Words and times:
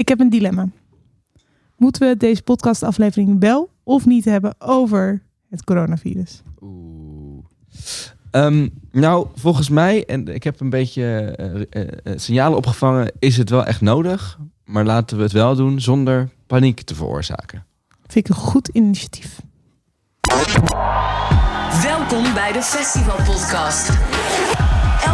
Ik 0.00 0.08
heb 0.08 0.20
een 0.20 0.30
dilemma. 0.30 0.68
Moeten 1.76 2.08
we 2.08 2.16
deze 2.16 2.42
podcastaflevering 2.42 3.40
wel 3.40 3.70
of 3.82 4.06
niet 4.06 4.24
hebben 4.24 4.54
over 4.58 5.22
het 5.50 5.64
coronavirus? 5.64 6.42
Oeh. 6.60 7.44
Ehm, 8.30 8.68
nou, 8.92 9.26
volgens 9.34 9.68
mij, 9.68 10.04
en 10.04 10.28
ik 10.28 10.44
heb 10.44 10.60
een 10.60 10.70
beetje 10.70 11.02
eh, 11.02 11.60
eh, 11.70 11.88
eh, 12.02 12.18
signalen 12.18 12.56
opgevangen, 12.56 13.12
is 13.18 13.36
het 13.36 13.50
wel 13.50 13.64
echt 13.64 13.80
nodig. 13.80 14.38
Maar 14.64 14.84
laten 14.84 15.16
we 15.16 15.22
het 15.22 15.32
wel 15.32 15.56
doen 15.56 15.80
zonder 15.80 16.28
paniek 16.46 16.80
te 16.80 16.94
veroorzaken. 16.94 17.66
Vind 18.06 18.28
ik 18.28 18.28
een 18.28 18.42
goed 18.42 18.68
initiatief. 18.68 19.40
Welkom 21.82 22.34
bij 22.34 22.52
de 22.52 22.62
Festival 22.62 23.16
Podcast. 23.16 23.98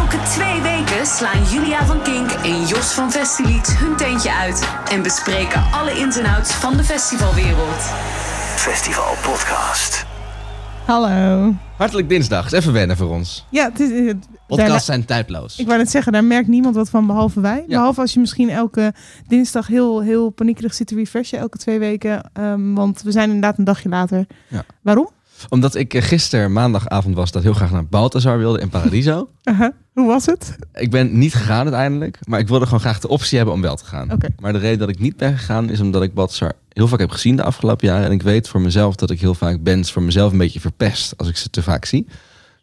Elke 0.07 0.23
twee 0.23 0.61
weken 0.61 1.05
slaan 1.05 1.43
Julia 1.43 1.85
van 1.85 2.01
Kink 2.01 2.31
en 2.31 2.65
Jos 2.65 2.93
van 2.93 3.11
Festilied 3.11 3.77
hun 3.77 3.95
teentje 3.95 4.33
uit 4.33 4.69
en 4.91 5.01
bespreken 5.03 5.63
alle 5.71 5.99
ins 5.99 6.17
en 6.17 6.25
outs 6.25 6.51
van 6.51 6.77
de 6.77 6.83
festivalwereld. 6.83 7.81
Festival 8.55 9.13
Podcast. 9.21 10.05
Hallo. 10.85 11.53
Hartelijk 11.77 12.09
dinsdag. 12.09 12.51
Even 12.51 12.73
wennen 12.73 12.97
voor 12.97 13.09
ons. 13.09 13.45
Ja, 13.49 13.69
het 13.69 13.79
is, 13.79 14.07
het, 14.07 14.27
Podcasts 14.47 14.85
zijn 14.85 15.05
tijdloos. 15.05 15.59
ik 15.59 15.65
wou 15.65 15.77
net 15.77 15.89
zeggen, 15.89 16.11
daar 16.11 16.23
merkt 16.23 16.47
niemand 16.47 16.75
wat 16.75 16.89
van 16.89 17.07
behalve 17.07 17.41
wij. 17.41 17.63
Ja. 17.67 17.77
Behalve 17.77 18.01
als 18.01 18.13
je 18.13 18.19
misschien 18.19 18.49
elke 18.49 18.93
dinsdag 19.27 19.67
heel, 19.67 20.01
heel 20.01 20.29
paniekerig 20.29 20.73
zit 20.73 20.87
te 20.87 20.95
refreshen, 20.95 21.39
elke 21.39 21.57
twee 21.57 21.79
weken. 21.79 22.29
Ehm, 22.33 22.73
want 22.73 23.01
we 23.01 23.11
zijn 23.11 23.25
inderdaad 23.25 23.57
een 23.57 23.63
dagje 23.63 23.89
later. 23.89 24.25
Ja. 24.47 24.65
Waarom? 24.81 25.09
Omdat 25.49 25.75
ik 25.75 25.93
eh, 25.93 26.01
gisteren 26.01 26.51
maandagavond 26.51 27.15
was 27.15 27.31
dat 27.31 27.43
heel 27.43 27.53
graag 27.53 27.71
naar 27.71 27.85
Balthazar 27.85 28.37
wilde 28.37 28.59
in 28.59 28.69
Paradiso. 28.69 29.29
Aha. 29.43 29.73
Hoe 29.93 30.07
was 30.07 30.25
het? 30.25 30.55
ik 30.73 30.91
ben 30.91 31.17
niet 31.17 31.33
gegaan 31.33 31.63
uiteindelijk, 31.63 32.19
maar 32.23 32.39
ik 32.39 32.47
wilde 32.47 32.65
gewoon 32.65 32.79
graag 32.79 32.99
de 32.99 33.07
optie 33.07 33.37
hebben 33.37 33.55
om 33.55 33.61
wel 33.61 33.75
te 33.75 33.85
gaan. 33.85 34.17
Maar 34.39 34.53
de 34.53 34.59
reden 34.59 34.79
dat 34.79 34.89
ik 34.89 34.99
niet 34.99 35.17
ben 35.17 35.37
gegaan 35.37 35.69
is 35.69 35.79
omdat 35.79 36.03
ik 36.03 36.13
Balthazar 36.13 36.53
heel 36.77 36.87
vaak 36.87 36.99
heb 36.99 37.11
gezien 37.11 37.35
de 37.35 37.43
afgelopen 37.43 37.87
jaren. 37.87 38.05
En 38.05 38.11
ik 38.11 38.21
weet 38.21 38.47
voor 38.47 38.61
mezelf 38.61 38.95
dat 38.95 39.09
ik 39.09 39.19
heel 39.19 39.33
vaak 39.33 39.63
bands 39.63 39.91
voor 39.91 40.03
mezelf 40.03 40.31
een 40.31 40.37
beetje 40.37 40.59
verpest 40.59 41.17
als 41.17 41.27
ik 41.27 41.37
ze 41.37 41.49
te 41.49 41.63
vaak 41.63 41.85
zie. 41.85 42.07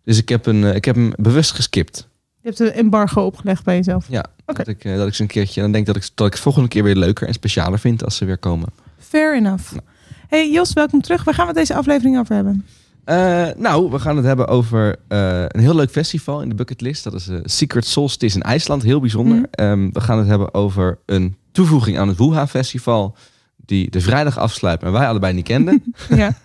Dus 0.04 0.18
ik 0.18 0.28
heb, 0.28 0.46
een, 0.46 0.64
eh, 0.64 0.74
ik 0.74 0.84
heb 0.84 0.94
hem 0.94 1.12
bewust 1.16 1.50
geskipt. 1.50 2.08
Je 2.40 2.48
hebt 2.48 2.60
een 2.60 2.72
embargo 2.72 3.24
opgelegd 3.24 3.64
bij 3.64 3.76
jezelf. 3.76 4.06
Ja, 4.08 4.24
dat, 4.44 4.68
ik, 4.68 4.84
eh, 4.84 4.96
dat 4.96 5.06
ik 5.06 5.14
ze 5.14 5.22
een 5.22 5.28
keertje... 5.28 5.54
En 5.54 5.62
dan 5.62 5.72
denk 5.72 5.86
dat 5.86 5.96
ik, 5.96 6.10
dat 6.14 6.26
ik 6.26 6.32
het 6.32 6.42
volgende 6.42 6.68
keer 6.68 6.82
weer 6.82 6.96
leuker 6.96 7.26
en 7.26 7.34
specialer 7.34 7.78
vind 7.78 8.04
als 8.04 8.16
ze 8.16 8.24
weer 8.24 8.38
komen. 8.38 8.68
Fair 8.98 9.36
enough. 9.36 9.72
Hey 10.34 10.50
Jos, 10.50 10.72
welkom 10.72 11.00
terug. 11.00 11.24
Waar 11.24 11.34
gaan 11.34 11.46
we 11.46 11.52
deze 11.52 11.74
aflevering 11.74 12.18
over 12.18 12.34
hebben? 12.34 12.66
Eh, 13.04 13.46
nou, 13.56 13.90
we 13.90 13.98
gaan 13.98 14.16
het 14.16 14.24
hebben 14.24 14.48
over 14.48 14.96
eh, 15.08 15.44
een 15.48 15.60
heel 15.60 15.74
leuk 15.74 15.90
festival 15.90 16.42
in 16.42 16.48
de 16.48 16.54
bucketlist. 16.54 17.04
Dat 17.04 17.14
is 17.14 17.28
eh, 17.28 17.38
Secret 17.42 17.86
Solstice 17.86 18.36
in 18.36 18.42
IJsland. 18.42 18.82
Heel 18.82 19.00
bijzonder. 19.00 19.36
Mhm. 19.36 19.46
Ehm, 19.50 19.90
we 19.92 20.00
gaan 20.00 20.18
het 20.18 20.26
hebben 20.26 20.54
over 20.54 20.98
een 21.06 21.36
toevoeging 21.52 21.98
aan 21.98 22.08
het 22.08 22.18
Wuha 22.18 22.46
Festival. 22.46 23.16
Die 23.56 23.90
de 23.90 24.00
vrijdag 24.00 24.38
afsluit, 24.38 24.82
maar 24.82 24.92
wij 24.92 25.08
allebei 25.08 25.32
niet 25.32 25.44
kenden. 25.44 25.82
ja. 26.08 26.38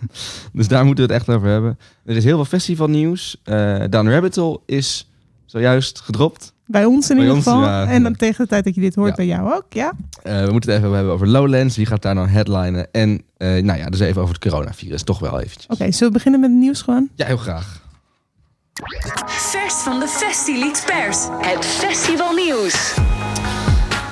dus 0.53 0.67
daar 0.67 0.85
moeten 0.85 1.07
we 1.07 1.13
het 1.13 1.21
echt 1.21 1.35
over 1.35 1.47
hebben. 1.47 1.79
Er 2.05 2.15
is 2.15 2.23
heel 2.23 2.35
veel 2.35 2.45
festivalnieuws. 2.45 3.41
Eh 3.43 3.83
Down 3.89 4.09
Rabbit 4.09 4.35
Hole 4.35 4.59
is 4.65 5.11
zojuist 5.45 5.99
gedropt. 5.99 6.53
Bij 6.71 6.85
ons 6.85 7.09
in 7.09 7.15
Bij 7.15 7.25
ieder 7.25 7.37
ons, 7.37 7.47
geval. 7.47 7.61
ja. 7.63 7.85
En 7.87 8.03
dan 8.03 8.15
tegen 8.15 8.43
de 8.43 8.49
tijd 8.49 8.63
dat 8.63 8.75
je 8.75 8.81
dit 8.81 8.95
hoort 8.95 9.09
Ja. 9.09 9.15
bij 9.15 9.25
jou 9.25 9.53
ook, 9.53 9.65
ja? 9.69 9.91
Eh, 10.23 10.45
we 10.45 10.51
moeten 10.51 10.71
het 10.73 10.79
even 10.83 10.95
hebben 10.95 11.13
over 11.13 11.27
Lowlands. 11.27 11.75
Wie 11.77 11.85
gaat 11.85 12.01
daar 12.01 12.15
nou 12.15 12.27
headlinen? 12.27 12.87
En 12.91 13.21
eh, 13.37 13.63
nou 13.63 13.79
ja, 13.79 13.85
dus 13.85 13.99
even 13.99 14.21
over 14.21 14.33
het 14.33 14.43
coronavirus. 14.43 15.03
Toch 15.03 15.19
wel 15.19 15.39
eventjes. 15.39 15.65
Oké, 15.67 15.91
zullen 15.91 16.07
we 16.07 16.11
beginnen 16.13 16.39
met 16.39 16.49
het 16.49 16.59
nieuws 16.59 16.81
gewoon? 16.81 17.09
Ja, 17.15 17.25
heel 17.25 17.37
graag. 17.37 17.81
Vers 19.25 19.73
van 19.73 19.99
de 19.99 20.07
Festilied 20.07 20.83
Pers. 20.85 21.17
Het 21.41 21.65
festivalnieuws. 21.65 22.93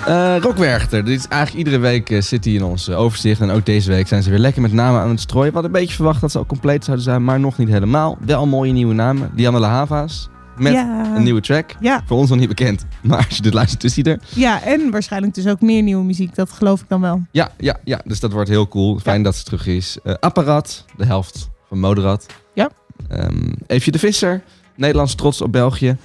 Eh 0.05 0.35
Rockwerchter, 0.39 1.05
dit 1.05 1.19
is 1.19 1.28
eigenlijk 1.28 1.66
iedere 1.66 1.81
week 1.83 2.23
zit 2.23 2.45
hij 2.45 2.53
in 2.53 2.63
ons 2.63 2.89
overzicht. 2.89 3.41
En 3.41 3.50
ook 3.50 3.66
deze 3.66 3.89
week 3.89 4.08
zijn 4.08 4.23
ze 4.23 4.30
weer 4.30 4.39
lekker 4.39 4.61
met 4.61 4.73
namen 4.73 5.02
aan 5.02 5.09
het 5.09 5.19
strooien. 5.19 5.47
We 5.47 5.53
hadden 5.53 5.73
een 5.73 5.80
beetje 5.81 5.95
verwacht 5.95 6.22
dat 6.22 6.31
ze 6.31 6.38
al 6.38 6.45
compleet 6.45 6.83
zouden 6.83 7.05
zijn, 7.05 7.23
maar 7.23 7.39
nog 7.39 7.58
niet 7.58 7.69
helemaal. 7.69 8.17
Wel 8.25 8.47
mooie 8.47 8.72
nieuwe 8.72 8.94
namen. 8.94 9.31
Lianne 9.35 9.59
La 9.59 9.69
Havas 9.69 10.29
met 10.59 10.73
ja. 10.73 11.16
een 11.16 11.23
nieuwe 11.23 11.41
track. 11.41 11.75
Ja, 11.79 12.03
Voor 12.06 12.18
ons 12.18 12.29
nog 12.29 12.40
niet 12.40 12.47
bekend, 12.47 12.85
maar 13.01 13.25
als 13.25 13.35
je 13.35 13.41
dit 13.41 13.53
luistert, 13.53 13.84
is 13.84 13.95
hij 13.95 14.03
er. 14.03 14.19
ja, 14.35 14.62
en 14.63 14.91
waarschijnlijk 14.91 15.34
dus 15.34 15.47
ook 15.47 15.62
meer 15.62 15.81
nieuwe 15.81 16.03
muziek. 16.03 16.35
Dat 16.35 16.51
geloof 16.51 16.81
ik 16.81 16.88
dan 16.90 17.01
wel. 17.01 17.22
Ja, 17.31 17.50
ja, 17.57 17.78
ja, 17.84 18.01
dus 18.06 18.19
dat 18.19 18.31
wordt 18.31 18.50
heel 18.50 18.68
cool. 18.68 19.00
Fijn 19.00 19.23
dat 19.23 19.35
ze 19.35 19.44
terug 19.44 19.68
is. 19.68 19.97
Eh 20.03 20.13
Apparaat, 20.19 20.85
de 20.97 21.06
helft 21.06 21.50
van 21.68 21.79
Moderat. 21.79 22.25
Ja. 22.53 22.69
Ehm 23.09 23.51
Eefje 23.68 23.91
de 23.91 24.00
Visser, 24.00 24.41
Nederlands 24.75 25.16
trots 25.16 25.41
op 25.41 25.51
België. 25.51 25.97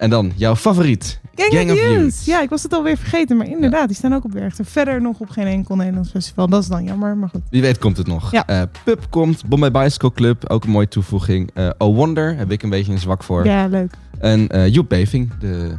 En 0.00 0.10
dan 0.10 0.32
jouw 0.36 0.56
favoriet, 0.56 1.20
Gang, 1.34 1.70
of 1.70 1.76
Youth. 1.76 2.24
Ja, 2.24 2.42
ik 2.42 2.48
was 2.48 2.62
het 2.62 2.72
alweer 2.72 2.96
vergeten. 2.96 3.36
Maar 3.36 3.46
inderdaad, 3.46 3.86
die 3.88 3.96
staan 3.96 4.14
ook 4.14 4.24
op 4.24 4.32
Werchter. 4.32 4.64
Verder 4.64 5.00
nog 5.02 5.18
op 5.18 5.30
geen 5.30 5.46
enkel 5.46 5.76
Nederlands 5.76 6.10
festival. 6.10 6.48
Dat 6.48 6.62
is 6.62 6.68
dan 6.68 6.84
jammer, 6.84 7.16
maar 7.16 7.28
goed. 7.28 7.40
Wie 7.50 7.62
weet 7.62 7.78
komt 7.78 7.96
het 7.96 8.06
nog. 8.06 8.32
Ja. 8.32 8.46
Eh, 8.46 8.62
Pub 8.84 9.06
komt, 9.10 9.44
Bombay 9.46 9.70
Bicycle 9.70 10.12
Club, 10.12 10.50
ook 10.50 10.64
een 10.64 10.70
mooie 10.70 10.88
toevoeging. 10.88 11.50
Eh 11.54 11.70
oh 11.78 11.94
Wonder, 11.94 12.36
heb 12.36 12.50
ik 12.50 12.62
een 12.62 12.70
beetje 12.70 12.92
een 12.92 12.98
zwak 12.98 13.22
voor. 13.22 13.44
Ja, 13.44 13.66
leuk. 13.66 13.94
En 14.18 14.48
eh 14.48 14.66
Joep 14.68 14.88
Beving, 14.88 15.30
de 15.38 15.74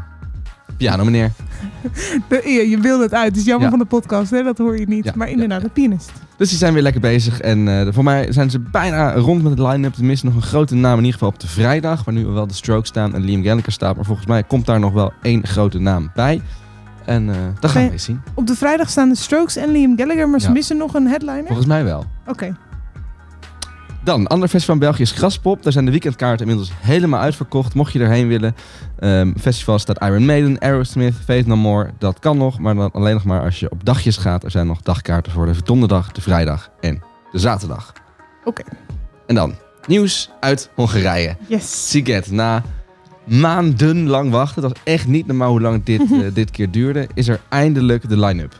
piano 0.81 1.03
meneer. 1.03 1.31
De, 2.27 2.41
ja, 2.45 2.61
je 2.69 2.77
wilde 2.79 3.03
het 3.03 3.13
uit. 3.13 3.27
Het 3.27 3.37
is 3.37 3.43
jammer 3.45 3.63
Ja. 3.63 3.69
van 3.69 3.79
de 3.79 3.85
podcast, 3.85 4.31
hè? 4.31 4.43
dat 4.43 4.57
hoor 4.57 4.79
je 4.79 4.87
niet. 4.87 5.05
Ja, 5.05 5.11
Maar 5.15 5.29
inderdaad, 5.29 5.61
de 5.61 5.69
pianist. 5.69 6.11
Dus 6.37 6.49
die 6.49 6.57
zijn 6.57 6.73
weer 6.73 6.81
lekker 6.83 7.01
bezig. 7.01 7.39
En 7.41 7.67
eh, 7.67 7.93
voor 7.93 8.03
mij 8.03 8.31
zijn 8.31 8.49
ze 8.49 8.59
bijna 8.59 9.13
rond 9.13 9.43
met 9.43 9.51
het 9.51 9.67
line-up. 9.67 9.93
Tenminste 9.93 10.25
nog 10.25 10.35
een 10.35 10.41
grote 10.41 10.75
naam 10.75 10.91
in 10.97 10.97
ieder 10.97 11.13
geval 11.13 11.27
op 11.29 11.39
de 11.39 11.47
vrijdag. 11.47 12.03
Waar 12.03 12.13
nu 12.13 12.25
wel 12.25 12.47
de 12.47 12.53
Strokes 12.53 12.87
staan 12.89 13.13
en 13.15 13.21
Liam 13.23 13.43
Gallagher 13.43 13.71
staat. 13.71 13.95
Maar 13.95 14.05
volgens 14.05 14.27
mij 14.27 14.43
komt 14.43 14.65
daar 14.65 14.79
nog 14.79 14.93
wel 14.93 15.13
één 15.21 15.47
grote 15.47 15.79
naam 15.79 16.11
bij. 16.15 16.41
En 17.05 17.29
eh 17.29 17.35
dat 17.59 17.71
gaan 17.71 17.85
we 17.85 17.91
eens 17.91 18.03
zien. 18.03 18.21
Op 18.33 18.47
de 18.47 18.55
vrijdag 18.55 18.89
staan 18.89 19.09
de 19.09 19.15
Strokes 19.15 19.55
en 19.55 19.71
Liam 19.71 19.97
Gallagher. 19.97 20.29
Maar 20.29 20.39
ze 20.41 20.51
missen 20.51 20.77
nog 20.77 20.93
een 20.93 21.07
headliner. 21.07 21.45
Volgens 21.47 21.67
mij 21.67 21.83
wel. 21.83 22.05
Oké. 22.27 22.55
Dan, 24.03 24.27
ander 24.27 24.47
festival 24.47 24.75
in 24.75 24.81
België 24.81 25.01
is 25.01 25.11
Graspop. 25.11 25.63
Daar 25.63 25.71
zijn 25.71 25.85
de 25.85 25.91
weekendkaarten 25.91 26.47
inmiddels 26.47 26.71
helemaal 26.79 27.19
uitverkocht. 27.19 27.73
Mocht 27.73 27.93
je 27.93 27.99
erheen 27.99 28.27
willen. 28.27 28.55
Ehm 28.99 29.31
festival 29.39 29.79
staat 29.79 30.01
Iron 30.01 30.25
Maiden, 30.25 30.59
Aerosmith, 30.59 31.13
Faith 31.25 31.45
No 31.45 31.55
More. 31.55 31.89
Dat 31.97 32.19
kan 32.19 32.37
nog, 32.37 32.59
maar 32.59 32.75
dan 32.75 32.91
alleen 32.91 33.13
nog 33.13 33.23
maar 33.23 33.41
als 33.41 33.59
je 33.59 33.71
op 33.71 33.85
dagjes 33.85 34.17
gaat. 34.17 34.43
Er 34.43 34.51
zijn 34.51 34.67
nog 34.67 34.81
dagkaarten 34.81 35.31
voor 35.31 35.45
de 35.45 35.63
donderdag, 35.63 36.11
de 36.11 36.21
vrijdag 36.21 36.69
en 36.79 37.01
de 37.31 37.39
zaterdag. 37.39 37.93
Oké. 38.43 38.63
En 39.27 39.35
dan, 39.35 39.55
nieuws 39.87 40.29
uit 40.39 40.69
Hongarije. 40.75 41.35
Yes. 41.47 41.89
Siget, 41.89 42.31
na 42.31 42.63
maandenlang 43.23 44.31
wachten, 44.31 44.63
het 44.63 44.71
was 44.71 44.81
echt 44.83 45.07
niet 45.07 45.27
normaal 45.27 45.49
hoe 45.49 45.61
lang 45.61 45.83
dit, 45.83 46.01
eh, 46.11 46.19
dit 46.33 46.51
keer 46.51 46.71
duurde, 46.71 47.07
is 47.13 47.27
er 47.27 47.39
eindelijk 47.49 48.09
de 48.09 48.17
line-up. 48.17 48.59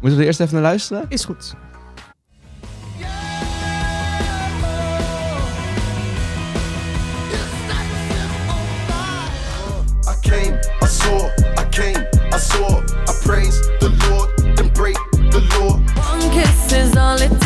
Moeten 0.00 0.18
we 0.18 0.24
er 0.24 0.28
eerst 0.28 0.40
even 0.40 0.54
naar 0.54 0.62
luisteren? 0.62 1.04
Is 1.08 1.24
goed. 1.24 1.54
Came, 10.22 10.58
I 10.82 10.86
saw, 10.86 11.30
I 11.56 11.64
came, 11.70 11.96
I 12.32 12.38
saw, 12.38 12.80
I 13.08 13.12
praise 13.22 13.60
the 13.80 13.90
Lord, 14.08 14.56
then 14.56 14.68
break 14.72 14.96
the 15.12 15.40
law. 15.58 15.78
One 16.12 16.30
kiss 16.30 16.72
is 16.72 16.96
all 16.96 17.20
it 17.20 17.39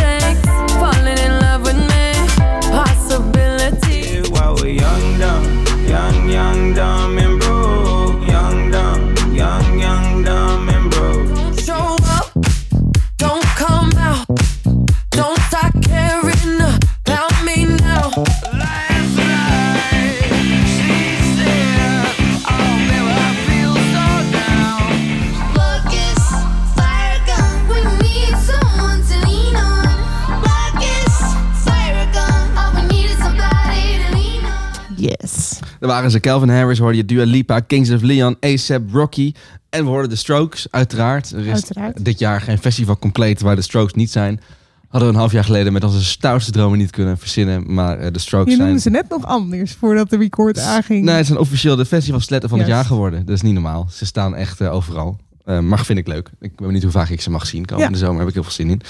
waren 35.94 36.10
ze 36.10 36.20
Calvin 36.20 36.48
Harris, 36.48 36.78
hoorde 36.78 36.96
je 36.96 37.04
Dua 37.04 37.24
Lipa, 37.24 37.60
Kings 37.60 37.90
of 37.90 38.02
Leon, 38.02 38.36
ASAP, 38.40 38.82
Rocky. 38.92 39.32
En 39.70 39.84
we 39.84 39.90
hoorden 39.90 40.10
de 40.10 40.16
Strokes, 40.16 40.66
uiteraard. 40.70 41.30
Er 41.30 41.46
is 41.46 41.52
Uiteraard. 41.52 42.04
dit 42.04 42.18
jaar 42.18 42.40
geen 42.40 42.58
festival 42.58 42.98
compleet 42.98 43.40
waar 43.40 43.56
de 43.56 43.62
Strokes 43.62 43.92
niet 43.94 44.10
zijn. 44.10 44.40
Hadden 44.88 45.08
we 45.08 45.14
een 45.14 45.20
half 45.20 45.32
jaar 45.32 45.44
geleden 45.44 45.72
met 45.72 45.84
onze 45.84 46.04
stoutste 46.04 46.52
dromen 46.52 46.78
niet 46.78 46.90
kunnen 46.90 47.18
verzinnen. 47.18 47.74
Maar 47.74 47.98
eh, 47.98 48.12
de 48.12 48.18
Strokes 48.18 48.50
Je 48.52 48.56
zijn... 48.58 48.80
ze 48.80 48.90
net 48.90 49.08
nog 49.08 49.26
anders 49.26 49.72
voordat 49.72 50.10
de 50.10 50.16
record 50.16 50.58
aanging. 50.58 51.04
Nee, 51.04 51.14
het 51.14 51.26
zijn 51.26 51.38
officieel 51.38 51.76
de 51.76 51.84
festivalsletten 51.84 52.48
van 52.50 52.58
het 52.58 52.68
jaar 52.68 52.84
geworden. 52.84 53.26
Dat 53.26 53.34
is 53.34 53.42
niet 53.42 53.52
normaal. 53.54 53.86
Ze 53.90 54.06
staan 54.06 54.34
echt 54.34 54.60
eh, 54.60 54.72
overal. 54.74 55.18
Eh, 55.44 55.58
maar 55.58 55.84
vind 55.84 55.98
ik 55.98 56.06
leuk. 56.06 56.28
Ik 56.40 56.56
ben 56.56 56.66
benieuwd 56.66 56.82
hoe 56.82 56.92
vaak 56.92 57.08
ik 57.08 57.20
ze 57.20 57.30
mag 57.30 57.46
zien. 57.46 57.64
Komende 57.64 57.98
Ja. 57.98 58.04
zomer 58.04 58.18
heb 58.18 58.28
ik 58.28 58.34
heel 58.34 58.42
veel 58.42 58.52
zin 58.52 58.70
in. 58.70 58.80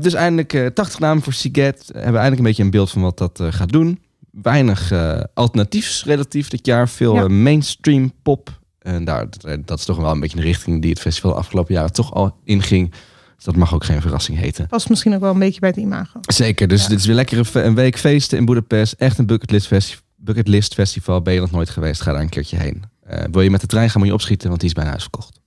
Dus 0.00 0.14
eindelijk 0.14 0.52
eh 0.52 0.66
80 0.66 0.98
namen 0.98 1.22
voor 1.22 1.32
Siget. 1.32 1.82
Hebben 1.86 2.12
we 2.12 2.18
eindelijk 2.18 2.38
een 2.38 2.44
beetje 2.44 2.62
een 2.62 2.70
beeld 2.70 2.90
van 2.90 3.02
wat 3.02 3.18
dat 3.18 3.42
gaat 3.50 3.72
doen. 3.72 3.98
Weinig 4.42 4.90
eh, 4.90 5.20
alternatiefs 5.34 6.04
relatief 6.04 6.48
dit 6.48 6.66
jaar. 6.66 6.88
Veel 6.88 7.14
Ja. 7.14 7.22
eh, 7.22 7.28
mainstream 7.28 8.12
pop 8.22 8.56
En 8.78 9.04
daar, 9.04 9.26
dat 9.64 9.78
is 9.78 9.84
toch 9.84 9.96
wel 9.96 10.10
een 10.10 10.20
beetje 10.20 10.36
de 10.36 10.42
richting 10.42 10.80
die 10.80 10.90
het 10.90 11.00
festival 11.00 11.30
de 11.30 11.36
afgelopen 11.36 11.74
jaren 11.74 11.92
toch 11.92 12.14
al 12.14 12.36
inging. 12.44 12.90
Dus 13.36 13.44
dat 13.44 13.56
mag 13.56 13.74
ook 13.74 13.84
geen 13.84 14.00
verrassing 14.00 14.38
heten. 14.38 14.66
Past 14.66 14.88
misschien 14.88 15.14
ook 15.14 15.20
wel 15.20 15.32
een 15.32 15.38
beetje 15.38 15.60
bij 15.60 15.68
het 15.68 15.78
imago. 15.78 16.20
Zeker, 16.22 16.68
dus 16.68 16.82
Ja. 16.82 16.88
dit 16.88 16.98
is 16.98 17.06
weer 17.06 17.14
lekker 17.14 17.50
een 17.52 17.74
week 17.74 17.98
feesten 17.98 18.38
in 18.38 18.44
Boedapest. 18.44 18.92
Echt 18.92 19.18
een 19.18 19.26
bucketlist, 19.26 19.66
festi 19.66 19.96
bucketlist 20.16 20.74
festival. 20.74 21.22
Ben 21.22 21.34
je 21.34 21.40
nog 21.40 21.50
nooit 21.50 21.70
geweest, 21.70 22.00
ga 22.00 22.12
daar 22.12 22.20
een 22.20 22.28
keertje 22.28 22.56
heen. 22.56 22.82
Eh, 23.02 23.24
wil 23.30 23.40
je 23.42 23.50
met 23.50 23.60
de 23.60 23.66
trein 23.66 23.90
gaan, 23.90 23.98
moet 24.00 24.08
je 24.08 24.14
opschieten, 24.14 24.48
want 24.48 24.60
die 24.60 24.68
is 24.68 24.74
bijna 24.74 24.90
uitverkocht. 24.90 25.40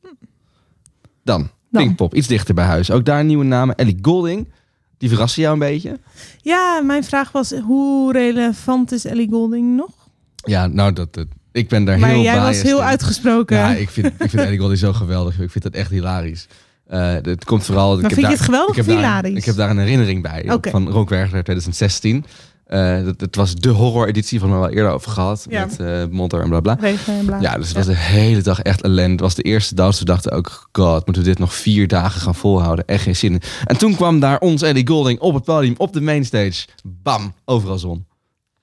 Dan, 1.24 1.50
Dan. 1.70 1.84
Pinkpop, 1.84 2.16
iets 2.16 2.28
dichter 2.28 2.54
bij 2.54 2.66
huis. 2.66 2.92
Ook 2.92 3.06
daar 3.06 3.24
nieuwe 3.26 3.44
namen. 3.46 3.76
Ellie 3.76 3.98
Golding, 4.02 4.52
die 5.02 5.10
verrassen 5.10 5.42
jou 5.42 5.54
een 5.54 5.60
beetje. 5.60 6.00
Ja, 6.42 6.82
mijn 6.86 7.04
vraag 7.04 7.32
was, 7.32 7.52
hoe 7.52 8.12
relevant 8.12 8.92
is 8.92 9.06
Ellie 9.06 9.30
Golding 9.30 9.76
nog? 9.76 9.90
Ja, 10.36 10.68
nou, 10.68 10.94
dat, 10.94 11.14
dat- 11.14 11.28
ik 11.52 11.70
ben 11.70 11.86
daar 11.86 12.00
maar 12.00 12.10
heel 12.10 12.22
jij 12.22 12.40
was 12.40 12.62
heel 12.62 12.78
in. 12.78 12.84
uitgesproken. 12.84 13.58
Ja, 13.58 13.74
ik 13.74 13.90
vind, 13.90 14.06
ik 14.08 14.30
vind 14.30 14.34
Ellie 14.44 14.58
Golding 14.60 14.80
zo 14.80 14.94
geweldig. 14.94 15.40
Ik 15.40 15.52
vind 15.52 15.64
het 15.64 15.76
echt 15.76 15.90
hilarisch. 15.90 16.48
Eh, 16.88 17.14
het 17.22 17.46
komt 17.46 17.66
vooral... 17.66 17.94
ik 17.96 18.02
Maar 18.02 18.10
heb 18.12 18.20
vind 18.20 18.22
je 18.22 18.22
daar- 18.22 18.32
het 18.32 18.42
geweldig 18.42 18.70
ik 18.70 18.76
heb 18.76 18.86
daar- 18.86 18.96
hilarisch? 18.96 19.38
Ik 19.38 19.46
heb 19.46 19.56
daar 19.56 19.70
een 19.70 19.78
herinnering 19.78 20.22
bij. 20.22 20.58
Van 20.62 20.90
Rockwerchter 20.90 21.44
2016. 21.44 22.26
Eh 22.72 23.04
dat, 23.04 23.22
het 23.22 23.36
was 23.36 23.56
de 23.56 23.70
horror-editie 23.70 24.40
van 24.40 24.50
we 24.50 24.56
al 24.56 24.70
eerder 24.70 24.92
over 24.92 25.12
gehad. 25.12 25.46
Ja. 25.50 25.66
Met 25.66 25.80
eh 25.80 26.04
Monter 26.10 26.42
en 26.42 26.50
bla 26.50 26.60
bla. 26.60 26.78
Regen 26.80 27.18
en 27.18 27.26
bla. 27.26 27.40
Ja, 27.40 27.56
dus 27.56 27.68
het 27.68 27.78
was 27.78 27.86
de 27.86 27.96
hele 27.96 28.42
dag 28.42 28.62
echt 28.62 28.82
ellende. 28.82 29.12
Het 29.12 29.20
was 29.22 29.36
de 29.36 29.42
eerste 29.42 29.76
dag. 29.76 29.96
Ze 29.96 30.06
dachten 30.06 30.32
ook, 30.32 30.70
god, 30.72 31.06
moeten 31.06 31.24
we 31.24 31.30
dit 31.30 31.40
nog 31.40 31.54
vier 31.54 31.88
dagen 31.88 32.22
gaan 32.22 32.36
volhouden? 32.36 32.86
Echt 32.88 33.04
geen 33.04 33.16
zin 33.16 33.34
in. 33.34 33.42
En 33.66 33.78
toen 33.78 33.96
kwam 33.96 34.20
daar 34.20 34.40
ons 34.40 34.62
Ellie 34.62 34.88
Golding 34.88 35.20
op 35.20 35.34
het 35.34 35.44
podium, 35.44 35.74
op 35.78 35.94
de 35.94 36.02
mainstage. 36.02 36.68
Bam, 36.84 37.34
overal 37.46 37.78
zon. 37.80 38.06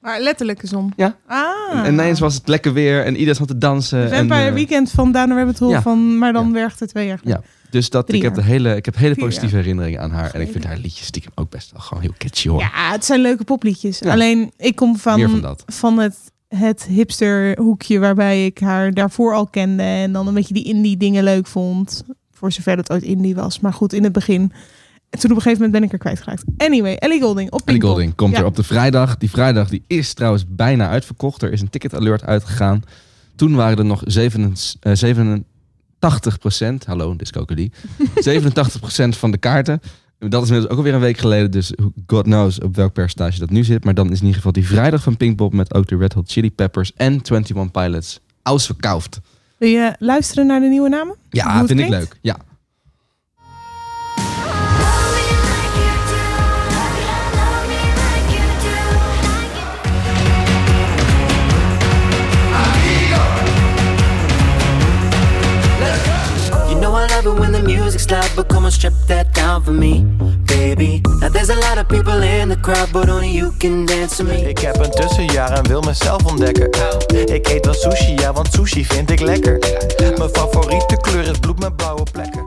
Maar 0.00 0.20
letterlijke 0.20 0.66
zon. 0.66 0.93
Ja. 0.96 1.16
Ah. 1.26 1.87
En 1.87 1.93
ineens 1.93 2.20
was 2.20 2.34
het 2.34 2.49
lekker 2.49 2.72
weer 2.72 3.05
en 3.05 3.12
iedereen 3.12 3.34
zat 3.34 3.49
te 3.49 3.58
dansen. 3.58 4.02
En, 4.10 4.16
Vampire 4.19 4.49
eh, 4.49 4.52
Weekend 4.52 4.90
van 4.90 5.12
Down 5.12 5.32
Rabbit 5.32 5.58
Hole, 5.58 5.72
ja. 5.72 5.82
van, 5.82 6.19
maar 6.19 6.32
dan 6.32 6.46
Ja. 6.46 6.52
werkte 6.52 6.87
twee 6.87 7.06
jaar. 7.06 7.20
Ja, 7.25 7.40
dus 7.70 7.91
dat, 7.91 8.12
ik, 8.12 8.23
heb 8.23 8.35
de 8.35 8.43
hele, 8.43 8.76
ik 8.76 8.85
heb 8.85 8.97
hele 8.97 9.15
positieve 9.15 9.56
herinneringen 9.56 10.00
aan 10.00 10.11
haar. 10.11 10.35
En 10.35 10.41
ik 10.41 10.50
vind 10.50 10.65
haar 10.65 10.76
liedjes 10.76 11.06
stiekem 11.06 11.32
ook 11.35 11.50
best 11.50 11.73
wel 11.73 11.81
gewoon 11.81 12.03
heel 12.03 12.15
catchy 12.19 12.49
hoor. 12.49 12.61
Ja, 12.61 12.91
het 12.93 13.05
zijn 13.05 13.20
leuke 13.20 13.44
popliedjes. 13.44 14.03
Alleen 14.03 14.53
ik 14.56 14.76
kom 14.76 14.97
van, 14.97 15.56
van, 15.67 15.99
het, 15.99 16.17
het 16.49 16.85
hipster 16.85 17.59
hoekje 17.61 17.99
waarbij 17.99 18.44
ik 18.44 18.59
haar 18.59 18.93
daarvoor 18.93 19.35
al 19.35 19.47
kende. 19.47 19.82
En 19.82 20.12
dan 20.12 20.26
een 20.26 20.35
beetje 20.35 20.55
die 20.55 20.65
indie 20.65 20.97
dingen 20.97 21.25
leuk 21.25 21.47
vond. 21.47 22.05
Voor 22.32 22.53
zover 22.53 22.76
dat 22.76 22.91
ooit 22.91 23.03
indie 23.03 23.35
was. 23.35 23.61
Maar 23.61 23.73
goed, 23.73 23.93
in 23.93 24.05
het 24.05 24.12
begin. 24.12 24.53
En 25.11 25.19
toen 25.19 25.31
op 25.31 25.37
een 25.37 25.43
gegeven 25.43 25.65
moment 25.65 25.73
ben 25.73 25.82
ik 25.82 25.93
er 25.93 25.99
kwijtgeraakt. 25.99 26.44
Anyway, 26.56 26.94
Ellie 26.94 27.20
Golding 27.20 27.50
op 27.50 27.62
Ellie 27.65 27.81
Golding 27.81 28.15
komt 28.15 28.37
er 28.37 28.44
op 28.44 28.56
de 28.56 28.62
vrijdag. 28.62 29.17
Die 29.17 29.31
vrijdag 29.31 29.69
die 29.69 29.82
is 29.87 30.15
trouwens 30.15 30.44
bijna 30.49 30.88
uitverkocht. 30.88 31.43
Er 31.43 31.53
is 31.53 31.61
een 31.61 31.70
ticket 31.70 31.94
alert 31.94 32.25
uitgegaan. 32.25 32.82
Toen 33.37 33.55
waren 33.55 33.79
er 33.79 33.85
nog 33.85 34.03
7, 34.05 34.55
80%, 35.99 36.87
hallo 36.87 37.17
Discocalie, 37.17 37.73
87% 38.15 39.09
van 39.23 39.31
de 39.31 39.39
kaarten. 39.39 39.81
Dat 40.19 40.43
is 40.43 40.50
net 40.50 40.69
ook 40.69 40.77
alweer 40.77 40.95
een 40.95 41.00
week 41.00 41.19
geleden, 41.19 41.50
dus 41.50 41.73
god 42.06 42.23
knows 42.23 42.61
op 42.61 42.77
welk 42.77 42.93
percentage 42.93 43.39
dat 43.39 43.50
nu 43.50 43.65
zit. 43.65 43.85
Maar 43.85 43.95
dan 43.95 44.06
is 44.06 44.12
in 44.12 44.21
ieder 44.21 44.37
geval 44.37 44.53
die 44.53 44.67
vrijdag 44.67 45.03
van 45.03 45.17
Pinkpop 45.17 45.53
met 45.53 45.75
ook 45.75 45.87
de 45.87 45.97
Red 45.97 46.12
Hot 46.12 46.31
Chili 46.31 46.50
Peppers 46.50 46.93
en 46.97 47.12
21 47.12 47.71
Pilots 47.71 48.21
ausverkauft. 48.43 49.21
Wil 49.59 49.69
je 49.69 49.95
luisteren 49.99 50.47
naar 50.47 50.61
de 50.61 50.67
nieuwe 50.67 50.89
namen? 50.89 51.17
Ja, 51.31 51.67
vind 51.67 51.81
ik 51.81 51.89
leuk. 51.89 52.17
Ja. 52.21 52.37
Love 67.10 67.26
it 67.26 67.38
when 67.38 67.52
the 67.52 67.62
music's 67.62 68.10
loud, 68.10 68.31
but 68.37 68.49
come 68.49 68.64
on, 68.64 68.70
strip 68.70 68.93
that 69.06 69.34
down 69.34 69.62
for 69.62 69.75
me, 69.75 70.05
baby. 70.44 71.00
Now 71.20 71.28
there's 71.28 71.50
a 71.50 71.55
lot 71.55 71.78
of 71.78 71.87
people 71.88 72.22
in 72.22 72.49
the 72.49 72.60
crowd, 72.60 72.93
but 72.93 73.08
only 73.08 73.31
you 73.31 73.52
can 73.58 73.87
dance 73.87 74.16
to 74.16 74.25
me. 74.25 74.49
Ik 74.49 74.58
heb 74.58 74.76
een 74.76 74.90
tussenjaar 74.90 75.52
en 75.52 75.69
wil 75.69 75.81
mezelf 75.81 76.25
ontdekken. 76.25 76.69
Ik 77.34 77.49
eet 77.49 77.64
wel 77.64 77.75
sushi, 77.75 78.14
ja, 78.14 78.32
want 78.32 78.52
sushi 78.52 78.84
vind 78.84 79.10
ik 79.10 79.20
lekker. 79.20 79.58
Mijn 79.99 80.31
favoriete 80.32 80.96
kleur 80.96 81.28
is 81.31 81.38
bloed 81.38 81.58
met 81.58 81.76
blauwe 81.76 82.02
plekken. 82.12 82.46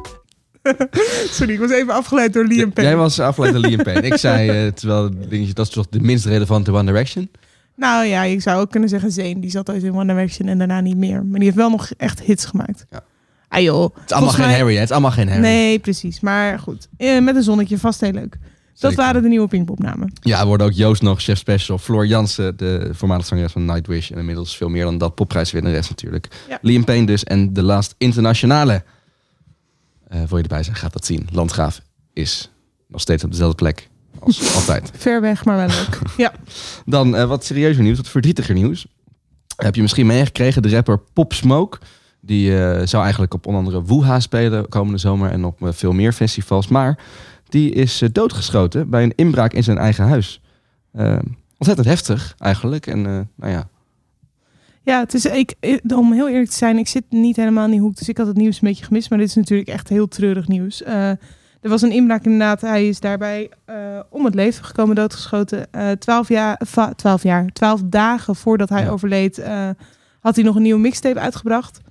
Sorry, 1.38 1.54
ik 1.54 1.60
was 1.60 1.72
even 1.72 1.94
afgeleid 1.94 2.34
door 2.34 2.46
Liam 2.46 2.74
Payne. 2.74 2.90
Jij 2.90 3.00
was 3.00 3.20
afgeleid 3.20 3.54
door 3.54 3.62
Liam 3.62 3.84
Payne. 3.84 4.02
Ik 4.02 4.18
zei, 4.28 4.50
eh, 4.50 4.72
terwijl 4.72 5.04
het 5.04 5.30
dingetje, 5.30 5.54
dat 5.54 5.68
is 5.68 5.74
toch 5.74 5.88
de 5.90 6.00
minst 6.00 6.26
relevante 6.26 6.72
One 6.72 6.86
Direction. 6.86 7.32
Nou 7.76 8.06
ja, 8.06 8.24
je 8.24 8.40
zou 8.40 8.62
ook 8.62 8.72
kunnen 8.72 8.90
zeggen 8.90 9.12
Zane. 9.12 9.40
Die 9.40 9.50
zat 9.50 9.70
ooit 9.70 9.84
in 9.84 9.94
One 9.94 10.14
Direction 10.14 10.48
en 10.48 10.58
daarna 10.58 10.82
niet 10.82 10.98
meer. 10.98 11.26
Maar 11.26 11.40
die 11.40 11.44
heeft 11.44 11.56
wel 11.56 11.70
nog 11.70 11.92
echt 11.98 12.20
hits 12.20 12.46
gemaakt. 12.46 12.86
Ja. 12.90 13.04
Ah 13.52 13.62
joh. 13.62 13.96
Het 13.96 14.04
is 14.06 14.12
allemaal 14.12 14.34
geen 14.34 14.50
Harry, 14.50 14.74
hè? 14.74 14.80
Het 14.80 14.90
is 14.90 14.92
allemaal 14.92 15.12
geen 15.12 15.28
Harry. 15.28 15.42
Nee, 15.42 15.80
precies. 15.80 16.20
Maar 16.20 16.60
goed. 16.60 16.88
Eh, 16.98 17.20
met 17.20 17.36
een 17.36 17.44
zonnetje 17.44 17.78
vast 17.78 18.02
heel 18.02 18.12
leuk. 18.12 18.38
Dat 18.80 18.94
waren 18.94 19.22
de 19.22 19.28
nieuwe 19.28 19.48
Pinkpop-namen. 19.48 20.14
Ja, 20.22 20.40
er 20.40 20.46
worden 20.46 20.68
ook 20.68 20.74
Joost 20.74 21.02
nog, 21.02 21.22
Chef 21.22 21.38
Special. 21.38 21.78
Floor 21.78 22.06
Jansen, 22.06 22.58
de 22.58 22.90
voormalig 22.92 23.26
zangeres 23.26 23.52
van 23.52 23.66
Nightwish. 23.66 24.12
En 24.12 24.18
inmiddels 24.18 24.58
veel 24.58 24.70
meer 24.70 24.84
dan 24.84 24.98
dat. 24.98 25.16
Popprijswinnares 25.16 25.90
natuurlijk. 25.90 26.28
Ja. 26.50 26.58
Liam 26.62 26.84
Payne 26.84 27.06
dus. 27.06 27.24
En 27.24 27.54
de 27.54 27.64
Last 27.64 27.96
Internationale. 27.98 28.84
Eh 30.08 30.24
wil 30.24 30.38
je 30.38 30.44
erbij 30.44 30.64
zijn, 30.64 30.76
gaat 30.76 30.94
dat 30.94 31.06
zien. 31.06 31.28
Landgraaf 31.32 31.82
is 32.14 32.52
nog 32.88 33.02
steeds 33.02 33.24
op 33.24 33.32
dezelfde 33.32 33.56
plek 33.56 33.90
als 34.20 34.54
altijd. 34.56 34.92
Ver 34.98 35.22
weg, 35.22 35.46
maar 35.46 35.58
wel 35.58 35.68
leuk. 35.68 36.00
ja. 36.18 36.34
Dan 36.86 37.16
eh, 37.16 37.26
wat 37.28 37.46
serieuzer 37.46 37.84
nieuws, 37.84 37.98
wat 37.98 38.10
verdrietiger 38.10 38.54
nieuws. 38.54 38.86
Heb 39.56 39.76
je 39.76 39.82
misschien 39.82 40.06
meegekregen, 40.06 40.62
de 40.62 40.70
rapper 40.70 41.00
Pop 41.14 41.34
Smoke. 41.34 41.78
Die 42.22 42.58
eh, 42.58 42.86
zou 42.88 43.04
eigenlijk 43.04 43.34
op 43.34 43.46
onder 43.46 43.62
andere 43.64 43.86
Wuha 43.86 44.20
spelen 44.20 44.70
komende 44.70 44.98
zomer 44.98 45.32
en 45.32 45.46
op 45.46 45.62
eh, 45.66 45.72
veel 45.72 45.92
meer 45.92 46.14
festivals. 46.14 46.68
Maar 46.68 47.00
die 47.50 47.72
is 47.72 48.02
eh, 48.02 48.10
doodgeschoten 48.12 48.90
bij 48.90 49.04
een 49.04 49.14
inbraak 49.16 49.54
in 49.54 49.64
zijn 49.64 49.78
eigen 49.78 50.06
huis. 50.08 50.42
Eh, 50.92 51.18
ontzettend 51.58 51.88
heftig 51.88 52.36
eigenlijk. 52.38 52.88
En 52.88 53.02
nou 53.36 53.52
ja, 53.52 53.68
Ja, 54.84 55.00
het 55.00 55.14
is, 55.14 55.26
ik, 55.26 55.56
om 55.96 56.14
heel 56.14 56.30
eerlijk 56.30 56.50
te 56.50 56.56
zijn, 56.58 56.78
ik 56.78 56.88
zit 56.88 57.04
niet 57.10 57.36
helemaal 57.36 57.66
in 57.66 57.72
die 57.72 57.80
hoek. 57.80 57.96
Dus 57.96 58.10
ik 58.10 58.18
had 58.18 58.28
het 58.28 58.38
nieuws 58.38 58.56
een 58.62 58.68
beetje 58.68 58.86
gemist. 58.86 59.10
Maar 59.10 59.20
dit 59.20 59.28
is 59.28 59.36
natuurlijk 59.36 59.70
echt 59.70 59.90
heel 59.90 60.08
treurig 60.08 60.48
nieuws. 60.48 60.84
Er 61.62 61.70
was 61.70 61.82
een 61.82 61.92
inbraak 61.92 62.24
inderdaad. 62.24 62.62
Hij 62.62 62.88
is 62.88 63.00
daarbij 63.00 63.52
om 64.10 64.26
het 64.26 64.36
leven 64.36 64.66
gekomen, 64.66 64.96
doodgeschoten. 64.96 65.68
Twaalf 66.00 66.28
jaar, 66.28 66.62
twaalf 66.96 67.24
jaar, 67.24 67.48
twaalf 67.54 67.82
dagen 67.86 68.36
voordat 68.36 68.70
hij 68.70 68.84
Ja. 68.84 68.90
overleed, 68.90 69.44
had 70.20 70.36
hij 70.36 70.44
nog 70.44 70.56
een 70.56 70.62
nieuwe 70.62 70.80
mixtape 70.80 71.20
uitgebracht. 71.20 71.82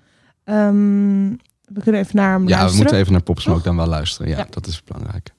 Ehm, 0.51 1.29
we 1.75 1.81
kunnen 1.83 2.01
even 2.01 2.17
naar 2.17 2.33
hem 2.33 2.41
ja 2.41 2.45
we 2.47 2.51
luisteren. 2.51 2.77
moeten 2.77 2.99
even 2.99 3.13
naar 3.13 3.23
Pop 3.23 3.41
Smoke 3.41 3.63
dan 3.63 3.77
wel 3.77 3.87
luisteren. 3.87 4.29
Ja, 4.31 4.37
Ja. 4.39 4.47
dat 4.51 4.67
is 4.67 4.83
belangrijk. 4.85 5.31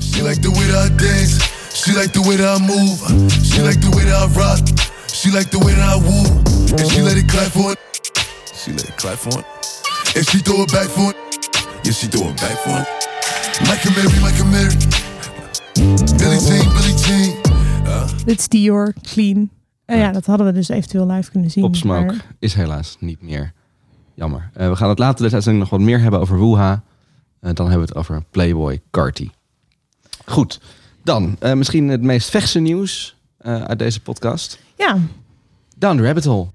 She 0.00 0.22
like 0.22 0.40
the 0.40 0.50
way 0.50 0.66
that 0.70 0.90
I 0.90 0.94
dance. 0.94 1.40
She 1.74 1.92
like 1.92 2.10
the 2.10 2.22
way 2.22 2.36
that 2.36 2.58
I 2.58 2.62
move. 2.62 3.30
She 3.44 3.62
like 3.62 3.78
the 3.78 3.88
way 3.90 4.04
that 4.04 4.28
I 4.30 4.38
rock. 4.38 4.66
She 5.06 5.30
like 5.30 5.48
the 5.48 5.58
way 5.64 5.74
that 5.74 5.96
I 5.96 6.02
woo. 6.04 6.26
And 6.78 6.90
she 6.90 7.02
let 7.02 7.16
it 7.16 7.26
clap 7.26 7.50
for 7.50 7.70
it. 7.72 7.78
She 8.54 8.70
let 8.70 8.88
it 8.88 8.94
clap 8.96 9.16
for 9.18 9.38
it. 9.38 9.44
And 10.16 10.28
she 10.28 10.38
throw 10.42 10.62
it 10.62 10.72
back 10.72 10.88
for 10.88 11.08
it. 11.10 11.16
Yeah, 11.82 11.94
she 11.94 12.08
throw 12.08 12.28
it 12.28 12.40
back 12.40 12.56
for 12.64 12.78
it. 12.80 12.88
Michael 13.68 13.92
Mary, 13.92 14.20
Michael 14.20 14.46
Mary. 14.46 14.76
Billie 16.16 16.40
Jean, 16.40 16.72
Billie 16.72 16.94
Jean. 16.94 17.34
Uh, 17.86 18.08
Dit 18.24 18.38
is 18.38 18.48
Dior, 18.48 18.94
Clean. 19.02 19.50
En 19.84 19.98
ja, 19.98 20.12
dat 20.12 20.26
hadden 20.26 20.46
we 20.46 20.52
dus 20.52 20.68
eventueel 20.68 21.06
live 21.06 21.30
kunnen 21.30 21.50
zien. 21.50 21.62
Pop 21.64 21.76
Smoke 21.76 22.04
maar- 22.04 22.24
is 22.38 22.54
helaas 22.54 22.96
niet 23.00 23.22
meer. 23.22 23.52
Jammer. 24.14 24.50
Eh, 24.54 24.68
we 24.68 24.76
gaan 24.76 24.88
het 24.88 24.98
later 24.98 25.22
deze 25.22 25.34
uitzending 25.34 25.64
nog 25.64 25.72
wat 25.72 25.88
meer 25.88 26.00
hebben 26.00 26.20
over 26.20 26.38
Wuha. 26.40 26.82
Eh, 27.40 27.50
dan 27.54 27.68
hebben 27.68 27.86
we 27.86 27.92
het 27.92 27.94
over 27.94 28.22
Playboy 28.30 28.80
Carti. 28.90 29.30
Goed. 30.24 30.60
Dan 31.04 31.36
eh, 31.38 31.52
misschien 31.52 31.88
het 31.88 32.02
meest 32.02 32.30
vechtse 32.30 32.58
nieuws 32.58 33.16
uit 33.42 33.78
deze 33.78 34.00
podcast. 34.00 34.58
Ja, 34.76 34.98
Down 35.78 35.96
the 35.96 36.02
Rabbit 36.02 36.24
Hole. 36.24 36.46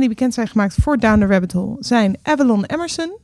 Die 0.00 0.08
bekend 0.08 0.34
zijn 0.34 0.48
gemaakt 0.48 0.74
voor 0.80 0.96
Down 0.98 1.20
the 1.20 1.26
Rabbit 1.26 1.52
Hole 1.52 1.76
zijn 1.78 2.18
Avalon 2.22 2.64
Emerson, 2.64 3.18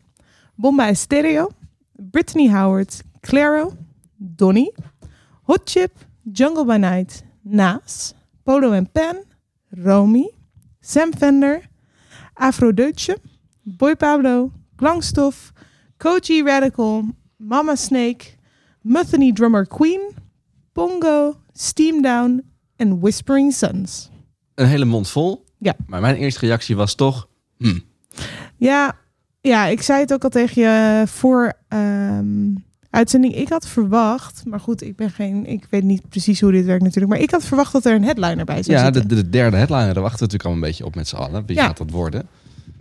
Bombay 0.55 0.95
Stereo, 0.95 1.49
Brittany 1.93 2.51
Howard, 2.51 3.03
Claro, 3.21 3.73
Donny. 4.17 4.73
Hot 5.43 5.61
Chip, 5.65 5.91
Jungle 6.33 6.65
by 6.65 6.77
Night, 6.77 7.23
Naas, 7.43 8.15
Polo 8.45 8.73
en 8.73 8.91
Pen, 8.93 9.25
Romy, 9.71 10.31
Sam 10.81 11.13
Fender, 11.13 11.69
Afro 12.35 12.73
Deutsche, 12.73 13.19
Boy 13.63 13.95
Pablo, 13.95 14.51
Klangstof, 14.77 15.53
Koji 15.99 16.43
Radical, 16.43 17.05
Mama 17.37 17.77
Snake, 17.77 18.37
Muthany 18.83 19.33
Drummer 19.33 19.67
Queen, 19.67 20.01
Pongo, 20.73 21.37
Steam 21.53 22.03
Down 22.03 22.43
en 22.77 23.01
Whispering 23.01 23.53
Suns. 23.53 24.11
Een 24.55 24.67
hele 24.67 24.85
mond 24.85 25.11
vol. 25.11 25.44
Ja. 25.65 25.75
Maar 25.87 26.01
mijn 26.01 26.17
eerste 26.17 26.41
reactie 26.47 26.77
was 26.77 26.95
toch... 26.95 27.29
hm, 27.59 27.79
Ja, 28.57 28.97
ja, 29.41 29.67
ik 29.67 29.83
zei 29.83 30.01
het 30.01 30.13
ook 30.13 30.25
al 30.25 30.31
tegen 30.31 30.63
je 30.63 31.03
voor 31.07 31.53
ehm, 31.69 32.27
uitzending. 32.91 33.35
Ik 33.37 33.49
had 33.49 33.69
verwacht, 33.69 34.43
maar 34.47 34.61
goed, 34.61 34.83
ik 34.83 34.97
ben 34.97 35.11
geen, 35.11 35.47
ik 35.47 35.67
weet 35.71 35.83
niet 35.83 36.09
precies 36.09 36.41
hoe 36.41 36.53
dit 36.53 36.65
werkt 36.65 36.83
natuurlijk, 36.83 37.13
maar 37.13 37.23
ik 37.23 37.31
had 37.31 37.45
verwacht 37.45 37.73
dat 37.73 37.85
er 37.85 37.95
een 37.95 38.05
headliner 38.05 38.45
bij 38.45 38.63
zou 38.63 38.77
Ja, 38.79 38.85
zitten. 38.85 39.09
de, 39.09 39.15
de 39.15 39.29
derde 39.31 39.57
headliner, 39.57 39.95
daar 39.95 40.03
wachten 40.03 40.27
we 40.27 40.33
natuurlijk 40.33 40.45
al 40.45 40.53
een 40.53 40.61
beetje 40.71 40.85
op 40.85 40.95
met 40.95 41.09
z'n 41.09 41.17
allen. 41.17 41.47
Wie 41.47 41.57
Ja. 41.57 41.67
gaat 41.67 41.77
dat 41.77 41.91
worden? 41.91 42.27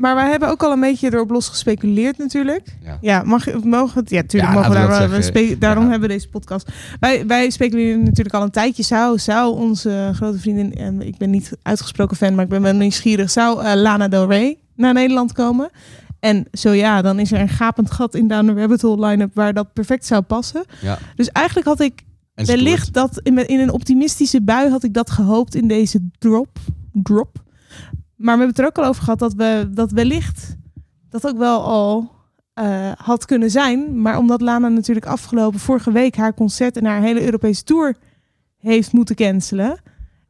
Maar 0.03 0.15
wij 0.15 0.29
hebben 0.29 0.49
ook 0.49 0.63
al 0.63 0.71
een 0.71 0.79
beetje 0.79 1.13
erop 1.13 1.29
los 1.29 1.47
gespeculeerd 1.49 2.17
natuurlijk. 2.17 2.75
Ja. 2.81 2.97
Ja, 3.01 3.23
mag, 3.23 3.45
je- 3.45 3.59
mogen 3.63 3.99
het? 3.99 4.09
Ja, 4.09 4.21
natuurlijk 4.21 4.53
Ja, 4.53 4.57
mogen 4.59 4.71
we 4.81 4.87
daar 4.87 5.09
we 5.09 5.21
spe- 5.21 5.57
Daarom 5.59 5.83
Ja. 5.83 5.89
hebben 5.89 6.07
we 6.09 6.15
deze 6.15 6.29
podcast. 6.29 6.67
Wij, 6.99 7.27
wij 7.27 7.49
speculeren 7.49 8.03
natuurlijk 8.03 8.35
al 8.35 8.41
een 8.41 8.49
tijdje. 8.51 8.83
Zou, 8.83 9.19
zou 9.19 9.55
onze 9.57 10.11
grote 10.13 10.39
vriendin, 10.39 10.73
en 10.75 11.01
ik 11.01 11.17
ben 11.17 11.29
niet 11.29 11.51
uitgesproken 11.61 12.17
fan, 12.17 12.35
maar 12.35 12.43
ik 12.43 12.49
ben 12.49 12.61
wel 12.61 12.73
nieuwsgierig, 12.73 13.29
zou 13.31 13.63
eh, 13.63 13.73
Lana 13.75 14.07
Del 14.07 14.27
Rey 14.27 14.57
naar 14.75 14.93
Nederland 14.93 15.33
komen? 15.33 15.69
En 16.19 16.45
zo 16.51 16.71
ja, 16.71 17.01
dan 17.01 17.19
is 17.19 17.31
er 17.31 17.39
een 17.39 17.49
gapend 17.49 17.91
gat 17.91 18.15
in 18.15 18.27
the 18.27 18.53
Rabbit 18.55 18.81
Hole 18.81 19.05
line-up 19.07 19.31
waar 19.35 19.53
dat 19.53 19.73
perfect 19.73 20.05
zou 20.05 20.21
passen. 20.21 20.63
Ja. 20.81 20.97
Dus 21.15 21.29
eigenlijk 21.29 21.67
had 21.67 21.79
ik 21.79 22.01
wellicht 22.33 22.93
dat 22.93 23.19
in, 23.23 23.47
in 23.47 23.59
een 23.59 23.71
optimistische 23.71 24.41
bui 24.41 24.69
had 24.69 24.83
ik 24.83 24.93
dat 24.93 25.11
gehoopt 25.11 25.55
in 25.55 25.67
deze 25.67 26.09
drop. 26.19 26.57
drop. 26.93 27.41
Maar 28.23 28.37
we 28.37 28.43
hebben 28.43 28.47
het 28.47 28.59
er 28.59 28.65
ook 28.65 28.85
al 28.85 28.89
over 28.89 29.03
gehad 29.03 29.19
dat 29.19 29.33
we 29.33 29.69
dat 29.71 29.91
wellicht 29.91 30.55
dat 31.09 31.27
ook 31.27 31.37
wel 31.37 31.63
al 31.63 32.11
eh, 32.53 32.91
had 32.97 33.25
kunnen 33.25 33.51
zijn. 33.51 34.01
Maar 34.01 34.17
omdat 34.17 34.41
Lana 34.41 34.67
natuurlijk 34.67 35.05
afgelopen 35.05 35.59
vorige 35.59 35.91
week 35.91 36.15
haar 36.15 36.33
concert 36.33 36.77
en 36.77 36.85
haar 36.85 37.01
hele 37.01 37.25
Europese 37.25 37.63
tour 37.63 37.95
heeft 38.57 38.91
moeten 38.91 39.15
cancelen. 39.15 39.81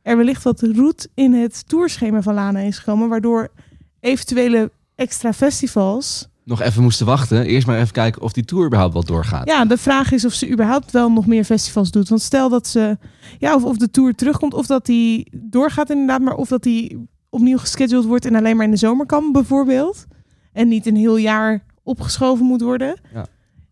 Er 0.02 0.18
wellicht 0.18 0.44
wat 0.44 0.62
roet 0.62 1.08
in 1.14 1.34
het 1.34 1.68
tourschema 1.68 2.22
van 2.22 2.34
Lana 2.34 2.60
is 2.60 2.78
gekomen. 2.78 3.10
Waardoor 3.10 3.52
eventuele 4.00 4.72
extra 4.96 5.34
festivals 5.34 6.28
Nog 6.46 6.62
even 6.62 6.82
moesten 6.82 7.06
wachten. 7.06 7.46
Eerst 7.46 7.68
maar 7.68 7.80
even 7.80 7.94
kijken 7.94 8.22
of 8.22 8.34
die 8.34 8.46
tour 8.46 8.66
überhaupt 8.66 8.94
wel 8.94 9.04
doorgaat. 9.04 9.48
ja, 9.48 9.66
de 9.66 9.78
vraag 9.78 10.12
is 10.12 10.26
of 10.26 10.34
ze 10.34 10.50
überhaupt 10.50 10.92
wel 10.92 11.12
nog 11.12 11.26
meer 11.26 11.44
festivals 11.44 11.92
doet. 11.92 12.10
Want 12.10 12.22
stel 12.22 12.50
dat 12.50 12.68
ze, 12.68 12.98
ja, 13.40 13.56
of, 13.56 13.64
of 13.64 13.78
de 13.78 13.92
tour 13.92 14.16
terugkomt, 14.16 14.54
of 14.54 14.66
dat 14.66 14.86
die 14.86 15.28
doorgaat 15.32 15.90
inderdaad, 15.90 16.22
maar 16.22 16.36
of 16.36 16.48
dat 16.48 16.64
die 16.64 17.12
opnieuw 17.34 17.58
gescheduled 17.58 18.06
wordt 18.06 18.25
en 18.25 18.36
alleen 18.36 18.56
maar 18.56 18.66
in 18.66 18.72
de 18.72 18.78
zomer 18.78 19.06
kan, 19.06 19.32
bijvoorbeeld. 19.32 20.06
En 20.54 20.68
niet 20.68 20.86
een 20.86 20.96
heel 20.96 21.18
jaar 21.18 21.63
opgeschoven 21.84 22.46
moet 22.46 22.62
worden. 22.62 22.96
Ja. 23.13 23.25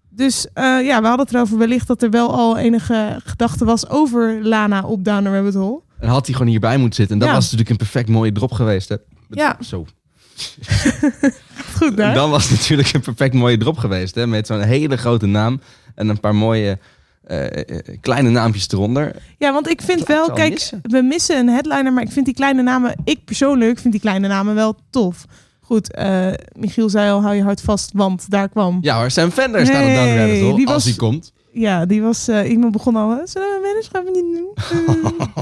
Dus 0.10 0.48
eh, 0.54 0.64
ja, 0.64 1.02
we 1.02 1.08
hadden 1.08 1.26
het 1.26 1.36
erover 1.36 1.58
wellicht 1.58 1.88
dat 1.88 2.02
er 2.02 2.10
wel 2.10 2.34
al 2.36 2.58
enige 2.58 3.20
gedachte 3.24 3.66
was 3.66 3.90
over 3.90 4.44
Lana 4.44 4.82
op 4.84 5.04
Down 5.06 5.24
the 5.24 5.30
Rabbit 5.32 5.54
Hole. 5.54 5.82
En 6.00 6.08
had 6.10 6.26
hij 6.26 6.34
gewoon 6.36 6.50
hierbij 6.52 6.78
moeten 6.78 6.96
zitten. 6.96 7.14
En 7.16 7.20
dat 7.22 7.30
Ja. 7.30 7.36
was 7.36 7.44
natuurlijk 7.44 7.70
een 7.70 7.78
perfect 7.78 8.10
mooie 8.10 8.32
drop 8.32 8.52
geweest. 8.52 8.90
Hè? 8.90 8.96
Ja. 9.30 9.58
Zo. 9.60 9.86
Goed, 11.78 11.98
hè? 11.98 12.14
Dan 12.14 12.30
was 12.30 12.50
het 12.50 12.60
natuurlijk 12.60 12.94
een 12.94 13.02
perfect 13.02 13.34
mooie 13.34 13.58
drop 13.58 13.78
geweest. 13.78 14.16
Hè? 14.16 14.28
Met 14.28 14.48
zo'n 14.48 14.62
hele 14.62 14.98
grote 14.98 15.26
naam. 15.26 15.62
En 15.96 16.10
een 16.10 16.20
paar 16.20 16.36
mooie 16.36 16.78
eh, 17.24 17.46
eh, 17.58 17.64
kleine 18.02 18.30
naampjes 18.30 18.72
eronder. 18.72 19.16
Ja, 19.38 19.54
want 19.54 19.70
ik 19.70 19.82
vind 19.82 20.08
wel, 20.08 20.32
kijk, 20.32 20.52
missen. 20.54 20.80
we 20.84 21.02
missen 21.02 21.38
een 21.38 21.50
headliner, 21.50 21.94
maar 21.94 22.04
ik 22.04 22.12
vind 22.12 22.26
die 22.26 22.36
kleine 22.36 22.62
namen, 22.62 22.96
ik 23.04 23.26
persoonlijk 23.26 23.80
vind 23.80 23.92
die 23.94 24.02
kleine 24.02 24.28
namen 24.28 24.56
wel 24.56 24.76
tof. 24.90 25.26
Goed, 25.62 25.94
eh, 25.94 26.28
Michiel 26.58 26.90
zei 26.90 27.12
al, 27.12 27.22
hou 27.22 27.36
je 27.36 27.44
hart 27.44 27.62
vast, 27.62 27.90
want 27.94 28.30
daar 28.30 28.50
kwam. 28.50 28.78
Ja 28.82 28.98
hoor, 28.98 29.12
Sam 29.12 29.32
Fender 29.32 29.66
staat 29.66 29.82
op 29.82 29.86
Nee, 29.88 29.96
Down 29.96 30.08
the 30.10 30.18
Rabbit 30.18 30.42
Hole. 30.42 30.56
die 30.56 30.66
Als 30.66 30.76
was- 30.76 30.86
hij 30.86 30.96
komt. 30.96 31.34
Ja, 31.54 31.86
die 31.86 32.02
was, 32.02 32.28
eh, 32.28 32.50
iemand 32.50 32.72
begon 32.72 32.96
al, 32.96 33.22
zullen 33.24 33.48
we 33.48 33.56
een 33.56 33.62
weddenschap 33.62 34.04
niet 34.04 34.14
doen? 34.38 34.50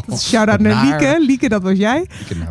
Dat 0.08 0.18
is 0.18 0.28
Shout-out 0.30 0.60
naar 0.60 0.86
Lieke. 0.86 1.16
Lieke, 1.26 1.50
dat 1.50 1.62
was 1.64 1.78
jij. 1.78 2.06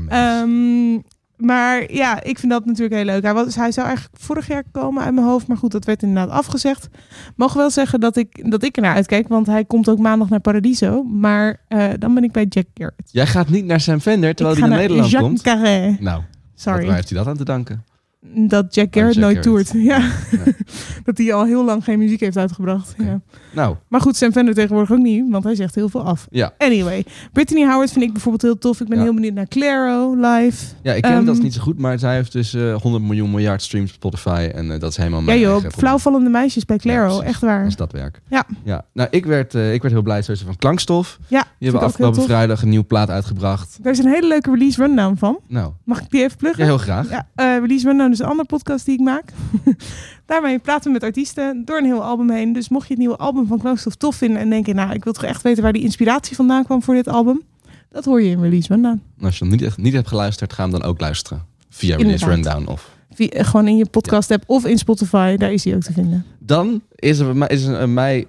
Haar 0.09 0.43
Ehm, 0.43 0.99
maar 1.39 1.93
ja, 1.93 2.23
ik 2.23 2.39
vind 2.39 2.53
dat 2.53 2.65
natuurlijk 2.65 2.95
heel 2.95 3.05
leuk. 3.05 3.23
Hij, 3.23 3.35
was, 3.35 3.55
hij 3.55 3.73
zou 3.73 3.87
eigenlijk 3.87 4.17
vorig 4.19 4.47
jaar 4.47 4.65
komen 4.73 5.03
uit 5.03 5.15
mijn 5.15 5.27
hoofd. 5.27 5.47
Maar 5.47 5.57
goed, 5.57 5.73
dat 5.73 5.85
werd 5.85 6.03
inderdaad 6.03 6.31
afgezegd. 6.31 6.89
Mogen 7.37 7.59
wel 7.59 7.71
zeggen 7.71 8.01
dat 8.01 8.17
ik, 8.17 8.51
dat 8.51 8.63
ik 8.63 8.77
er 8.77 8.83
naar 8.83 8.95
uitkijk. 8.95 9.29
Want 9.29 9.47
hij 9.47 9.65
komt 9.65 9.89
ook 9.89 9.99
maandag 9.99 10.29
naar 10.29 10.41
Paradiso. 10.41 11.03
Maar 11.03 11.61
eh, 11.69 11.89
dan 11.99 12.15
ben 12.15 12.25
ik 12.25 12.33
bij 12.33 12.45
Jack 12.49 12.67
Garrett. 12.75 13.09
Jij 13.11 13.27
gaat 13.27 13.49
niet 13.49 13.65
naar 13.65 13.81
Sam 13.81 14.01
Fender 14.01 14.35
terwijl 14.35 14.57
ik 14.57 14.63
hij 14.63 14.71
naar 14.71 14.81
Nederland 14.81 15.11
Jacques 15.11 15.43
komt. 15.43 15.43
Carré. 15.43 15.97
Nou, 16.01 16.23
Sorry. 16.55 16.87
waar 16.87 16.95
heeft 16.95 17.09
hij 17.09 17.19
dat 17.19 17.27
aan 17.27 17.37
te 17.37 17.45
danken? 17.45 17.85
Dat 18.35 18.75
Jack 18.75 18.87
Garrett 18.95 19.15
Jack 19.15 19.25
nooit 19.25 19.45
Garrett. 19.45 19.71
toert. 19.71 19.83
Ja. 19.91 20.09
dat 21.05 21.19
hij 21.19 21.33
al 21.33 21.45
heel 21.45 21.65
lang 21.65 21.85
geen 21.85 21.99
muziek 21.99 22.21
heeft 22.21 22.37
uitgebracht. 22.37 22.95
Ja. 22.99 23.21
Nou, 23.53 23.77
Maar 23.89 24.01
goed, 24.01 24.17
Sam 24.17 24.33
Fender 24.33 24.55
tegenwoordig 24.55 24.93
ook 24.93 24.99
niet. 25.03 25.25
Want 25.31 25.45
hij 25.45 25.55
zegt 25.55 25.75
heel 25.75 25.89
veel 25.89 26.03
af. 26.03 26.27
ja. 26.31 26.53
Anyway, 26.59 27.05
Brittany 27.33 27.65
Howard 27.65 27.91
vind 27.93 28.05
ik 28.05 28.13
bijvoorbeeld 28.13 28.43
heel 28.43 28.59
tof. 28.59 28.81
Ik 28.81 28.89
ben 28.89 28.97
Ja. 28.99 29.03
heel 29.05 29.15
benieuwd 29.15 29.35
naar 29.35 29.47
Claro 29.49 30.15
live. 30.15 30.65
Ja, 30.83 30.93
ik 30.93 31.03
ken 31.03 31.13
hem, 31.13 31.25
dat 31.25 31.37
is 31.37 31.43
niet 31.43 31.55
zo 31.55 31.61
goed, 31.61 31.79
maar 31.79 31.99
zij 31.99 32.15
heeft 32.15 32.33
dus 32.33 32.55
eh 32.55 32.75
100 32.75 33.05
miljoen 33.05 33.31
miljard 33.31 33.63
streams 33.63 33.89
op 33.91 33.95
Spotify 33.95 34.49
en 34.55 34.73
eh, 34.73 34.81
dat 34.81 34.91
is 34.91 34.97
helemaal 34.97 35.21
Ja 35.21 35.25
mijn 35.27 35.41
joh, 35.41 35.53
eigen 35.53 35.73
flauwvallende 35.73 36.31
meisjes 36.31 36.65
bij 36.65 36.77
Ja, 36.83 36.93
Claro. 36.93 37.21
echt 37.21 37.41
waar. 37.41 37.65
Als 37.65 37.77
dat 37.77 37.93
werk. 37.93 38.21
Ja. 38.29 38.45
ja. 38.65 38.85
Nou, 38.93 39.09
ik 39.11 39.27
werd, 39.27 39.55
eh, 39.55 39.73
ik 39.73 39.83
werd 39.83 39.95
heel 39.95 40.03
blij 40.03 40.23
van 40.23 40.57
Klankstof. 40.59 41.19
Ja, 41.27 41.43
Die 41.59 41.69
hebben 41.71 41.87
afgelopen 41.89 42.23
vrijdag 42.23 42.63
een 42.63 42.69
nieuwe 42.69 42.85
plaat 42.85 43.11
uitgebracht. 43.11 43.79
Er 43.83 43.91
is 43.91 43.99
een 43.99 44.07
hele 44.13 44.27
leuke 44.29 44.51
release 44.51 44.83
rundown 44.83 45.17
van. 45.17 45.39
Nou, 45.49 45.73
Mag 45.85 46.01
ik 46.01 46.11
die 46.11 46.23
even 46.23 46.37
pluggen? 46.37 46.63
ja, 46.65 46.69
heel 46.71 46.79
graag. 46.79 47.11
Ja, 47.11 47.27
eh, 47.35 47.47
release 47.61 47.87
rundown 47.89 48.18
is 48.19 48.25
een 48.25 48.31
andere 48.31 48.49
podcast 48.49 48.85
die 48.85 48.95
ik 48.95 49.01
maak. 49.01 49.33
Daarmee 50.27 50.59
praten 50.59 50.85
we 50.85 50.93
met 50.93 51.03
artiesten 51.03 51.63
door 51.65 51.79
een 51.79 51.85
heel 51.85 52.03
album 52.03 52.31
heen. 52.31 52.53
Dus 52.53 52.69
mocht 52.69 52.85
je 52.87 52.93
het 52.93 52.99
nieuwe 52.99 53.17
album 53.17 53.47
van 53.47 53.59
Klankstof 53.59 53.95
tof 53.95 54.17
vinden 54.17 54.41
en 54.41 54.51
denken, 54.51 54.75
nou, 54.75 54.93
ik 54.93 55.05
wil 55.05 55.13
toch 55.13 55.25
echt 55.25 55.43
weten 55.43 55.63
waar 55.63 55.73
die 55.73 55.83
inspiratie 55.83 56.37
vandaan 56.37 56.65
kwam 56.65 56.83
voor 56.83 56.95
dit 56.95 57.09
album. 57.09 57.43
Dat 57.91 58.05
hoor 58.05 58.23
je 58.23 58.31
in 58.31 58.41
release 58.43 58.69
rundown. 58.73 59.03
Als 59.21 59.39
je 59.39 59.45
nog 59.45 59.53
niet, 59.53 59.63
echt- 59.63 59.77
niet 59.79 59.93
hebt 59.93 60.09
geluisterd, 60.09 60.53
ga 60.53 60.63
hem 60.63 60.71
dan 60.71 60.83
ook 60.83 61.01
luisteren. 61.01 61.45
Via 61.71 61.97
Release 61.97 62.25
Inderdaad. 62.25 62.55
Rundown. 62.55 62.73
Of. 62.73 62.91
Via- 63.13 63.29
eh, 63.29 63.45
gewoon 63.47 63.69
in 63.69 63.77
je 63.77 63.87
podcast 63.87 64.31
app 64.31 64.45
of 64.47 64.65
in 64.67 64.79
Spotify, 64.79 65.37
daar 65.37 65.53
is 65.53 65.65
hij 65.65 65.75
ook 65.75 65.83
te 65.83 65.93
vinden. 65.93 66.25
Dan 66.39 66.83
is 66.95 67.19
er, 67.19 67.25
bij 67.25 67.35
mij- 67.35 67.49
is 67.49 67.65
er 67.65 67.73
bij 67.77 67.87
mij 67.87 68.27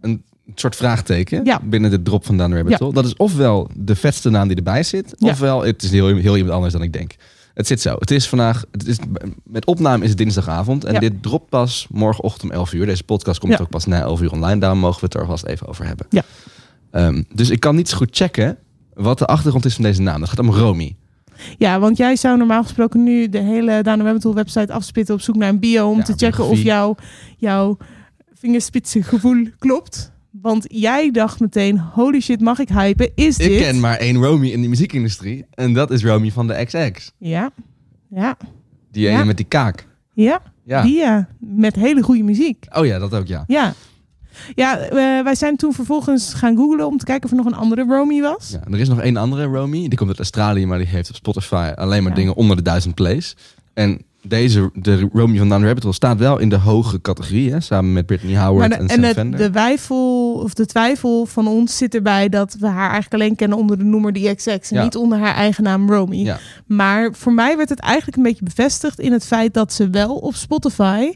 een 0.00 0.22
soort 0.54 0.76
vraagteken 0.76 1.44
Ja. 1.44 1.60
binnen 1.64 1.90
de 1.90 2.02
drop 2.02 2.26
van 2.26 2.36
the 2.36 2.42
Rabbit 2.48 2.78
Ja. 2.78 2.90
Dat 2.90 3.04
is 3.04 3.16
ofwel 3.16 3.68
de 3.76 3.94
vetste 3.96 4.30
naam 4.30 4.48
die 4.48 4.56
erbij 4.56 4.82
zit, 4.82 5.14
Ja. 5.16 5.30
ofwel 5.30 5.62
het 5.62 5.82
is 5.82 5.90
heel, 5.90 6.06
heel 6.16 6.36
iemand 6.36 6.54
anders 6.54 6.72
dan 6.72 6.82
ik 6.82 6.92
denk. 6.92 7.14
Het 7.60 7.68
zit 7.68 7.80
zo. 7.80 7.96
Het 7.98 8.10
is 8.10 8.28
vandaag, 8.28 8.64
het 8.72 8.86
is, 8.86 8.96
met 9.44 9.64
opname 9.66 10.02
is 10.04 10.08
het 10.08 10.18
dinsdagavond 10.18 10.84
en 10.84 10.92
Ja. 10.92 10.98
dit 11.00 11.22
dropt 11.22 11.48
pas 11.48 11.86
morgenochtend 11.90 12.42
om 12.50 12.50
11 12.56 12.72
uur. 12.72 12.86
Deze 12.86 13.04
podcast 13.04 13.40
komt 13.40 13.52
Ja. 13.52 13.58
ook 13.60 13.68
pas 13.68 13.86
na 13.86 14.00
11 14.00 14.20
uur 14.20 14.32
online. 14.32 14.60
Daarom 14.60 14.78
mogen 14.78 15.00
we 15.00 15.06
het 15.06 15.14
er 15.14 15.26
vast 15.26 15.44
even 15.44 15.66
over 15.66 15.86
hebben. 15.86 16.06
Ja. 16.10 16.22
Ehm, 16.90 17.22
dus 17.34 17.50
ik 17.50 17.60
kan 17.60 17.76
niet 17.76 17.88
zo 17.88 17.96
goed 17.96 18.08
checken 18.16 18.56
wat 18.94 19.18
de 19.18 19.26
achtergrond 19.26 19.64
is 19.64 19.74
van 19.74 19.84
deze 19.84 20.00
naam. 20.02 20.20
Dat 20.20 20.28
gaat 20.28 20.38
om 20.38 20.50
Romy. 20.50 20.96
Ja, 21.58 21.78
want 21.80 21.96
jij 21.96 22.16
zou 22.16 22.38
normaal 22.38 22.62
gesproken 22.62 23.02
nu 23.02 23.28
de 23.28 23.38
hele 23.38 23.82
Rabbit 23.82 24.22
Hole 24.22 24.34
website 24.34 24.72
afspitten 24.72 25.14
op 25.14 25.20
zoek 25.20 25.36
naar 25.36 25.48
een 25.48 25.58
bio 25.60 25.90
om 25.90 25.96
Ja, 25.96 26.02
te 26.04 26.12
checken 26.16 26.44
of 26.44 26.58
jouw, 26.62 26.94
jouw 27.36 27.76
vingerspitsengevoel 28.34 29.46
klopt. 29.58 30.12
Want 30.30 30.64
jij 30.68 31.10
dacht 31.10 31.40
meteen, 31.40 31.78
holy 31.78 32.20
shit, 32.20 32.40
mag 32.40 32.58
ik 32.58 32.68
hypen? 32.68 33.10
Is 33.14 33.38
Ik 33.38 33.48
dit? 33.48 33.60
ken 33.60 33.80
maar 33.80 33.96
één 33.96 34.16
Romy 34.16 34.48
in 34.48 34.62
de 34.62 34.68
muziekindustrie 34.68 35.44
en 35.54 35.72
dat 35.72 35.90
is 35.90 36.04
Romy 36.04 36.30
van 36.30 36.46
de 36.46 36.64
XX. 36.64 37.12
Ja, 37.18 37.50
ja, 38.10 38.36
Die 38.90 39.02
Ja. 39.02 39.10
ene 39.14 39.24
met 39.24 39.36
die 39.36 39.46
kaak. 39.46 39.86
ja. 40.12 40.42
Ja. 40.64 40.82
Die 40.82 40.96
ja, 40.96 41.28
met 41.38 41.74
hele 41.76 42.02
goede 42.02 42.22
muziek. 42.22 42.66
Oh 42.72 42.86
ja, 42.86 42.98
dat 42.98 43.14
ook 43.14 43.26
ja. 43.26 43.44
Ja. 43.46 43.74
Ja, 44.54 44.78
eh, 44.78 44.90
wij 45.24 45.34
zijn 45.34 45.56
toen 45.56 45.72
vervolgens 45.72 46.34
gaan 46.34 46.56
googlen 46.56 46.86
om 46.86 46.96
te 46.98 47.04
kijken 47.04 47.24
of 47.24 47.30
er 47.30 47.36
nog 47.36 47.46
een 47.46 47.58
andere 47.58 47.84
Romy 47.84 48.20
was. 48.20 48.50
Ja, 48.50 48.60
en 48.64 48.72
er 48.72 48.80
is 48.80 48.88
nog 48.88 49.00
één 49.00 49.16
andere 49.16 49.44
Romy. 49.44 49.88
Die 49.88 49.94
komt 49.98 50.08
uit 50.08 50.18
Australië, 50.18 50.66
maar 50.66 50.78
die 50.78 50.86
heeft 50.86 51.08
op 51.08 51.14
Spotify 51.14 51.72
alleen 51.74 52.02
maar 52.02 52.12
Ja. 52.12 52.18
dingen 52.18 52.34
onder 52.34 52.56
de 52.56 52.62
duizend 52.62 52.94
plays. 52.94 53.36
En 53.74 54.00
deze, 54.22 54.70
de 54.74 55.08
Romy 55.12 55.38
van 55.38 55.48
Down 55.48 55.64
Rabbit 55.64 55.82
Hole, 55.82 55.94
staat 55.94 56.18
wel 56.18 56.38
in 56.38 56.48
de 56.48 56.56
hoge 56.56 57.00
categorie. 57.00 57.50
Hè, 57.52 57.60
samen 57.60 57.92
met 57.92 58.06
Brittany 58.06 58.36
Howard 58.36 58.70
de- 58.70 58.76
en 58.76 58.88
en 58.88 59.02
Sam 59.02 59.12
Fender. 59.12 59.38
de, 59.40 59.50
wijfel, 59.50 60.32
of 60.34 60.54
de 60.54 60.66
twijfel 60.66 61.26
van 61.26 61.46
ons 61.46 61.76
zit 61.76 61.94
erbij 61.94 62.28
dat 62.28 62.56
we 62.58 62.66
haar 62.66 62.90
eigenlijk 62.90 63.14
alleen 63.22 63.36
kennen 63.36 63.58
onder 63.58 63.78
de 63.78 63.84
noemer 63.84 64.12
die 64.12 64.34
XX 64.34 64.70
en 64.70 64.76
Ja. 64.76 64.82
niet 64.84 64.96
onder 64.96 65.18
haar 65.18 65.34
eigen 65.34 65.64
naam 65.64 65.90
Romy. 65.90 66.16
Ja. 66.16 66.38
Maar 66.66 67.12
voor 67.14 67.32
mij 67.32 67.56
werd 67.56 67.68
het 67.68 67.80
eigenlijk 67.80 68.16
een 68.16 68.22
beetje 68.22 68.44
bevestigd 68.44 68.98
in 69.00 69.12
het 69.12 69.26
feit 69.26 69.54
dat 69.54 69.72
ze 69.72 69.90
wel 69.90 70.14
op 70.16 70.34
Spotify 70.34 71.12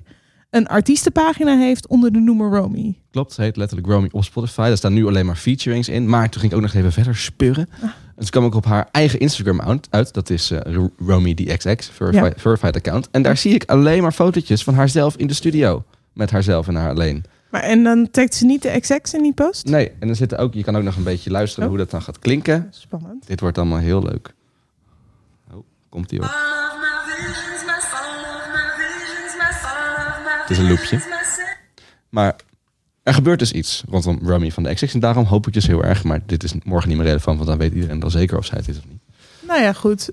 een 0.50 0.66
artiestenpagina 0.66 1.56
heeft 1.58 1.86
onder 1.86 2.12
de 2.12 2.18
noemer 2.20 2.50
Romy. 2.50 2.98
Klopt, 3.10 3.32
ze 3.32 3.42
heet 3.42 3.56
letterlijk 3.56 3.88
Romy 3.88 4.08
op 4.12 4.24
Spotify. 4.24 4.66
Daar 4.68 4.76
staan 4.76 4.92
nu 4.92 5.06
alleen 5.06 5.26
maar 5.26 5.36
featurings 5.36 5.88
in. 5.88 6.08
Maar 6.08 6.28
toen 6.28 6.40
ging 6.40 6.52
ik 6.52 6.58
ook 6.58 6.64
nog 6.64 6.74
even 6.74 6.92
verder 6.92 7.16
speuren. 7.16 7.68
Ah. 7.82 7.88
En 8.16 8.24
ze 8.24 8.30
kwam 8.30 8.44
ook 8.44 8.54
op 8.54 8.64
haar 8.64 8.88
eigen 8.90 9.18
Instagram 9.18 9.60
account 9.60 9.86
uit. 9.90 10.12
Dat 10.14 10.30
is 10.30 10.50
eh, 10.50 10.74
Ro- 10.74 10.92
Romy 11.06 11.34
DXX, 11.34 11.88
verified, 11.90 12.22
Ja. 12.34 12.40
verified 12.40 12.76
account. 12.76 13.08
En 13.10 13.22
daar 13.22 13.36
zie 13.36 13.54
ik 13.54 13.64
alleen 13.64 14.02
maar 14.02 14.12
fotootjes 14.12 14.64
van 14.64 14.74
haarzelf 14.74 15.16
in 15.16 15.26
de 15.26 15.34
studio. 15.34 15.84
Met 16.12 16.30
haarzelf 16.30 16.68
en 16.68 16.74
haar 16.74 16.90
alleen. 16.90 17.24
Maar 17.50 17.62
en 17.62 17.82
dan 17.82 18.10
tagt 18.10 18.34
ze 18.34 18.44
niet 18.44 18.62
de 18.62 18.80
XX 18.80 19.14
in 19.14 19.22
die 19.22 19.32
post? 19.32 19.66
Nee, 19.66 19.92
en 19.98 20.08
er 20.08 20.16
zitten 20.16 20.38
ook, 20.38 20.54
je 20.54 20.64
kan 20.64 20.76
ook 20.76 20.82
nog 20.82 20.96
een 20.96 21.02
beetje 21.02 21.30
luisteren 21.30 21.64
Oh. 21.64 21.70
hoe 21.70 21.78
dat 21.78 21.90
dan 21.90 22.02
gaat 22.02 22.18
klinken. 22.18 22.66
Spannend. 22.70 23.26
Dit 23.26 23.40
wordt 23.40 23.58
allemaal 23.58 23.78
heel 23.78 24.02
leuk. 24.02 24.34
Oh, 25.52 25.64
komt 25.88 26.12
ie 26.12 26.18
op. 26.22 26.30
Het 30.42 30.50
is 30.50 30.58
een 30.58 30.68
loopje. 30.68 31.00
Maar 32.08 32.36
er 33.04 33.14
gebeurt 33.14 33.38
dus 33.38 33.52
iets 33.52 33.84
rondom 33.88 34.18
Rummy 34.22 34.50
van 34.50 34.62
de 34.62 34.74
XX. 34.74 34.94
En 34.94 35.00
daarom 35.00 35.24
hoop 35.24 35.46
ik 35.46 35.52
dus 35.52 35.66
heel 35.66 35.84
erg, 35.84 36.04
maar 36.04 36.20
dit 36.26 36.42
is 36.44 36.52
morgen 36.64 36.88
niet 36.88 36.98
meer 36.98 37.06
relevant, 37.06 37.36
want 37.36 37.48
dan 37.48 37.58
weet 37.58 37.74
iedereen 37.74 38.00
wel 38.00 38.10
zeker 38.10 38.38
of 38.38 38.44
zij 38.46 38.58
het 38.58 38.68
is 38.68 38.78
of 38.78 38.84
niet. 38.88 39.00
Nou 39.46 39.60
ja, 39.62 39.72
goed. 39.72 40.10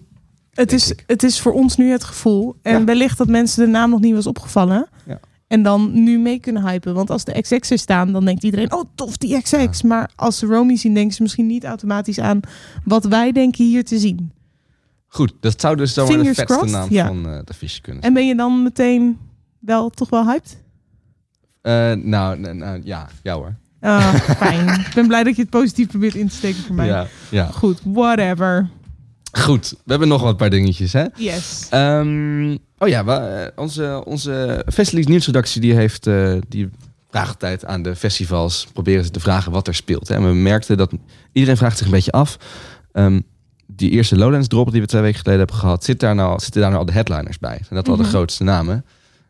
Het 0.51 0.71
is, 0.71 0.91
ik. 0.91 1.03
het 1.07 1.23
is 1.23 1.39
voor 1.39 1.51
ons 1.53 1.77
nu 1.77 1.91
het 1.91 2.03
gevoel. 2.03 2.55
En 2.61 2.79
Ja. 2.79 2.83
wellicht 2.85 3.17
dat 3.17 3.27
mensen 3.27 3.65
de 3.65 3.71
naam 3.71 3.89
nog 3.89 3.99
niet 3.99 4.13
was 4.13 4.27
opgevallen. 4.27 4.87
Ja. 5.05 5.19
En 5.47 5.63
dan 5.63 6.03
nu 6.03 6.19
mee 6.19 6.39
kunnen 6.39 6.67
hypen. 6.67 6.93
Want 6.93 7.09
als 7.09 7.23
de 7.23 7.41
XX 7.41 7.71
er 7.71 7.77
staan, 7.79 8.11
dan 8.11 8.25
denkt 8.25 8.43
iedereen... 8.43 8.73
oh, 8.73 8.83
tof, 8.95 9.17
die 9.17 9.41
XX. 9.41 9.81
Maar 9.81 10.11
als 10.15 10.37
ze 10.37 10.45
Romy 10.45 10.75
zien, 10.77 10.93
denken 10.93 11.13
ze 11.15 11.21
misschien 11.21 11.47
niet 11.47 11.63
automatisch 11.65 12.19
aan... 12.19 12.39
wat 12.83 13.05
wij 13.05 13.31
denken 13.31 13.65
hier 13.65 13.83
te 13.85 13.99
zien. 13.99 14.31
Goed, 15.07 15.33
dat 15.39 15.61
zou 15.61 15.75
dus 15.75 15.93
zomaar 15.93 16.11
de 16.11 16.17
Fingers 16.17 16.37
vetste 16.37 16.57
crossed, 16.57 16.91
naam 16.91 17.07
van 17.07 17.31
eh, 17.33 17.39
de 17.45 17.53
visje 17.53 17.81
kunnen 17.81 18.01
zijn. 18.01 18.15
En 18.15 18.19
ben 18.21 18.27
je 18.29 18.35
dan 18.35 18.63
meteen 18.63 19.17
wel 19.59 19.89
toch 19.89 20.09
wel 20.09 20.25
hyped? 20.25 20.60
Eh, 21.61 21.91
nou, 21.91 22.53
nou, 22.53 22.81
ja, 22.83 23.09
ja 23.23 23.33
hoor. 23.33 23.55
Ah, 23.79 24.13
fijn. 24.43 24.67
Ik 24.79 24.91
ben 24.95 25.07
blij 25.07 25.23
dat 25.23 25.35
je 25.35 25.41
het 25.41 25.51
positief 25.51 25.87
probeert 25.87 26.15
in 26.15 26.27
te 26.27 26.35
steken 26.35 26.63
voor 26.63 26.75
mij. 26.75 26.87
Ja, 26.87 27.07
ja. 27.29 27.45
Goed, 27.45 27.79
whatever. 27.83 28.69
Goed, 29.31 29.69
we 29.69 29.89
hebben 29.91 30.07
nog 30.07 30.21
wat 30.21 30.37
paar 30.37 30.49
dingetjes, 30.49 30.93
hè? 30.93 31.05
Yes. 31.15 31.67
Ehm, 31.69 32.51
oh 32.77 32.87
ja, 32.87 33.05
we, 33.05 33.11
eh, 33.11 33.47
onze, 33.61 34.03
onze 34.05 34.65
Festileaks 34.73 35.07
nieuwsredactie 35.09 35.61
die 35.61 35.73
heeft 35.73 36.07
eh, 36.07 36.33
die 36.47 36.69
vraagt 37.09 37.29
altijd 37.29 37.65
aan 37.65 37.81
de 37.83 37.95
festivals 37.95 38.67
proberen 38.73 39.03
ze 39.03 39.11
te 39.11 39.19
vragen 39.19 39.51
wat 39.51 39.67
er 39.67 39.75
speelt. 39.75 40.07
Hè. 40.07 40.15
En 40.15 40.27
we 40.27 40.33
merkten 40.33 40.77
dat 40.77 40.91
iedereen 41.31 41.57
vraagt 41.57 41.77
zich 41.77 41.85
een 41.85 41.91
beetje 41.91 42.11
af. 42.11 42.37
ehm, 42.91 43.19
die 43.67 43.89
eerste 43.89 44.17
Lowlands 44.17 44.47
drop 44.47 44.71
die 44.71 44.81
we 44.81 44.87
twee 44.87 45.01
weken 45.01 45.17
geleden 45.19 45.39
hebben 45.39 45.57
gehad, 45.59 45.83
zit 45.83 45.99
daar 45.99 46.15
nou, 46.15 46.39
zitten 46.39 46.61
daar 46.61 46.69
nou 46.69 46.81
al 46.81 46.87
de 46.87 46.93
headliners 46.95 47.39
bij? 47.39 47.55
Zijn 47.55 47.69
dat 47.79 47.87
al 47.89 47.95
de 47.95 48.01
Mhm. 48.01 48.11
grootste 48.11 48.43
namen? 48.43 48.85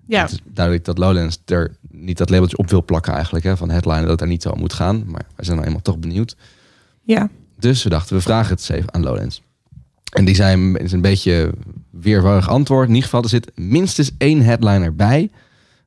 Ja, 0.08 0.22
Het 0.22 0.32
is 0.32 0.40
duidelijk 0.46 0.86
dat 0.86 0.98
Lowlands 0.98 1.42
er 1.46 1.76
niet 1.90 2.18
dat 2.18 2.30
labeltje 2.30 2.58
op 2.58 2.70
wil 2.70 2.84
plakken 2.86 3.14
eigenlijk, 3.14 3.46
hè, 3.46 3.58
van 3.58 3.70
headliner, 3.70 4.02
dat 4.02 4.10
het 4.10 4.20
daar 4.20 4.28
niet 4.28 4.42
zo 4.42 4.54
moet 4.56 4.74
gaan. 4.74 5.04
Maar 5.06 5.26
wij 5.36 5.46
zijn 5.46 5.56
nou 5.56 5.68
eenmaal 5.68 5.82
toch 5.84 5.98
benieuwd. 6.00 6.36
ja. 7.04 7.30
Dus 7.60 7.84
we 7.84 7.90
dachten, 7.90 8.16
we 8.16 8.22
vragen 8.22 8.50
het 8.50 8.60
eens 8.60 8.70
even 8.70 8.94
aan 8.94 9.04
Lowlands. 9.04 9.42
En 10.14 10.26
die 10.26 10.36
zijn 10.36 10.76
is 10.78 10.92
een 10.92 11.02
beetje 11.02 11.52
weerwarig 11.90 12.50
antwoord. 12.50 12.84
In 12.88 12.94
ieder 12.94 13.04
geval, 13.04 13.24
er 13.24 13.30
zit 13.30 13.52
minstens 13.56 14.12
één 14.18 14.42
headliner 14.42 14.96
bij. 14.96 15.30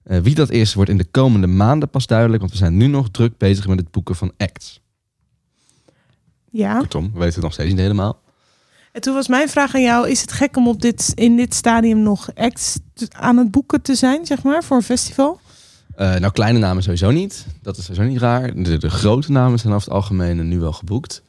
Eh, 0.02 0.18
wie 0.18 0.34
dat 0.34 0.50
is, 0.50 0.74
wordt 0.74 0.90
in 0.90 0.96
de 0.96 1.04
komende 1.04 1.46
maanden 1.46 1.88
pas 1.90 2.06
duidelijk. 2.06 2.40
Want 2.40 2.52
we 2.52 2.58
zijn 2.58 2.76
nu 2.76 2.86
nog 2.86 3.10
druk 3.10 3.36
bezig 3.38 3.66
met 3.66 3.78
het 3.78 3.90
boeken 3.90 4.14
van 4.16 4.32
acts. 4.36 4.80
ja. 6.50 6.78
Kortom, 6.78 7.04
we 7.12 7.18
weten 7.18 7.34
het 7.34 7.42
nog 7.42 7.52
steeds 7.52 7.70
niet 7.70 7.78
helemaal. 7.78 8.22
En 8.94 9.00
toen 9.00 9.14
was 9.14 9.28
mijn 9.28 9.48
vraag 9.48 9.74
aan 9.74 9.82
jou: 9.82 10.08
is 10.08 10.20
het 10.20 10.32
gek 10.32 10.56
om 10.56 10.68
op 10.68 10.80
dit, 10.80 11.12
in 11.14 11.36
dit 11.36 11.54
stadium 11.54 12.02
nog 12.02 12.28
acts 12.34 12.78
aan 13.10 13.36
het 13.36 13.50
boeken 13.50 13.82
te 13.82 13.94
zijn, 13.94 14.26
zeg 14.26 14.42
maar, 14.42 14.64
voor 14.64 14.76
een 14.76 14.82
festival? 14.82 15.40
Eh, 15.94 16.14
nou, 16.14 16.32
kleine 16.32 16.58
namen 16.58 16.82
sowieso 16.82 17.10
niet. 17.10 17.46
Dat 17.62 17.76
is 17.76 17.84
sowieso 17.84 18.08
niet 18.08 18.20
raar. 18.20 18.62
De, 18.62 18.78
de 18.78 18.90
grote 18.90 19.32
namen 19.32 19.58
zijn 19.58 19.72
over 19.72 19.86
het 19.86 19.96
algemeen 19.96 20.48
nu 20.48 20.60
wel 20.60 20.72
geboekt. 20.72 21.22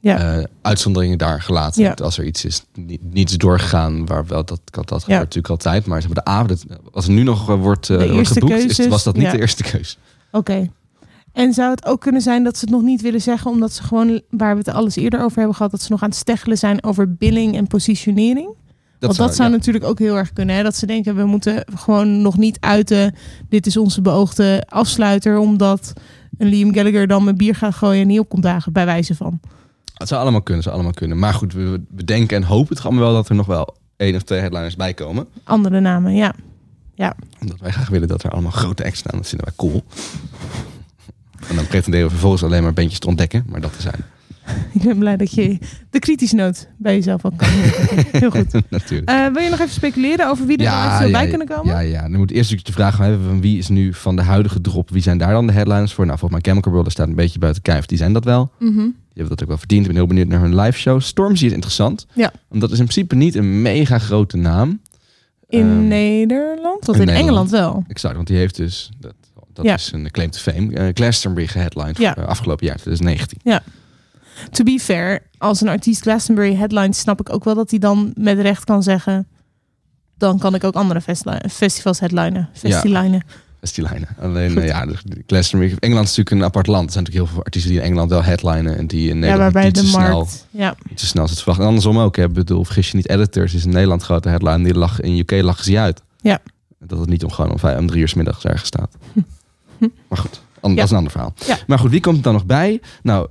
Ja. 0.00 0.36
Eh, 0.36 0.44
uitzonderingen 0.62 1.18
daar 1.18 1.42
gelaten. 1.42 1.82
Ja. 1.82 1.92
Als 1.92 2.18
er 2.18 2.24
iets 2.24 2.44
is, 2.44 2.62
niet, 2.74 3.12
niet 3.12 3.30
is 3.30 3.36
doorgegaan, 3.36 4.06
waar 4.06 4.26
wel 4.26 4.44
dat, 4.44 4.60
dat, 4.64 4.88
dat 4.88 5.02
gebeurt 5.02 5.20
natuurlijk 5.20 5.48
altijd. 5.48 5.86
Maar 5.86 6.00
ze 6.00 6.06
hebben 6.06 6.24
de 6.24 6.30
avond, 6.30 6.64
als 6.92 7.06
er 7.06 7.12
nu 7.12 7.22
nog 7.22 7.50
eh, 7.50 7.60
wordt, 7.60 7.88
wordt 7.88 8.28
geboekt, 8.28 8.78
is, 8.78 8.86
was 8.86 9.04
dat 9.04 9.16
niet 9.16 9.30
de 9.30 9.40
eerste 9.40 9.62
keus. 9.62 9.98
Oké. 10.30 10.70
En 11.34 11.52
zou 11.52 11.70
het 11.70 11.86
ook 11.86 12.00
kunnen 12.00 12.20
zijn 12.20 12.44
dat 12.44 12.56
ze 12.56 12.64
het 12.64 12.74
nog 12.74 12.82
niet 12.82 13.00
willen 13.00 13.20
zeggen, 13.20 13.50
omdat 13.50 13.72
ze 13.72 13.82
gewoon, 13.82 14.22
waar 14.30 14.52
we 14.52 14.58
het 14.58 14.74
alles 14.74 14.96
eerder 14.96 15.24
over 15.24 15.36
hebben 15.36 15.56
gehad, 15.56 15.70
dat 15.70 15.82
ze 15.82 15.90
nog 15.90 16.02
aan 16.02 16.08
het 16.08 16.18
steggelen 16.18 16.58
zijn 16.58 16.84
over 16.84 17.14
billing 17.14 17.56
en 17.56 17.66
positionering? 17.66 18.54
Want 18.98 19.16
dat 19.16 19.34
zou 19.34 19.50
ja. 19.50 19.56
natuurlijk 19.56 19.84
ook 19.84 19.98
heel 19.98 20.16
erg 20.16 20.32
kunnen. 20.32 20.56
Hè? 20.56 20.62
Dat 20.62 20.76
ze 20.76 20.86
denken, 20.86 21.16
we 21.16 21.24
moeten 21.24 21.64
gewoon 21.74 22.22
nog 22.22 22.36
niet 22.38 22.56
uiten. 22.60 23.14
Dit 23.48 23.66
is 23.66 23.76
onze 23.76 24.00
beoogde 24.00 24.64
afsluiter. 24.68 25.38
Omdat 25.38 25.92
een 26.38 26.48
Liam 26.48 26.74
Gallagher 26.74 27.06
dan 27.06 27.24
met 27.24 27.36
bier 27.36 27.54
gaat 27.54 27.74
gooien 27.74 28.00
en 28.00 28.06
niet 28.06 28.18
op 28.18 28.28
komt 28.28 28.42
dagen. 28.42 28.72
Bij 28.72 28.84
wijze 28.84 29.14
van. 29.14 29.40
Het 29.94 30.08
zou 30.08 30.20
allemaal 30.20 30.42
kunnen, 30.42 30.62
zou 30.62 30.74
allemaal 30.74 30.94
kunnen. 30.94 31.18
Maar 31.18 31.34
goed, 31.34 31.52
we, 31.52 31.80
we 31.94 32.04
denken 32.04 32.36
en 32.36 32.42
hopen 32.42 32.76
toch 32.76 32.84
allemaal 32.84 33.04
wel 33.04 33.14
dat 33.14 33.28
er 33.28 33.34
nog 33.34 33.46
wel 33.46 33.76
één 33.96 34.14
of 34.14 34.22
twee 34.22 34.40
headliners 34.40 34.76
bij 34.76 34.94
komen. 34.94 35.26
Andere 35.44 35.80
namen, 35.80 36.14
ja. 36.14 36.34
Omdat 37.40 37.60
wij 37.60 37.70
graag 37.70 37.88
willen 37.88 38.08
dat 38.08 38.22
er 38.22 38.30
allemaal 38.30 38.50
grote 38.50 38.84
acts 38.84 38.98
staan. 38.98 39.18
Dat 39.18 39.28
vinden 39.28 39.46
wij 39.46 39.56
cool. 39.56 39.84
En 41.48 41.56
dan 41.56 41.66
pretenderen 41.66 42.04
we 42.06 42.10
vervolgens 42.12 42.42
alleen 42.42 42.62
maar 42.62 42.72
bandjes 42.72 42.98
te 42.98 43.06
ontdekken. 43.06 43.44
Maar 43.48 43.60
dat 43.60 43.72
te 43.76 43.82
zijn. 43.82 44.00
Ik 44.72 44.82
ben 44.82 44.98
blij 44.98 45.16
dat 45.16 45.34
je 45.34 45.58
de 45.90 45.98
kritische 45.98 46.34
noot 46.36 46.68
bij 46.76 46.94
jezelf 46.94 47.24
ook 47.24 47.36
kan. 47.36 47.48
Heel 48.20 48.30
goed. 48.30 48.52
Natuurlijk. 48.70 49.10
Eh, 49.10 49.26
wil 49.32 49.42
je 49.42 49.50
nog 49.50 49.58
even 49.60 49.72
speculeren 49.72 50.28
over 50.28 50.46
wie 50.46 50.56
er 50.56 50.64
nou 50.64 51.10
bij 51.10 51.28
kunnen 51.28 51.46
komen? 51.46 51.66
Ja, 51.74 51.78
ja. 51.78 52.00
Dan 52.00 52.16
moet 52.16 52.30
eerst 52.30 52.50
natuurlijk 52.50 52.66
de 52.66 52.72
vraag 52.72 52.94
gaan 52.94 53.08
hebben 53.08 53.26
van 53.28 53.40
wie 53.40 53.58
is 53.58 53.68
nu 53.68 53.94
van 53.94 54.16
de 54.16 54.22
huidige 54.22 54.60
drop, 54.60 54.90
wie 54.90 55.02
zijn 55.02 55.18
daar 55.18 55.32
dan 55.32 55.46
de 55.46 55.52
headliners 55.52 55.92
voor? 55.92 56.06
Nou, 56.06 56.18
volgens 56.18 56.40
mij 56.40 56.50
Chemical 56.50 56.72
Brothers 56.72 56.94
staat 56.94 57.08
een 57.08 57.14
beetje 57.14 57.38
buiten 57.38 57.62
kijf. 57.62 57.86
Die 57.86 57.98
zijn 57.98 58.12
dat 58.12 58.24
wel. 58.24 58.50
Mhm. 58.58 58.74
Die 58.74 58.92
hebben 59.22 59.28
dat 59.28 59.42
ook 59.42 59.48
wel 59.48 59.58
verdiend. 59.58 59.80
Ik 59.80 59.86
ben 59.86 59.96
heel 59.96 60.06
benieuwd 60.06 60.28
naar 60.28 60.40
hun 60.40 60.60
live 60.60 60.78
show. 60.78 61.00
Stormzy 61.00 61.44
is 61.46 61.52
interessant. 61.52 62.06
Ja. 62.12 62.32
Want 62.48 62.60
dat 62.60 62.70
is 62.70 62.78
in 62.78 62.84
principe 62.84 63.14
niet 63.14 63.34
een 63.34 63.62
mega 63.62 63.98
grote 63.98 64.36
naam. 64.36 64.80
In 65.48 65.60
Ehm, 65.60 65.88
Nederland? 65.88 66.84
Want 66.86 66.98
in 66.98 67.08
in, 67.08 67.12
Nederland. 67.12 67.18
Engeland 67.18 67.50
wel. 67.50 67.84
Exact, 67.88 68.14
want 68.14 68.26
die 68.26 68.36
heeft 68.36 68.56
dus, 68.56 68.90
dat, 68.98 69.14
dat 69.54 69.64
Ja. 69.64 69.74
is 69.74 69.92
een 69.92 70.10
claim 70.10 70.30
to 70.30 70.38
fame, 70.38 70.74
eh, 70.74 70.88
Glastonbury 70.94 71.46
geheadlined 71.46 71.98
Ja. 71.98 72.16
eh, 72.16 72.24
afgelopen 72.24 72.66
jaar, 72.66 72.76
2019. 72.76 73.38
To 74.50 74.64
be 74.64 74.78
fair, 74.80 75.22
als 75.38 75.60
een 75.60 75.68
artiest 75.68 76.00
Glastonbury 76.02 76.54
headlines, 76.56 76.98
snap 76.98 77.20
ik 77.20 77.32
ook 77.32 77.44
wel 77.44 77.54
dat 77.54 77.70
hij 77.70 77.78
dan 77.78 78.12
met 78.16 78.38
recht 78.40 78.64
kan 78.64 78.82
zeggen. 78.82 79.26
Dan 80.18 80.38
kan 80.38 80.54
ik 80.54 80.64
ook 80.64 80.74
andere 80.74 81.00
festivals 81.50 82.00
headlinen. 82.00 82.48
Festilinen. 82.52 83.22
Die 83.74 83.82
lijnen. 83.82 84.08
Alleen, 84.20 84.58
eh, 84.58 84.66
ja, 84.66 84.86
Glastonbury, 85.26 85.76
Engeland 85.78 86.08
is 86.08 86.16
natuurlijk 86.16 86.30
een 86.30 86.44
apart 86.44 86.66
land. 86.66 86.86
Er 86.86 86.92
zijn 86.92 87.04
natuurlijk 87.04 87.26
heel 87.26 87.34
veel 87.34 87.44
artiesten 87.44 87.70
die 87.72 87.80
in 87.80 87.86
Engeland 87.86 88.10
wel 88.10 88.22
headlinen 88.22 88.76
en 88.76 88.86
die 88.86 89.00
in 89.00 89.06
Ja, 89.08 89.12
Nederland 89.14 89.40
waarbij 89.40 89.64
niet 89.64 89.74
de 89.74 89.80
te 89.80 89.86
snel, 89.86 90.16
markt. 90.18 90.46
Ja. 90.50 90.74
niet 90.88 90.98
te 90.98 91.06
snel 91.06 91.28
zit 91.28 91.36
verwachten. 91.36 91.62
En 91.64 91.68
andersom 91.68 91.98
ook, 91.98 92.16
hè. 92.16 92.24
Ik 92.24 92.32
bedoel, 92.32 92.64
vergis 92.64 92.90
je 92.90 92.96
niet, 92.96 93.08
Editors 93.08 93.54
is 93.54 93.64
in 93.64 93.70
Nederland 93.72 94.02
grote 94.02 94.28
headline, 94.28 94.64
die 94.64 94.74
lag, 94.74 95.00
in 95.00 95.18
UK 95.18 95.30
lachen 95.42 95.64
ze 95.64 95.78
uit. 95.78 96.02
Ja. 96.20 96.38
Dat 96.78 96.98
het 96.98 97.08
niet 97.08 97.24
om 97.24 97.30
gewoon 97.30 97.50
om, 97.50 97.58
vijf, 97.58 97.78
om 97.78 97.86
drie 97.86 98.00
uur 98.00 98.08
's 98.08 98.14
middags 98.14 98.44
ergens 98.44 98.66
staat. 98.68 98.96
maar 100.08 100.18
goed, 100.18 100.42
Ja. 100.62 100.74
dat 100.74 100.84
is 100.84 100.90
een 100.90 100.96
ander 100.96 101.12
verhaal. 101.12 101.32
Ja. 101.46 101.58
Maar 101.66 101.78
goed, 101.78 101.90
wie 101.90 102.00
komt 102.00 102.16
er 102.16 102.22
dan 102.22 102.32
nog 102.32 102.46
bij? 102.46 102.80
Nou, 103.02 103.28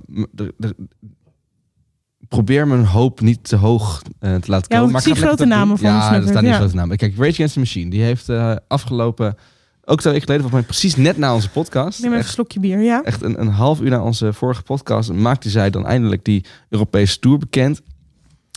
probeer 2.28 2.66
mijn 2.68 2.84
hoop 2.84 3.20
niet 3.20 3.44
te 3.48 3.56
hoog 3.56 4.02
eh, 4.02 4.34
te 4.34 4.50
laten 4.50 4.50
Ja, 4.50 4.78
komen. 4.78 4.78
want 4.78 4.92
maar 4.92 5.00
ik 5.06 5.16
zie 5.18 5.26
grote 5.26 5.44
namen 5.44 5.76
me 5.80 5.86
Ja, 5.86 6.00
snufferen, 6.00 6.28
staan 6.28 6.42
niet 6.42 6.52
ja. 6.52 6.58
grote 6.58 6.74
namen. 6.74 6.96
Kijk, 6.96 7.16
Rage 7.16 7.30
Against 7.30 7.52
the 7.54 7.58
Machine, 7.58 7.90
die 7.90 8.02
heeft 8.02 8.28
eh, 8.28 8.56
afgelopen, 8.68 9.36
ook 9.84 10.00
twee 10.00 10.12
weken 10.12 10.26
geleden, 10.28 10.48
volgens 10.50 10.52
mij 10.52 10.62
precies 10.62 10.96
net 10.96 11.16
na 11.16 11.34
onze 11.34 11.50
podcast, 11.50 11.98
Neem 11.98 12.06
even 12.08 12.18
een 12.18 12.24
echt, 12.24 12.34
slokje 12.34 12.60
bier, 12.60 12.80
ja. 12.80 13.02
echt 13.02 13.22
een, 13.22 13.40
een 13.40 13.48
half 13.48 13.80
uur 13.80 13.90
na 13.90 14.02
onze 14.02 14.32
vorige 14.32 14.62
podcast, 14.62 15.12
maakte 15.12 15.50
zij 15.50 15.70
dan 15.70 15.86
eindelijk 15.86 16.24
die 16.24 16.44
Europese 16.68 17.18
Tour 17.18 17.38
bekend. 17.38 17.80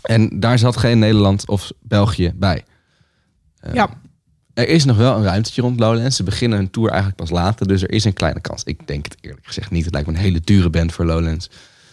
En 0.01 0.39
daar 0.39 0.59
zat 0.59 0.77
geen 0.77 0.99
Nederland 0.99 1.47
of 1.47 1.71
België 1.81 2.33
bij. 2.35 2.63
Eh, 3.59 3.73
Ja. 3.73 3.89
Er 4.57 4.67
is 4.69 4.85
nog 4.85 4.97
wel 4.97 5.15
een 5.17 5.23
ruimtetje 5.23 5.61
rond 5.61 5.79
Lowlands. 5.79 6.15
Ze 6.15 6.23
beginnen 6.23 6.57
hun 6.57 6.69
tour 6.69 6.87
eigenlijk 6.89 7.17
pas 7.19 7.29
later, 7.29 7.67
dus 7.67 7.81
er 7.81 7.91
is 7.91 8.03
een 8.03 8.13
kleine 8.13 8.39
kans. 8.39 8.63
Ik 8.63 8.87
denk 8.87 9.05
het 9.05 9.17
eerlijk 9.21 9.45
gezegd 9.45 9.71
niet. 9.71 9.83
Het 9.85 9.93
lijkt 9.93 10.07
me 10.09 10.13
een 10.15 10.19
hele 10.21 10.39
dure 10.43 10.69
band 10.69 10.91
voor 10.93 11.05
Lowlands. 11.05 11.49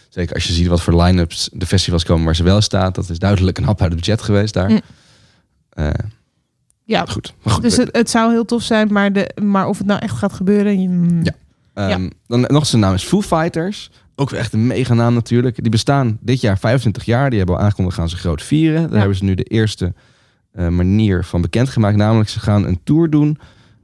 Zeker 0.09 0.35
als 0.35 0.47
je 0.47 0.53
ziet 0.53 0.67
wat 0.67 0.81
voor 0.81 1.01
line-ups 1.03 1.49
de 1.53 1.65
festivals 1.65 2.03
komen 2.03 2.25
waar 2.25 2.35
ze 2.35 2.43
wel 2.43 2.61
staat. 2.61 2.95
Dat 2.95 3.09
is 3.09 3.19
duidelijk 3.19 3.57
een 3.57 3.63
hap 3.63 3.81
uit 3.81 3.91
het 3.91 3.99
budget 3.99 4.21
geweest 4.21 4.53
daar. 4.53 4.69
Mm. 4.69 4.81
Eh, 5.69 5.89
Ja, 6.83 7.05
goed. 7.05 7.33
Maar 7.43 7.53
goed 7.53 7.63
dus 7.63 7.77
het, 7.77 7.89
het 7.91 8.09
zou 8.09 8.31
heel 8.31 8.45
tof 8.45 8.63
zijn, 8.63 8.87
maar, 8.93 9.13
de, 9.13 9.31
maar 9.43 9.67
of 9.67 9.77
het 9.77 9.87
nou 9.87 9.99
echt 9.99 10.15
gaat 10.17 10.33
gebeuren... 10.33 10.81
je-. 10.81 11.21
Ja. 11.23 11.89
Ehm, 11.89 12.09
Dan 12.27 12.41
nog 12.41 12.65
zijn 12.65 12.81
naam 12.81 12.93
is 12.93 13.03
Foo 13.03 13.21
Fighters. 13.21 13.91
Ook 14.15 14.29
weer 14.29 14.39
echt 14.39 14.53
een 14.53 14.67
mega 14.67 14.93
naam 14.93 15.13
natuurlijk. 15.13 15.61
Die 15.61 15.71
bestaan 15.71 16.17
dit 16.21 16.41
jaar 16.41 16.57
25 16.59 17.05
jaar. 17.05 17.29
Die 17.29 17.37
hebben 17.37 17.57
al 17.57 17.61
aangekondigd 17.63 17.97
gaan 17.97 18.09
ze 18.09 18.15
groot 18.17 18.43
vieren. 18.43 18.81
Daar 18.81 18.91
Ja. 18.91 18.97
hebben 18.97 19.17
ze 19.17 19.23
nu 19.23 19.35
de 19.35 19.43
eerste 19.43 19.93
manier 20.55 21.23
van 21.25 21.41
bekendgemaakt. 21.41 21.97
Namelijk 21.97 22.29
ze 22.29 22.39
gaan 22.39 22.65
een 22.65 22.79
tour 22.83 23.09
doen 23.09 23.37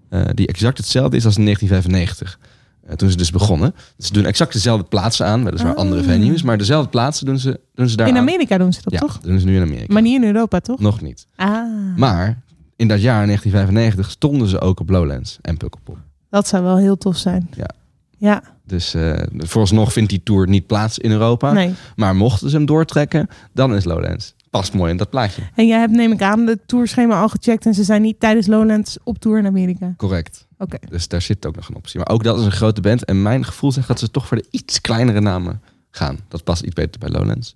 eh, 0.10 0.22
die 0.34 0.48
exact 0.48 0.78
hetzelfde 0.78 1.18
is 1.18 1.26
als 1.26 1.38
in 1.38 1.44
1995. 1.44 2.40
Eh, 2.86 2.96
toen 2.96 3.10
ze 3.10 3.18
dus 3.18 3.32
begonnen. 3.32 3.76
Ze 3.98 4.14
doen 4.14 4.26
exact 4.26 4.54
dezelfde 4.54 4.84
plaatsen 4.86 5.26
aan. 5.26 5.44
Weliswaar 5.44 5.72
Ah. 5.72 5.78
andere 5.78 6.04
venues. 6.04 6.42
Maar 6.44 6.58
dezelfde 6.58 6.90
plaatsen 6.90 7.26
doen 7.26 7.40
ze, 7.40 7.60
doen 7.74 7.90
ze 7.90 7.96
daar 7.96 8.08
In 8.08 8.14
aan. 8.16 8.20
Amerika 8.22 8.58
doen 8.58 8.74
ze 8.74 8.80
dat 8.84 8.94
ja, 8.94 9.00
toch? 9.00 9.20
doen 9.20 9.40
ze 9.40 9.46
nu 9.46 9.56
in 9.56 9.62
Amerika. 9.62 9.94
Maar 9.94 10.02
niet 10.02 10.22
in 10.22 10.28
Europa, 10.28 10.60
toch? 10.60 10.80
Nog 10.80 11.02
niet. 11.02 11.28
Ah, 11.36 11.64
Maar 11.96 12.42
in 12.76 12.88
dat 12.88 13.02
jaar 13.02 13.26
1995 13.26 14.10
stonden 14.12 14.48
ze 14.48 14.60
ook 14.62 14.80
op 14.80 14.90
Lowlands 14.90 15.38
en 15.42 15.58
Pukkelpop. 15.58 15.98
dat 16.30 16.48
zou 16.48 16.64
wel 16.64 16.78
heel 16.78 16.98
tof 16.98 17.18
zijn. 17.18 17.50
Ja. 17.56 17.70
Ja, 18.18 18.44
Dus 18.66 18.94
eh 18.94 19.14
vooralsnog 19.38 19.94
vindt 19.94 20.10
die 20.10 20.24
tour 20.24 20.48
niet 20.48 20.68
plaats 20.68 21.00
in 21.00 21.12
Europa. 21.12 21.52
nee. 21.52 21.74
Maar 21.96 22.16
mochten 22.16 22.50
ze 22.50 22.56
hem 22.56 22.66
doortrekken, 22.66 23.28
dan 23.54 23.76
is 23.76 23.84
Lowlands 23.84 24.34
past 24.52 24.74
mooi 24.74 24.92
in 24.92 24.98
dat 24.98 25.10
plaatje. 25.10 25.42
En 25.56 25.68
jij 25.68 25.80
hebt, 25.80 25.92
neem 25.94 26.12
ik 26.12 26.22
aan, 26.22 26.46
de 26.46 26.60
tourschema 26.66 27.22
al 27.22 27.30
gecheckt 27.30 27.66
en 27.66 27.74
ze 27.74 27.84
zijn 27.84 28.02
niet 28.02 28.20
tijdens 28.20 28.48
Lowlands 28.48 28.98
op 29.04 29.20
tour 29.20 29.38
in 29.38 29.46
Amerika. 29.46 29.94
Correct. 29.98 30.48
Oké. 30.58 30.78
Dus 30.90 31.08
daar 31.08 31.22
zit 31.22 31.46
ook 31.46 31.56
nog 31.56 31.68
een 31.70 31.76
optie. 31.76 32.00
Maar 32.00 32.10
ook 32.10 32.24
dat 32.24 32.40
is 32.40 32.46
een 32.46 32.52
grote 32.52 32.82
band. 32.82 33.06
En 33.06 33.22
mijn 33.22 33.46
gevoel 33.46 33.72
zegt 33.72 33.88
dat 33.88 34.00
ze 34.00 34.12
toch 34.12 34.28
voor 34.28 34.38
de 34.38 34.46
iets 34.52 34.82
kleinere 34.82 35.22
namen 35.22 35.62
gaan. 35.92 36.20
Dat 36.28 36.44
past 36.44 36.62
iets 36.64 36.74
beter 36.74 37.00
bij 37.00 37.10
Lowlands. 37.10 37.54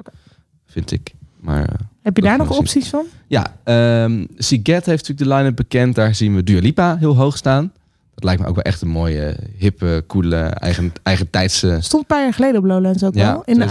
Vind 0.66 0.92
ik. 0.92 1.14
Maar 1.40 1.62
eh, 1.70 1.76
Heb 2.02 2.16
je 2.16 2.22
daar 2.22 2.38
nog 2.38 2.58
opties 2.58 2.90
van? 2.90 3.06
ja, 3.28 3.56
ehm 3.64 4.26
Siget 4.38 4.86
heeft 4.86 5.08
natuurlijk 5.08 5.20
de 5.30 5.36
line-up 5.36 5.56
bekend. 5.56 5.96
Daar 5.96 6.16
zien 6.16 6.36
we 6.36 6.44
Dua 6.44 6.60
Lipa 6.60 6.98
heel 6.98 7.16
hoog 7.16 7.38
staan. 7.38 7.72
Dat 8.16 8.24
lijkt 8.24 8.42
me 8.42 8.48
ook 8.48 8.56
wel 8.56 8.64
echt 8.64 8.82
een 8.82 8.88
mooie, 8.88 9.38
hippe, 9.58 10.04
coole, 10.08 10.36
eigen, 10.38 10.94
eigen 11.04 11.30
tijdse 11.30 11.78
Stond 11.82 12.02
een 12.02 12.08
paar 12.16 12.24
jaar 12.24 12.34
geleden 12.34 12.58
op 12.60 12.66
Lowlands 12.66 13.04
ook 13.04 13.14
Ja, 13.14 13.32
wel. 13.32 13.44
In 13.46 13.60
de 13.60 13.66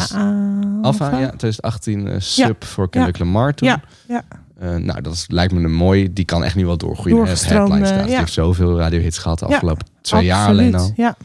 Alpha. 0.82 1.06
Ja, 1.18 1.26
2018 1.26 2.08
eh, 2.08 2.14
sub 2.20 2.64
voor 2.64 2.90
Kendrick 2.90 3.18
Lamar 3.18 3.54
toen. 3.54 3.68
Ja, 3.68 3.80
ja. 4.08 4.22
Eh, 4.58 4.74
nou, 4.76 5.00
dat 5.00 5.12
is, 5.12 5.24
lijkt 5.28 5.52
me 5.52 5.60
een 5.62 5.74
mooi. 5.74 6.12
Die 6.12 6.24
kan 6.24 6.44
echt 6.44 6.54
nu 6.54 6.66
wel 6.66 6.76
doorgroeien. 6.76 7.26
Het 7.26 7.46
headline 7.48 7.86
staat. 7.86 8.06
Die 8.06 8.16
heeft 8.16 8.32
zoveel 8.32 8.78
radiohits 8.78 9.18
gehad 9.18 9.38
de 9.38 9.46
afgelopen 9.46 9.86
twee 10.00 10.24
jaar 10.24 10.48
alleen 10.48 10.74
al. 10.74 10.92
Ja. 10.96 11.16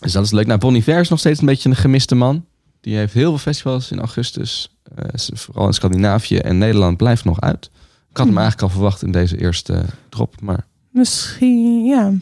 Dus 0.00 0.12
dat 0.12 0.24
is 0.24 0.30
leuk. 0.30 0.46
Nou, 0.46 0.58
Bon 0.58 0.74
Iver 0.74 1.00
is 1.00 1.08
nog 1.08 1.18
steeds 1.18 1.40
een 1.40 1.46
beetje 1.46 1.68
een 1.68 1.76
gemiste 1.76 2.14
man. 2.14 2.44
Die 2.80 2.96
heeft 2.96 3.12
heel 3.14 3.28
veel 3.28 3.38
festivals 3.38 3.90
in 3.90 3.98
augustus. 3.98 4.68
eh, 4.94 5.04
vooral 5.16 5.66
in 5.66 5.72
Scandinavië 5.72 6.36
en 6.36 6.58
Nederland 6.58 6.96
blijft 6.96 7.24
nog 7.24 7.40
uit. 7.40 7.64
Ik 8.10 8.16
had 8.16 8.26
hem 8.26 8.28
Hmm. 8.28 8.36
eigenlijk 8.38 8.62
al 8.62 8.68
verwacht 8.78 9.02
in 9.02 9.12
deze 9.12 9.38
eerste 9.40 9.84
drop. 10.08 10.40
Maar 10.40 10.66
Misschien, 10.98 11.84
ja. 11.84 12.12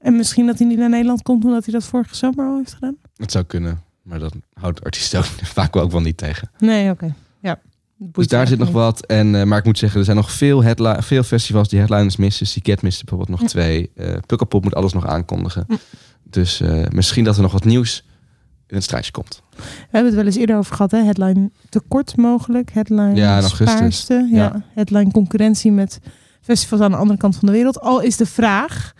En 0.00 0.16
misschien 0.16 0.46
dat 0.46 0.58
hij 0.58 0.66
niet 0.68 0.78
naar 0.78 0.88
Nederland 0.88 1.22
komt 1.22 1.44
omdat 1.44 1.64
hij 1.64 1.74
dat 1.74 1.84
vorige 1.84 2.16
zomer 2.16 2.46
al 2.46 2.56
heeft 2.56 2.74
gedaan. 2.74 2.96
het 3.16 3.32
zou 3.32 3.44
kunnen. 3.44 3.82
Maar 4.02 4.18
dat 4.18 4.34
houdt 4.52 4.84
artiesten 4.84 5.18
ook 5.18 5.24
vaak 5.58 5.76
ook 5.76 5.90
wel 5.90 6.00
niet 6.00 6.16
tegen. 6.16 6.50
Nee, 6.58 6.90
oké. 6.90 7.14
Ja. 7.42 7.58
Dus 7.96 8.26
daar 8.28 8.46
zit 8.46 8.58
nog 8.58 8.70
wat. 8.70 9.06
En, 9.06 9.34
eh, 9.34 9.44
maar 9.44 9.58
ik 9.58 9.64
moet 9.64 9.78
zeggen, 9.78 9.98
er 9.98 10.04
zijn 10.04 10.16
nog 10.16 10.32
veel, 10.32 10.62
veel 10.98 11.22
festivals 11.22 11.68
die 11.68 11.78
headliners 11.78 12.16
missen. 12.16 12.46
Siket 12.46 12.82
mist 12.82 13.04
bijvoorbeeld 13.04 13.38
nog 13.40 13.40
Hm. 13.40 13.46
twee. 13.56 13.90
eh 13.94 14.16
Pukkelpop 14.26 14.62
moet 14.64 14.74
alles 14.74 14.92
nog 14.92 15.06
aankondigen. 15.06 15.66
Dus 16.22 16.60
eh, 16.60 16.82
misschien 16.90 17.24
dat 17.24 17.36
er 17.36 17.42
nog 17.42 17.52
wat 17.52 17.64
nieuws 17.64 18.04
in 18.66 18.74
het 18.74 18.84
strijdje 18.84 19.12
komt. 19.12 19.42
We 19.56 19.62
hebben 19.82 20.04
het 20.04 20.14
wel 20.14 20.24
eens 20.26 20.36
eerder 20.36 20.56
over 20.56 20.74
gehad, 20.76 20.90
hè? 20.90 21.02
Headline 21.02 21.50
tekort 21.68 22.16
mogelijk. 22.16 22.70
Headline 22.72 23.14
Ja, 23.14 23.36
in 23.36 23.40
augustus. 23.42 23.70
spaarste. 23.76 24.28
Ja. 24.30 24.36
Ja. 24.36 24.62
Headline 24.74 25.10
concurrentie 25.10 25.72
met 25.72 26.00
festivals 26.48 26.80
aan 26.80 26.90
de 26.90 26.96
andere 26.96 27.18
kant 27.18 27.36
van 27.36 27.46
de 27.46 27.54
wereld. 27.54 27.80
Al 27.80 28.00
is 28.00 28.16
de 28.16 28.26
vraag 28.26 28.92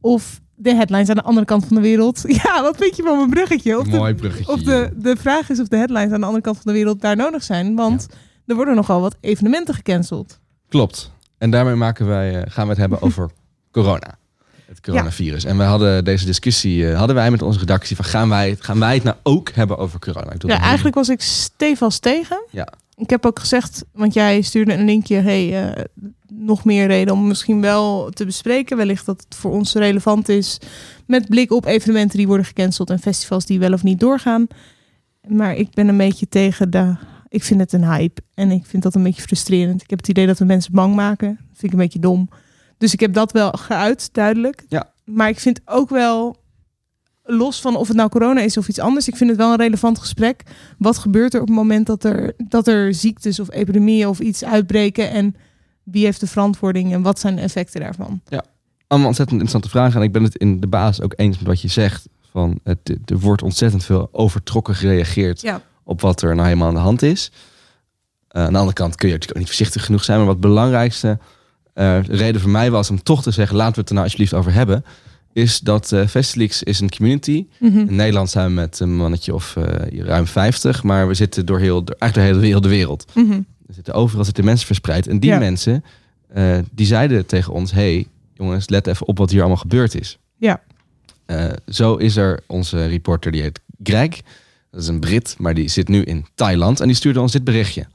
of 0.00 0.40
de 0.54 0.74
headlines 0.74 1.08
aan 1.08 1.14
de 1.14 1.22
andere 1.22 1.46
kant 1.46 1.66
van 1.66 1.76
de 1.76 1.82
wereld... 1.82 2.22
Ja, 2.42 2.62
wat 2.62 2.76
vind 2.76 2.96
je 2.96 3.02
van 3.02 3.16
mijn 3.16 3.30
bruggetje? 3.30 3.78
Of 3.78 3.86
de, 3.86 3.96
Mooi 3.96 4.14
bruggetje. 4.14 4.52
Of 4.52 4.62
de, 4.62 4.90
de 4.96 5.16
vraag 5.16 5.50
is 5.50 5.60
of 5.60 5.68
de 5.68 5.76
headlines 5.76 6.12
aan 6.12 6.20
de 6.20 6.26
andere 6.26 6.42
kant 6.44 6.56
van 6.56 6.72
de 6.72 6.78
wereld 6.78 7.00
daar 7.00 7.16
nodig 7.16 7.42
zijn. 7.42 7.74
Want 7.74 8.06
er 8.46 8.54
worden 8.54 8.74
nogal 8.74 9.00
wat 9.00 9.16
evenementen 9.20 9.74
gecanceld. 9.74 10.40
Klopt. 10.68 11.12
En 11.38 11.50
daarmee 11.50 11.74
maken 11.74 12.06
wij, 12.06 12.42
eh, 12.42 12.52
gaan 12.52 12.64
we 12.64 12.70
het 12.70 12.78
hebben 12.78 13.02
over 13.02 13.30
corona. 13.76 14.18
Het 14.66 14.80
coronavirus. 14.80 15.44
En 15.44 15.56
we 15.56 15.62
hadden 15.62 16.04
deze 16.04 16.26
discussie 16.26 16.90
eh, 16.90 16.98
hadden 16.98 17.16
wij 17.16 17.30
met 17.30 17.42
onze 17.42 17.58
redactie 17.58 17.96
van 17.96 18.04
gaan 18.04 18.28
wij, 18.28 18.56
gaan 18.58 18.78
wij 18.78 18.94
het 18.94 19.04
nou 19.04 19.16
ook 19.22 19.50
hebben 19.50 19.78
over 19.78 19.98
corona? 19.98 20.32
Ik 20.32 20.42
Ja, 20.46 20.60
eigenlijk 20.60 20.94
was 20.94 21.08
ik 21.08 21.20
stevast 21.20 22.02
tegen. 22.02 22.44
Ja. 22.50 22.68
Ik 22.96 23.10
heb 23.10 23.26
ook 23.26 23.38
gezegd, 23.38 23.84
want 23.92 24.14
jij 24.14 24.42
stuurde 24.42 24.72
een 24.72 24.84
linkje. 24.84 25.16
Hey, 25.16 25.64
eh, 25.64 25.84
nog 26.28 26.64
meer 26.64 26.86
reden 26.86 27.14
om 27.14 27.26
misschien 27.26 27.60
wel 27.60 28.10
te 28.10 28.24
bespreken. 28.24 28.76
Wellicht 28.76 29.06
dat 29.06 29.24
het 29.28 29.34
voor 29.34 29.50
ons 29.50 29.74
relevant 29.74 30.28
is. 30.28 30.58
Met 31.06 31.28
blik 31.28 31.52
op 31.52 31.66
evenementen 31.66 32.18
die 32.18 32.26
worden 32.26 32.46
gecanceld 32.46 32.90
en 32.90 32.98
festivals 32.98 33.46
die 33.46 33.58
wel 33.58 33.72
of 33.72 33.82
niet 33.82 34.00
doorgaan. 34.00 34.46
Maar 35.28 35.54
ik 35.54 35.70
ben 35.70 35.88
een 35.88 35.96
beetje 35.96 36.28
tegen 36.28 36.70
de. 36.70 36.94
Ik 37.28 37.42
vind 37.42 37.60
het 37.60 37.72
een 37.72 37.84
hype. 37.84 38.22
En 38.34 38.50
ik 38.50 38.66
vind 38.66 38.82
dat 38.82 38.94
een 38.94 39.02
beetje 39.02 39.22
frustrerend. 39.22 39.82
Ik 39.82 39.90
heb 39.90 39.98
het 39.98 40.08
idee 40.08 40.26
dat 40.26 40.38
we 40.38 40.44
mensen 40.44 40.72
bang 40.72 40.94
maken. 40.94 41.28
Dat 41.28 41.58
vind 41.58 41.62
ik 41.62 41.72
een 41.72 41.84
beetje 41.84 41.98
dom. 41.98 42.28
Dus 42.78 42.92
ik 42.92 43.00
heb 43.00 43.12
dat 43.12 43.32
wel 43.32 43.50
geuit, 43.50 44.08
duidelijk. 44.12 44.64
Ja. 44.68 44.92
Maar 45.04 45.28
ik 45.28 45.40
vind 45.40 45.60
ook 45.64 45.88
wel, 45.88 46.36
los 47.26 47.60
van 47.60 47.76
of 47.76 47.88
het 47.88 47.96
nou 47.96 48.08
corona 48.08 48.40
is 48.40 48.56
of 48.56 48.68
iets 48.68 48.78
anders, 48.80 49.08
ik 49.08 49.16
vind 49.16 49.30
het 49.30 49.38
wel 49.38 49.50
een 49.50 49.58
relevant 49.58 49.98
gesprek. 49.98 50.42
Wat 50.78 50.98
gebeurt 50.98 51.34
er 51.34 51.40
op 51.40 51.46
het 51.46 51.56
moment 51.56 51.86
dat 51.86 52.04
er, 52.04 52.32
dat 52.36 52.66
er 52.66 52.94
ziektes 52.94 53.40
of 53.40 53.50
epidemieën 53.52 54.08
of 54.08 54.18
iets 54.18 54.44
uitbreken? 54.44 55.10
En 55.10 55.36
wie 55.82 56.04
heeft 56.04 56.20
de 56.20 56.26
verantwoording 56.26 56.92
en 56.92 57.02
wat 57.02 57.18
zijn 57.20 57.36
de 57.36 57.42
effecten 57.42 57.80
daarvan? 57.80 58.20
allemaal 58.88 59.08
ontzettend 59.08 59.40
interessante 59.40 59.78
vragen. 59.78 60.00
En 60.00 60.06
ik 60.06 60.12
ben 60.12 60.22
het 60.22 60.36
in 60.36 60.60
de 60.60 60.66
basis 60.66 61.04
ook 61.04 61.12
eens 61.16 61.38
met 61.38 61.46
wat 61.46 61.60
je 61.60 61.68
zegt. 61.68 62.08
Van 62.30 62.58
het, 62.64 62.98
er 63.04 63.18
wordt 63.18 63.42
ontzettend 63.42 63.84
veel 63.84 64.08
overtrokken 64.12 64.74
gereageerd 64.74 65.40
Ja. 65.40 65.60
op 65.84 66.00
wat 66.00 66.22
er 66.22 66.34
nou 66.34 66.46
helemaal 66.48 66.68
aan 66.68 66.74
de 66.74 66.80
hand 66.80 67.02
is. 67.02 67.30
Eh, 68.28 68.42
aan 68.44 68.52
de 68.52 68.58
andere 68.58 68.76
kant 68.76 68.94
kun 68.96 69.08
je 69.08 69.14
natuurlijk 69.14 69.38
ook 69.38 69.46
niet 69.46 69.56
voorzichtig 69.56 69.84
genoeg 69.84 70.04
zijn. 70.04 70.18
Maar 70.18 70.26
wat 70.26 70.40
belangrijkste 70.40 71.18
eh, 71.72 72.02
reden 72.02 72.40
voor 72.40 72.50
mij 72.50 72.70
was 72.70 72.90
om 72.90 73.02
toch 73.02 73.22
te 73.22 73.30
zeggen... 73.30 73.56
laten 73.56 73.74
we 73.74 73.80
het 73.80 73.88
er 73.88 73.94
nou 73.94 74.04
alsjeblieft 74.06 74.34
over 74.34 74.52
hebben... 74.52 74.84
is 75.36 75.60
dat 75.60 75.92
eh 75.92 76.06
Festilix 76.06 76.62
is 76.62 76.80
een 76.80 76.90
community. 76.90 77.46
Mhm. 77.58 77.78
In 77.78 77.94
Nederland 77.96 78.30
zijn 78.30 78.46
we 78.46 78.52
met 78.52 78.80
een 78.80 78.96
mannetje 78.96 79.34
of 79.34 79.56
eh, 79.56 80.00
ruim 80.00 80.26
50. 80.26 80.82
Maar 80.82 81.08
we 81.08 81.14
zitten 81.14 81.46
door 81.46 81.58
heel, 81.58 81.84
door, 81.84 81.96
eigenlijk 81.98 82.32
door 82.32 82.40
heel, 82.42 82.50
heel 82.52 82.60
de 82.60 82.68
wereld. 82.76 83.04
Mhm. 83.14 83.32
Er 83.68 83.74
zitten 83.74 83.94
overal 83.94 84.24
zitten 84.24 84.44
mensen 84.44 84.66
verspreid. 84.66 85.06
En 85.06 85.18
die 85.20 85.30
Ja. 85.30 85.38
mensen, 85.38 85.84
eh, 86.28 86.58
die 86.72 86.86
zeiden 86.86 87.26
tegen 87.26 87.52
ons... 87.52 87.72
hey, 87.72 88.06
jongens, 88.34 88.68
let 88.68 88.86
even 88.86 89.06
op 89.06 89.18
wat 89.18 89.30
hier 89.30 89.38
allemaal 89.40 89.56
gebeurd 89.56 89.94
is. 89.94 90.18
Ja. 90.36 90.60
Eh, 91.26 91.44
zo 91.68 91.94
is 91.94 92.16
er 92.16 92.40
onze 92.46 92.86
reporter, 92.86 93.32
die 93.32 93.42
heet 93.42 93.60
Greg. 93.82 94.20
Dat 94.70 94.80
is 94.82 94.88
een 94.88 95.00
Brit, 95.00 95.34
maar 95.38 95.54
die 95.54 95.68
zit 95.68 95.88
nu 95.88 96.02
in 96.02 96.26
Thailand. 96.34 96.80
En 96.80 96.86
die 96.86 96.96
stuurde 96.96 97.20
ons 97.20 97.32
dit 97.32 97.44
berichtje. 97.44 97.86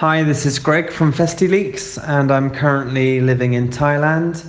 Hi, 0.00 0.24
this 0.24 0.44
is 0.46 0.58
Greg 0.58 0.92
from 0.92 1.12
FestiLeaks, 1.12 1.98
and 1.98 2.30
I'm 2.30 2.50
currently 2.50 3.20
living 3.20 3.54
in 3.54 3.68
Thailand. 3.68 4.44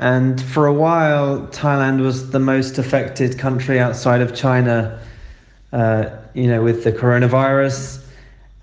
And 0.00 0.40
for 0.40 0.66
a 0.66 0.72
while, 0.72 1.46
Thailand 1.48 2.00
was 2.00 2.30
the 2.30 2.38
most 2.38 2.78
affected 2.78 3.38
country 3.38 3.78
outside 3.78 4.22
of 4.22 4.34
China, 4.34 4.98
uh, 5.74 6.06
you 6.32 6.46
know, 6.46 6.62
with 6.62 6.84
the 6.84 6.92
coronavirus. 6.92 8.02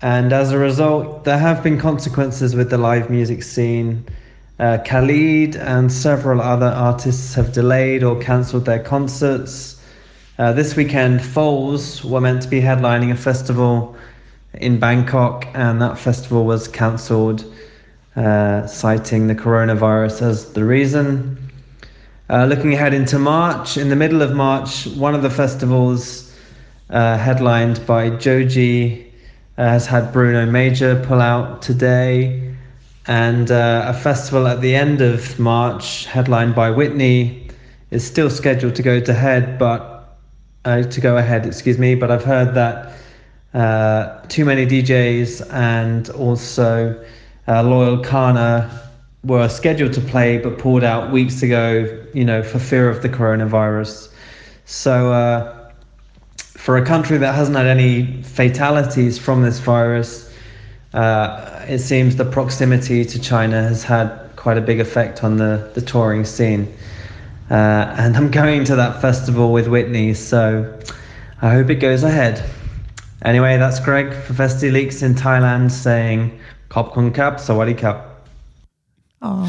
And 0.02 0.32
as 0.32 0.50
a 0.50 0.58
result, 0.58 1.22
there 1.22 1.38
have 1.38 1.62
been 1.62 1.78
consequences 1.78 2.56
with 2.56 2.70
the 2.70 2.78
live 2.78 3.08
music 3.08 3.44
scene. 3.44 4.04
Uh, 4.58 4.78
Khalid 4.84 5.54
and 5.54 5.92
several 5.92 6.40
other 6.40 6.66
artists 6.66 7.34
have 7.34 7.52
delayed 7.52 8.02
or 8.02 8.18
cancelled 8.18 8.64
their 8.64 8.82
concerts. 8.82 9.80
Uh, 10.40 10.52
this 10.52 10.74
weekend, 10.74 11.20
Foles 11.20 12.04
were 12.04 12.20
meant 12.20 12.42
to 12.42 12.48
be 12.48 12.60
headlining 12.60 13.12
a 13.12 13.16
festival 13.16 13.94
in 14.54 14.80
Bangkok, 14.80 15.46
and 15.54 15.80
that 15.82 15.98
festival 15.98 16.44
was 16.44 16.66
cancelled, 16.66 17.44
uh, 18.18 18.66
citing 18.66 19.28
the 19.28 19.34
coronavirus 19.34 20.22
as 20.22 20.52
the 20.52 20.64
reason. 20.64 21.38
Uh, 22.28 22.44
looking 22.46 22.74
ahead 22.74 22.92
into 22.92 23.16
March, 23.18 23.76
in 23.76 23.88
the 23.88 23.96
middle 23.96 24.22
of 24.22 24.34
March, 24.34 24.86
one 24.88 25.14
of 25.14 25.22
the 25.22 25.30
festivals 25.30 26.34
uh, 26.90 27.16
headlined 27.16 27.86
by 27.86 28.10
Joji 28.10 29.06
uh, 29.56 29.68
has 29.68 29.86
had 29.86 30.12
Bruno 30.12 30.46
Major 30.46 31.00
pull 31.06 31.20
out 31.20 31.62
today, 31.62 32.54
and 33.06 33.52
uh, 33.52 33.84
a 33.86 33.94
festival 33.94 34.48
at 34.48 34.60
the 34.60 34.74
end 34.74 35.00
of 35.00 35.38
March, 35.38 36.06
headlined 36.06 36.56
by 36.56 36.70
Whitney, 36.70 37.48
is 37.92 38.04
still 38.04 38.30
scheduled 38.30 38.74
to 38.74 38.82
go 38.82 38.98
to 38.98 39.14
head, 39.14 39.60
but 39.60 40.18
uh, 40.64 40.82
to 40.82 41.00
go 41.00 41.16
ahead, 41.18 41.46
excuse 41.46 41.78
me. 41.78 41.94
But 41.94 42.10
I've 42.10 42.24
heard 42.24 42.52
that 42.54 42.94
uh, 43.54 44.20
too 44.26 44.44
many 44.44 44.66
DJs 44.66 45.52
and 45.52 46.10
also 46.10 47.00
uh, 47.48 47.62
Loyal 47.62 47.98
Kana 47.98 48.70
were 49.24 49.48
scheduled 49.48 49.92
to 49.94 50.00
play 50.00 50.38
but 50.38 50.58
pulled 50.58 50.84
out 50.84 51.10
weeks 51.10 51.42
ago, 51.42 52.04
you 52.14 52.24
know, 52.24 52.42
for 52.42 52.58
fear 52.58 52.88
of 52.88 53.02
the 53.02 53.08
coronavirus. 53.08 54.10
So, 54.64 55.12
uh, 55.12 55.70
for 56.36 56.76
a 56.76 56.84
country 56.84 57.16
that 57.18 57.34
hasn't 57.34 57.56
had 57.56 57.66
any 57.66 58.22
fatalities 58.22 59.18
from 59.18 59.42
this 59.42 59.58
virus, 59.58 60.30
uh, 60.92 61.64
it 61.68 61.78
seems 61.78 62.16
the 62.16 62.24
proximity 62.24 63.04
to 63.04 63.18
China 63.18 63.62
has 63.62 63.82
had 63.82 64.10
quite 64.36 64.58
a 64.58 64.60
big 64.60 64.80
effect 64.80 65.24
on 65.24 65.36
the, 65.36 65.70
the 65.74 65.80
touring 65.80 66.24
scene. 66.24 66.72
Uh, 67.50 67.94
and 67.98 68.16
I'm 68.16 68.30
going 68.30 68.64
to 68.64 68.76
that 68.76 69.00
festival 69.00 69.52
with 69.52 69.68
Whitney, 69.68 70.14
so 70.14 70.78
I 71.40 71.50
hope 71.50 71.70
it 71.70 71.76
goes 71.76 72.02
ahead. 72.02 72.44
Anyway, 73.24 73.56
that's 73.56 73.80
Greg 73.80 74.12
for 74.12 74.34
Festi 74.34 74.70
Leaks 74.70 75.02
in 75.02 75.14
Thailand 75.14 75.70
saying 75.70 76.38
Kop 76.68 76.92
Kun 76.92 77.10
Kap, 77.10 77.38
Sawadee 77.38 77.74
Kap. 77.74 78.04
Oh. 79.20 79.46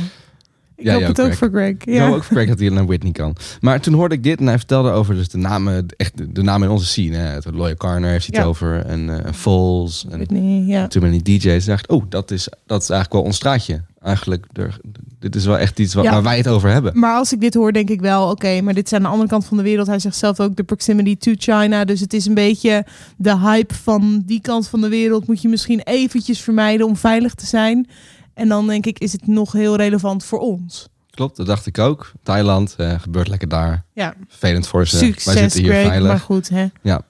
Ik 0.76 0.86
Ja, 0.86 0.94
hoop 0.94 1.04
het 1.04 1.22
ook 1.22 1.34
voor 1.34 1.50
Greg. 1.50 1.70
Ik 1.70 1.86
Ja. 1.86 1.96
zou 1.98 2.16
ook 2.16 2.24
voor 2.24 2.36
Greg 2.36 2.48
dat 2.48 2.60
hij 2.60 2.70
naar 2.70 2.86
Whitney 2.86 3.12
kan. 3.12 3.36
Maar 3.62 3.80
toen 3.82 3.94
hoorde 3.94 4.16
ik 4.16 4.24
dit 4.24 4.40
en 4.40 4.48
hij 4.48 4.58
vertelde 4.58 4.90
over 4.92 5.16
dus 5.16 5.30
de 5.30 5.38
namen, 5.38 5.86
echt 5.98 6.18
de, 6.18 6.32
de 6.32 6.42
namen 6.42 6.68
in 6.68 6.74
onze 6.74 6.86
scene. 6.86 7.16
Hè. 7.16 7.24
Het 7.34 7.46
Loyal 7.52 7.76
Carner 7.76 8.10
heeft 8.10 8.26
hij 8.28 8.36
het 8.36 8.44
Ja. 8.44 8.50
over. 8.50 8.86
En 8.86 9.26
eh 9.26 9.34
Falls. 9.34 10.06
En 10.10 10.18
Whitney, 10.18 10.64
ja. 10.66 10.88
Too 10.88 11.02
Many 11.04 11.22
DJ's. 11.22 11.46
Ik 11.46 11.66
dacht, 11.66 11.88
oh, 11.88 12.04
dat 12.10 12.32
is, 12.32 12.48
dat 12.66 12.82
is 12.82 12.90
eigenlijk 12.90 13.14
wel 13.14 13.22
ons 13.24 13.36
straatje. 13.36 13.82
Eigenlijk, 14.02 14.46
er, 14.54 14.80
Dit 15.20 15.36
is 15.36 15.46
wel 15.46 15.58
echt 15.58 15.80
iets 15.80 15.94
waar, 15.94 16.04
Ja. 16.04 16.12
waar 16.12 16.24
wij 16.24 16.38
het 16.38 16.48
over 16.48 16.70
hebben. 16.70 17.00
Maar 17.00 17.16
als 17.16 17.34
ik 17.34 17.40
dit 17.42 17.54
hoor, 17.54 17.72
denk 17.74 17.90
ik 17.90 18.02
wel, 18.02 18.30
oké, 18.30 18.62
maar 18.62 18.74
dit 18.74 18.86
is 18.86 18.94
aan 18.94 19.02
de 19.02 19.08
andere 19.08 19.30
kant 19.30 19.46
van 19.46 19.58
de 19.58 19.64
wereld. 19.64 19.88
Hij 19.88 20.00
zegt 20.00 20.16
zelf 20.16 20.40
ook 20.40 20.56
de 20.56 20.64
proximity 20.64 21.18
to 21.18 21.32
China. 21.38 21.86
Dus 21.86 22.00
het 22.00 22.14
is 22.14 22.26
een 22.26 22.34
beetje 22.34 22.86
de 23.18 23.38
hype 23.40 23.74
van 23.74 24.24
die 24.26 24.42
kant 24.42 24.68
van 24.68 24.82
de 24.82 24.90
wereld. 24.90 25.28
Moet 25.28 25.42
je 25.42 25.48
misschien 25.50 25.80
eventjes 25.84 26.42
vermijden 26.42 26.86
om 26.88 26.96
veilig 26.98 27.34
te 27.34 27.46
zijn. 27.46 27.88
En 28.34 28.48
dan 28.48 28.68
denk 28.68 28.86
ik, 28.86 29.00
is 29.00 29.12
het 29.12 29.28
nog 29.28 29.52
heel 29.52 29.76
relevant 29.76 30.24
voor 30.24 30.40
ons. 30.40 30.88
Klopt, 31.10 31.38
dat 31.38 31.46
dacht 31.46 31.66
ik 31.66 31.78
ook. 31.78 32.12
Thailand, 32.24 32.74
eh, 32.78 33.00
gebeurt 33.00 33.28
lekker 33.28 33.48
daar. 33.48 33.84
Ja, 33.94 34.14
Vervelend 34.28 34.68
voor 34.68 34.88
ze. 34.88 35.00
Wij 35.00 35.08
succes, 35.08 35.34
zitten 35.34 35.60
hier 35.62 35.72
Greg. 35.72 35.86
veilig. 35.88 36.08
Maar 36.10 36.20
goed, 36.20 36.50
hè. 36.50 36.68
Ja. 36.82 37.02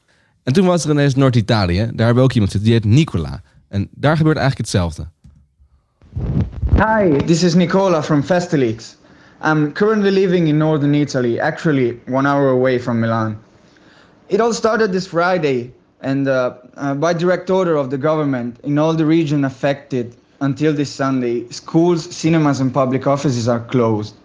En 0.43 0.54
toen 0.54 0.65
was 0.65 0.84
er 0.84 0.89
ineens 0.91 1.15
Noord-Italië. 1.15 1.78
Daar 1.78 1.86
hebben 2.06 2.15
we 2.15 2.21
ook 2.21 2.34
iemand 2.34 2.52
zitten, 2.52 2.69
die 2.69 2.80
heet 2.80 2.89
Nicola. 2.91 3.41
En 3.67 3.88
daar 3.91 4.17
gebeurt 4.17 4.38
eigenlijk 4.38 4.69
hetzelfde. 4.71 5.08
Hi, 6.78 7.10
this 7.26 7.43
is 7.43 7.56
Nicola 7.56 8.02
from 8.02 8.24
Festilix. 8.24 8.95
I'm 9.41 9.74
currently 9.74 10.12
living 10.12 10.48
in 10.48 10.58
northern 10.58 10.95
Italy, 10.95 11.39
actually 11.39 12.00
one 12.08 12.26
hour 12.26 12.50
away 12.50 12.80
from 12.80 13.00
Milan. 13.00 13.38
It 14.30 14.41
all 14.41 14.54
started 14.54 14.91
this 14.91 15.08
Friday, 15.08 15.74
and 16.02 16.28
uh, 16.28 16.56
uh, 16.78 16.95
by 16.95 17.13
direct 17.13 17.50
order 17.50 17.76
of 17.76 17.89
the 17.89 17.98
government, 17.98 18.60
in 18.63 18.80
all 18.80 18.93
the 18.93 19.06
region 19.06 19.45
affected 19.45 20.15
until 20.41 20.74
this 20.74 20.89
Sunday, 20.89 21.48
schools, 21.50 22.15
cinemas, 22.15 22.60
and 22.60 22.74
public 22.74 23.06
offices 23.06 23.48
are 23.48 23.60
closed. 23.60 24.15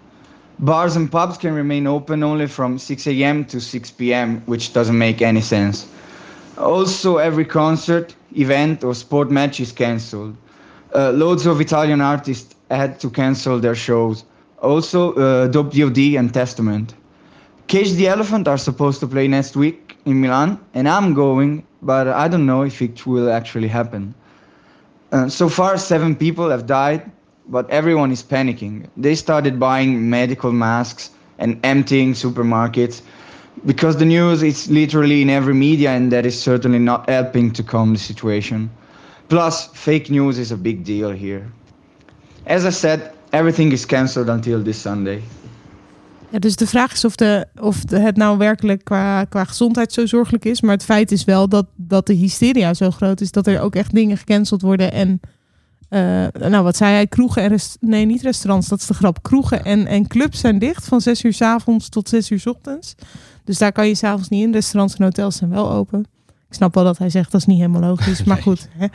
Bars 0.60 0.96
and 0.96 1.10
pubs 1.10 1.36
can 1.36 1.54
remain 1.54 1.86
open 1.86 2.22
only 2.22 2.46
from 2.46 2.78
6 2.78 3.06
a.m. 3.08 3.44
to 3.46 3.60
6 3.60 3.90
p.m., 3.90 4.40
which 4.46 4.72
doesn't 4.72 4.96
make 4.96 5.20
any 5.20 5.40
sense. 5.40 5.86
Also, 6.56 7.16
every 7.16 7.44
concert, 7.44 8.14
event, 8.36 8.84
or 8.84 8.94
sport 8.94 9.30
match 9.30 9.58
is 9.58 9.72
cancelled. 9.72 10.36
Uh, 10.94 11.10
loads 11.10 11.44
of 11.46 11.60
Italian 11.60 12.00
artists 12.00 12.54
had 12.70 13.00
to 13.00 13.10
cancel 13.10 13.58
their 13.58 13.74
shows. 13.74 14.24
Also, 14.62 15.12
uh, 15.14 15.48
DOD 15.48 15.98
and 16.16 16.32
Testament. 16.32 16.94
Cage 17.66 17.92
the 17.92 18.06
Elephant 18.06 18.46
are 18.46 18.58
supposed 18.58 19.00
to 19.00 19.06
play 19.06 19.26
next 19.26 19.56
week 19.56 19.96
in 20.04 20.20
Milan, 20.20 20.58
and 20.74 20.88
I'm 20.88 21.14
going, 21.14 21.66
but 21.82 22.06
I 22.08 22.28
don't 22.28 22.46
know 22.46 22.62
if 22.62 22.80
it 22.80 23.06
will 23.06 23.32
actually 23.32 23.68
happen. 23.68 24.14
Uh, 25.12 25.28
so 25.28 25.48
far, 25.48 25.78
seven 25.78 26.14
people 26.14 26.48
have 26.50 26.66
died, 26.66 27.10
but 27.48 27.68
everyone 27.70 28.12
is 28.12 28.22
panicking. 28.22 28.86
They 28.96 29.14
started 29.14 29.58
buying 29.58 30.08
medical 30.10 30.52
masks 30.52 31.10
and 31.38 31.58
emptying 31.64 32.12
supermarkets 32.12 33.02
because 33.66 33.96
the 33.96 34.04
news 34.04 34.42
is 34.42 34.70
literally 34.70 35.22
in 35.22 35.30
every 35.30 35.54
media, 35.54 35.90
and 35.90 36.12
that 36.12 36.26
is 36.26 36.40
certainly 36.40 36.78
not 36.78 37.08
helping 37.08 37.50
to 37.52 37.62
calm 37.62 37.92
the 37.92 37.98
situation. 37.98 38.70
Plus, 39.26 39.68
fake 39.72 40.10
news 40.10 40.36
is 40.36 40.52
a 40.52 40.56
big 40.56 40.84
deal 40.84 41.10
here. 41.10 41.42
As 42.46 42.64
I 42.64 42.70
said, 42.70 43.10
everything 43.30 43.72
is 43.72 43.86
cancelled 43.86 44.28
until 44.28 44.62
this 44.62 44.80
Sunday. 44.80 45.22
Ja, 46.30 46.38
dus 46.38 46.56
de 46.56 46.66
vraag 46.66 46.92
is 46.92 47.04
of, 47.04 47.16
de, 47.16 47.46
of 47.60 47.82
het 47.90 48.16
nou 48.16 48.38
werkelijk 48.38 48.84
qua, 48.84 49.26
gezondheid 49.30 49.92
zo 49.92 50.06
zorgelijk 50.06 50.44
is. 50.44 50.60
Maar 50.60 50.74
het 50.74 50.84
feit 50.84 51.12
is 51.12 51.24
wel 51.24 51.48
dat, 51.48 51.66
dat 51.76 52.06
de 52.06 52.12
hysteria 52.12 52.74
zo 52.74 52.90
groot 52.90 53.20
is 53.20 53.30
dat 53.30 53.46
er 53.46 53.60
ook 53.60 53.74
echt 53.74 53.94
dingen 53.94 54.16
gecanceld 54.16 54.62
worden. 54.62 54.92
En 54.92 55.20
eh, 55.88 56.26
nou, 56.48 56.64
wat 56.64 56.76
zei 56.76 56.92
hij? 56.92 57.06
Kroegen 57.06 57.42
en 57.42 57.58
nee, 57.80 58.04
niet 58.04 58.22
restaurants, 58.22 58.68
dat 58.68 58.80
is 58.80 58.86
de 58.86 58.94
grap. 58.94 59.22
Kroegen 59.22 59.64
en, 59.64 59.86
en 59.86 60.06
clubs 60.06 60.40
zijn 60.40 60.58
dicht 60.58 60.84
van 60.84 61.00
6 61.00 61.24
uur 61.24 61.32
s 61.32 61.40
avonds 61.40 61.88
tot 61.88 62.08
6 62.08 62.30
uur 62.30 62.40
s 62.40 62.46
ochtends. 62.46 62.94
Dus 63.44 63.58
daar 63.58 63.72
kan 63.72 63.88
je 63.88 63.94
s'avonds 63.94 64.28
niet 64.28 64.42
in. 64.42 64.52
Restaurants 64.52 64.94
en 64.94 65.04
hotels 65.04 65.36
zijn 65.36 65.50
wel 65.50 65.70
open. 65.70 66.04
Ik 66.54 66.60
snap 66.60 66.74
wel 66.74 66.84
dat 66.84 66.98
hij 66.98 67.10
zegt 67.10 67.32
dat 67.32 67.40
is 67.40 67.46
niet 67.46 67.58
helemaal 67.58 67.80
logisch. 67.80 68.24
Maar 68.30 68.42
goed, 68.42 68.68
hè, 68.76 68.86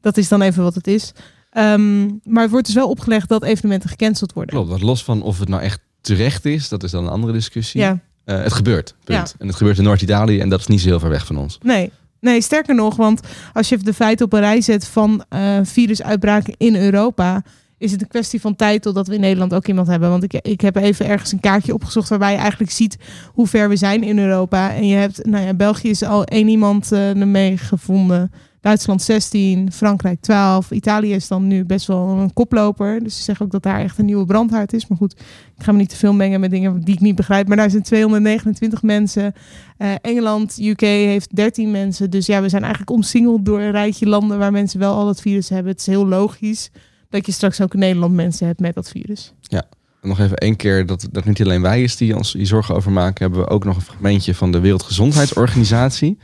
dat 0.00 0.16
is 0.16 0.28
dan 0.28 0.42
even 0.42 0.62
wat 0.62 0.74
het 0.74 0.86
is. 0.86 1.12
Ehm, 1.50 2.06
maar 2.24 2.42
het 2.42 2.50
wordt 2.50 2.66
dus 2.66 2.74
wel 2.74 2.88
opgelegd 2.88 3.28
dat 3.28 3.42
evenementen 3.42 3.90
gecanceld 3.90 4.32
worden. 4.32 4.54
Klopt, 4.54 4.70
wat 4.70 4.80
los 4.80 5.04
van 5.04 5.22
of 5.22 5.38
het 5.38 5.48
nou 5.48 5.62
echt 5.62 5.80
terecht 6.00 6.44
is, 6.44 6.68
dat 6.68 6.82
is 6.82 6.90
dan 6.90 7.04
een 7.04 7.10
andere 7.10 7.32
discussie. 7.32 7.80
Ja. 7.80 8.00
Eh, 8.24 8.42
het 8.42 8.52
gebeurt, 8.52 8.94
punt. 9.04 9.28
Ja. 9.28 9.38
En 9.38 9.46
het 9.46 9.56
gebeurt 9.56 9.78
in 9.78 9.84
Noord-Italië 9.84 10.40
en 10.40 10.48
dat 10.48 10.60
is 10.60 10.66
niet 10.66 10.80
zo 10.80 10.86
heel 10.88 11.00
ver 11.00 11.08
weg 11.08 11.26
van 11.26 11.36
ons. 11.36 11.58
Nee. 11.62 11.92
nee, 12.20 12.40
sterker 12.40 12.74
nog, 12.74 12.96
want 12.96 13.20
als 13.52 13.68
je 13.68 13.78
de 13.78 13.94
feiten 13.94 14.26
op 14.26 14.32
een 14.32 14.40
rij 14.40 14.60
zet 14.60 14.86
van 14.86 15.24
eh, 15.28 15.58
virusuitbraken 15.62 16.54
in 16.56 16.76
Europa, 16.76 17.42
is 17.78 17.92
het 17.92 18.02
een 18.02 18.08
kwestie 18.08 18.40
van 18.40 18.56
tijd 18.56 18.82
totdat 18.82 19.06
we 19.06 19.14
in 19.14 19.20
Nederland 19.20 19.54
ook 19.54 19.66
iemand 19.66 19.86
hebben. 19.86 20.10
Want 20.10 20.22
ik, 20.22 20.32
ik 20.32 20.60
heb 20.60 20.76
even 20.76 21.06
ergens 21.06 21.32
een 21.32 21.40
kaartje 21.40 21.74
opgezocht 21.74 22.08
waarbij 22.08 22.32
je 22.32 22.38
eigenlijk 22.38 22.70
ziet 22.70 22.98
hoe 23.32 23.46
ver 23.46 23.68
we 23.68 23.76
zijn 23.76 24.02
in 24.02 24.18
Europa. 24.18 24.74
En 24.74 24.86
je 24.86 24.96
hebt, 24.96 25.26
nou 25.26 25.44
ja, 25.44 25.54
België 25.54 25.88
is 25.88 26.02
al 26.02 26.24
één 26.24 26.48
iemand 26.48 26.92
eh, 26.92 27.20
ermee 27.20 27.56
gevonden. 27.56 28.30
Duitsland 28.60 29.02
16, 29.02 29.72
Frankrijk 29.72 30.20
12. 30.20 30.70
Italië 30.70 31.12
is 31.12 31.28
dan 31.28 31.46
nu 31.46 31.64
best 31.64 31.86
wel 31.86 32.08
een 32.08 32.32
koploper. 32.32 33.02
Dus 33.02 33.16
ze 33.16 33.22
zeggen 33.22 33.44
ook 33.44 33.52
dat 33.52 33.62
daar 33.62 33.80
echt 33.80 33.98
een 33.98 34.04
nieuwe 34.04 34.24
brandhaard 34.24 34.72
is. 34.72 34.86
Maar 34.86 34.98
goed, 34.98 35.12
ik 35.56 35.62
ga 35.62 35.72
me 35.72 35.78
niet 35.78 35.88
te 35.88 35.96
veel 35.96 36.12
mengen 36.12 36.40
met 36.40 36.50
dingen 36.50 36.80
die 36.80 36.94
ik 36.94 37.00
niet 37.00 37.14
begrijp. 37.14 37.48
Maar 37.48 37.56
daar 37.56 37.70
zijn 37.70 37.82
229 37.82 38.82
mensen. 38.82 39.32
Eh, 39.76 39.92
Engeland, 40.00 40.58
UK 40.60 40.80
heeft 40.80 41.36
13 41.36 41.70
mensen. 41.70 42.10
Dus 42.10 42.26
ja, 42.26 42.42
we 42.42 42.48
zijn 42.48 42.62
eigenlijk 42.62 42.92
omsingeld 42.92 43.44
door 43.44 43.60
een 43.60 43.70
rijtje 43.70 44.06
landen 44.06 44.38
waar 44.38 44.52
mensen 44.52 44.80
wel 44.80 44.94
al 44.94 45.04
dat 45.04 45.20
virus 45.20 45.48
hebben. 45.48 45.72
Het 45.72 45.80
is 45.80 45.86
heel 45.86 46.06
logisch 46.06 46.70
dat 47.10 47.26
je 47.26 47.32
straks 47.32 47.60
ook 47.60 47.74
in 47.74 47.78
Nederland 47.78 48.14
mensen 48.14 48.46
hebt 48.46 48.60
met 48.60 48.74
dat 48.74 48.88
virus. 48.88 49.32
Ja. 49.40 49.64
En 50.02 50.08
nog 50.08 50.20
even 50.20 50.36
één 50.36 50.56
keer, 50.56 50.86
dat, 50.86 51.08
dat 51.12 51.24
niet 51.24 51.42
alleen 51.42 51.62
wij 51.62 51.82
is 51.82 51.96
die 51.96 52.16
ons 52.16 52.32
hier 52.32 52.46
zorgen 52.46 52.74
over 52.74 52.90
maken, 52.90 53.22
hebben 53.22 53.40
we 53.40 53.50
ook 53.50 53.64
nog 53.64 53.76
een 53.76 53.82
fragmentje 53.82 54.34
van 54.34 54.52
de 54.52 54.60
Wereldgezondheidsorganisatie. 54.60 56.18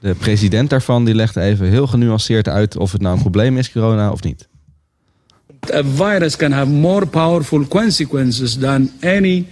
De 0.00 0.14
president 0.14 0.70
daarvan 0.70 1.04
die 1.04 1.14
legt 1.14 1.36
even 1.36 1.66
heel 1.66 1.86
genuanceerd 1.86 2.48
uit 2.48 2.76
of 2.76 2.92
het 2.92 3.00
nou 3.00 3.14
een 3.14 3.20
probleem 3.20 3.58
is, 3.58 3.72
corona, 3.72 4.10
of 4.10 4.22
niet. 4.22 4.48
a 5.72 5.82
virus 5.82 6.36
can 6.36 6.52
have 6.52 6.68
more 6.68 7.06
powerful 7.06 7.66
consequences 7.66 8.56
than 8.56 8.90
any 9.02 9.46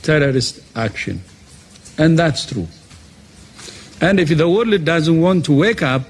terrorist 0.00 0.60
action. 0.74 1.22
And 1.96 2.16
that's 2.16 2.44
true. 2.44 2.66
And 4.00 4.20
if 4.20 4.28
the 4.28 4.46
world 4.46 4.84
doesn't 4.84 5.20
want 5.20 5.44
to 5.44 5.56
wake 5.56 5.82
up 5.82 6.02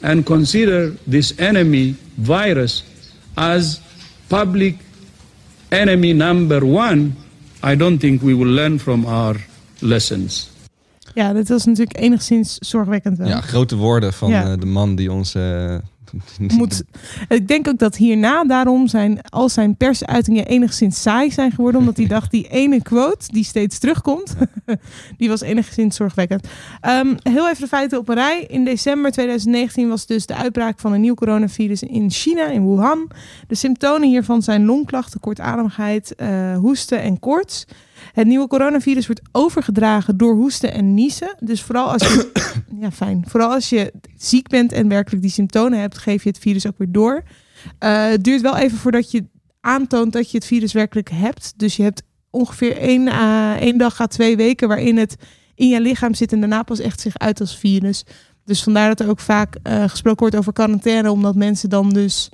and 0.00 0.24
consider 0.24 0.92
this 1.10 1.34
enemy 1.38 1.96
virus 2.16 2.84
as 3.36 3.80
public 4.26 4.74
enemy 5.68 6.12
number 6.12 6.64
one, 6.64 7.14
I 7.64 7.76
don't 7.76 7.98
think 7.98 8.22
we 8.22 8.34
will 8.34 8.52
learn 8.54 8.78
from 8.78 9.04
our 9.04 9.36
lessons. 9.78 10.48
Ja, 11.14 11.32
dit 11.32 11.48
was 11.48 11.64
natuurlijk 11.64 11.98
enigszins 11.98 12.56
zorgwekkend 12.58 13.18
wel. 13.18 13.28
Ja, 13.28 13.40
grote 13.40 13.76
woorden 13.76 14.12
van 14.12 14.30
Ja. 14.30 14.44
eh, 14.52 14.58
de 14.60 14.66
man 14.66 14.94
die 14.94 15.12
ons... 15.12 15.34
Moet, 16.58 16.84
ik 17.28 17.48
denk 17.48 17.68
ook 17.68 17.78
dat 17.78 17.96
hierna 17.96 18.44
daarom 18.44 18.88
zijn, 18.88 19.20
al 19.28 19.48
zijn 19.48 19.76
persuitingen 19.76 20.46
enigszins 20.46 21.02
saai 21.02 21.30
zijn 21.30 21.50
geworden. 21.50 21.80
Omdat 21.80 21.96
hij 21.96 22.06
dacht, 22.06 22.30
die 22.30 22.48
ene 22.48 22.82
quote 22.82 23.32
die 23.32 23.44
steeds 23.44 23.78
terugkomt, 23.78 24.34
die 25.18 25.28
was 25.28 25.40
enigszins 25.40 25.96
zorgwekkend. 25.96 26.48
Ehm, 26.80 27.14
heel 27.22 27.48
even 27.48 27.60
de 27.60 27.68
feiten 27.68 27.98
op 27.98 28.08
een 28.08 28.14
rij. 28.14 28.44
In 28.48 28.64
december 28.64 29.10
2019 29.10 29.88
was 29.88 30.06
dus 30.06 30.26
de 30.26 30.34
uitbraak 30.34 30.78
van 30.78 30.92
een 30.92 31.00
nieuw 31.00 31.14
coronavirus 31.14 31.82
in 31.82 32.10
China, 32.10 32.46
in 32.46 32.66
Wuhan. 32.66 33.10
De 33.46 33.54
symptomen 33.54 34.08
hiervan 34.08 34.42
zijn 34.42 34.64
longklachten, 34.64 35.20
kortademigheid, 35.20 36.14
eh, 36.14 36.56
hoesten 36.56 37.00
en 37.00 37.18
koorts. 37.18 37.66
Het 38.16 38.26
nieuwe 38.26 38.46
coronavirus 38.46 39.06
wordt 39.06 39.22
overgedragen 39.32 40.16
door 40.16 40.34
hoesten 40.34 40.72
en 40.72 40.94
niezen. 40.94 41.34
Dus 41.40 41.62
vooral 41.62 41.92
als 41.92 42.02
je, 42.02 42.32
ja, 42.80 42.90
fijn. 42.90 43.24
Vooral 43.28 43.52
als 43.52 43.68
je 43.68 43.92
ziek 44.16 44.48
bent 44.48 44.72
en 44.72 44.88
werkelijk 44.88 45.22
die 45.22 45.30
symptomen 45.30 45.80
hebt, 45.80 45.98
geef 45.98 46.22
je 46.22 46.28
het 46.28 46.38
virus 46.38 46.66
ook 46.66 46.78
weer 46.78 46.92
door. 46.92 47.22
Eh, 47.78 48.08
het 48.08 48.24
duurt 48.24 48.40
wel 48.40 48.56
even 48.56 48.78
voordat 48.78 49.10
je 49.10 49.24
aantoont 49.60 50.12
dat 50.12 50.30
je 50.30 50.36
het 50.36 50.46
virus 50.46 50.72
werkelijk 50.72 51.10
hebt. 51.10 51.52
Dus 51.56 51.76
je 51.76 51.82
hebt 51.82 52.02
ongeveer 52.30 52.76
één, 52.76 53.08
één 53.58 53.78
dag 53.78 54.00
à 54.00 54.06
twee 54.06 54.36
weken 54.36 54.68
waarin 54.68 54.96
het 54.96 55.16
in 55.54 55.68
je 55.68 55.80
lichaam 55.80 56.14
zit 56.14 56.32
en 56.32 56.40
daarna 56.40 56.62
pas 56.62 56.80
echt 56.80 57.00
zich 57.00 57.18
uit 57.18 57.40
als 57.40 57.58
virus. 57.58 58.04
Dus 58.44 58.62
vandaar 58.62 58.88
dat 58.88 59.00
er 59.00 59.08
ook 59.08 59.20
vaak 59.20 59.56
eh, 59.62 59.88
gesproken 59.88 60.20
wordt 60.20 60.36
over 60.36 60.52
quarantaine, 60.52 61.10
omdat 61.10 61.34
mensen 61.34 61.68
dan 61.68 61.90
dus 61.90 62.28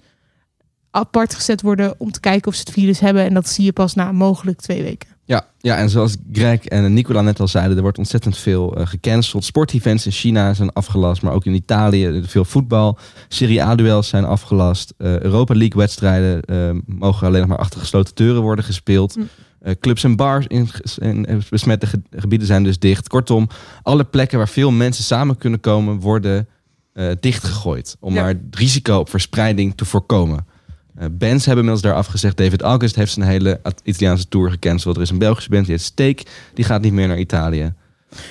apart 0.91 1.35
gezet 1.35 1.63
worden 1.63 1.95
om 1.99 2.11
te 2.11 2.21
kijken 2.21 2.49
of 2.49 2.55
ze 2.55 2.61
het 2.61 2.73
virus 2.73 3.01
hebben. 3.01 3.25
En 3.25 3.35
dat 3.35 3.49
zie 3.49 3.65
je 3.65 3.73
pas 3.73 3.95
na 3.95 4.13
mogelijk 4.13 4.61
twee 4.61 4.83
weken. 4.83 5.12
Ja, 5.33 5.47
ja, 5.61 5.77
en 5.77 5.91
zoals 5.91 6.17
Greg 6.33 6.65
en 6.65 6.93
Nicola 6.95 7.21
net 7.21 7.41
al 7.41 7.49
zeiden, 7.49 7.77
er 7.77 7.83
wordt 7.83 7.99
ontzettend 7.99 8.37
veel 8.39 8.77
eh, 8.77 8.87
gecanceld. 8.87 9.45
Sportevents 9.45 10.07
in 10.07 10.13
China 10.13 10.55
zijn 10.55 10.73
afgelast, 10.73 11.23
maar 11.23 11.33
ook 11.33 11.45
in 11.45 11.55
Italië 11.55 12.23
veel 12.27 12.45
voetbal. 12.45 12.99
Serie 13.29 13.63
A-duels 13.63 14.09
zijn 14.09 14.25
afgelast. 14.25 14.95
Eh, 14.99 15.19
Europa 15.21 15.55
League-wedstrijden 15.55 16.43
eh, 16.43 16.71
mogen 16.87 17.27
alleen 17.27 17.41
nog 17.41 17.49
maar 17.49 17.59
achter 17.59 17.81
gesloten 17.81 18.15
deuren 18.15 18.43
worden 18.43 18.65
gespeeld. 18.65 19.17
Mm. 19.17 19.29
Eh, 19.61 19.75
clubs 19.81 20.05
en 20.05 20.17
bars 20.17 20.47
in, 20.47 20.69
eh, 21.27 21.37
besmette 21.51 21.87
ge- 21.87 22.03
gebieden 22.11 22.47
zijn 22.47 22.65
dus 22.65 22.79
dicht. 22.79 23.09
Kortom, 23.09 23.49
alle 23.83 24.05
plekken 24.05 24.39
waar 24.39 24.49
veel 24.49 24.71
mensen 24.71 25.05
samen 25.05 25.39
kunnen 25.39 25.61
komen, 25.61 26.01
worden 26.01 26.49
eh, 26.93 27.07
dichtgegooid. 27.21 27.97
Om 28.01 28.15
Ja. 28.15 28.21
maar 28.21 28.29
het 28.29 28.57
risico 28.57 28.99
op 28.99 29.09
verspreiding 29.11 29.77
te 29.77 29.85
voorkomen. 29.85 30.47
Eh, 31.03 31.09
bands 31.11 31.47
hebben 31.47 31.65
inmiddels 31.65 31.81
daar 31.81 31.95
afgezegd. 31.95 32.37
David 32.37 32.63
August 32.63 32.97
heeft 32.97 33.13
zijn 33.13 33.29
hele 33.29 33.61
Italiaanse 33.83 34.29
tour 34.29 34.51
gecanceld. 34.51 34.97
Er 34.97 35.03
is 35.03 35.11
een 35.11 35.19
Belgische 35.19 35.51
band, 35.51 35.67
die 35.67 35.75
heet 35.75 35.85
Steak. 35.85 36.23
Die 36.55 36.65
gaat 36.65 36.83
niet 36.83 36.93
meer 36.93 37.09
naar 37.09 37.19
Italië. 37.19 37.75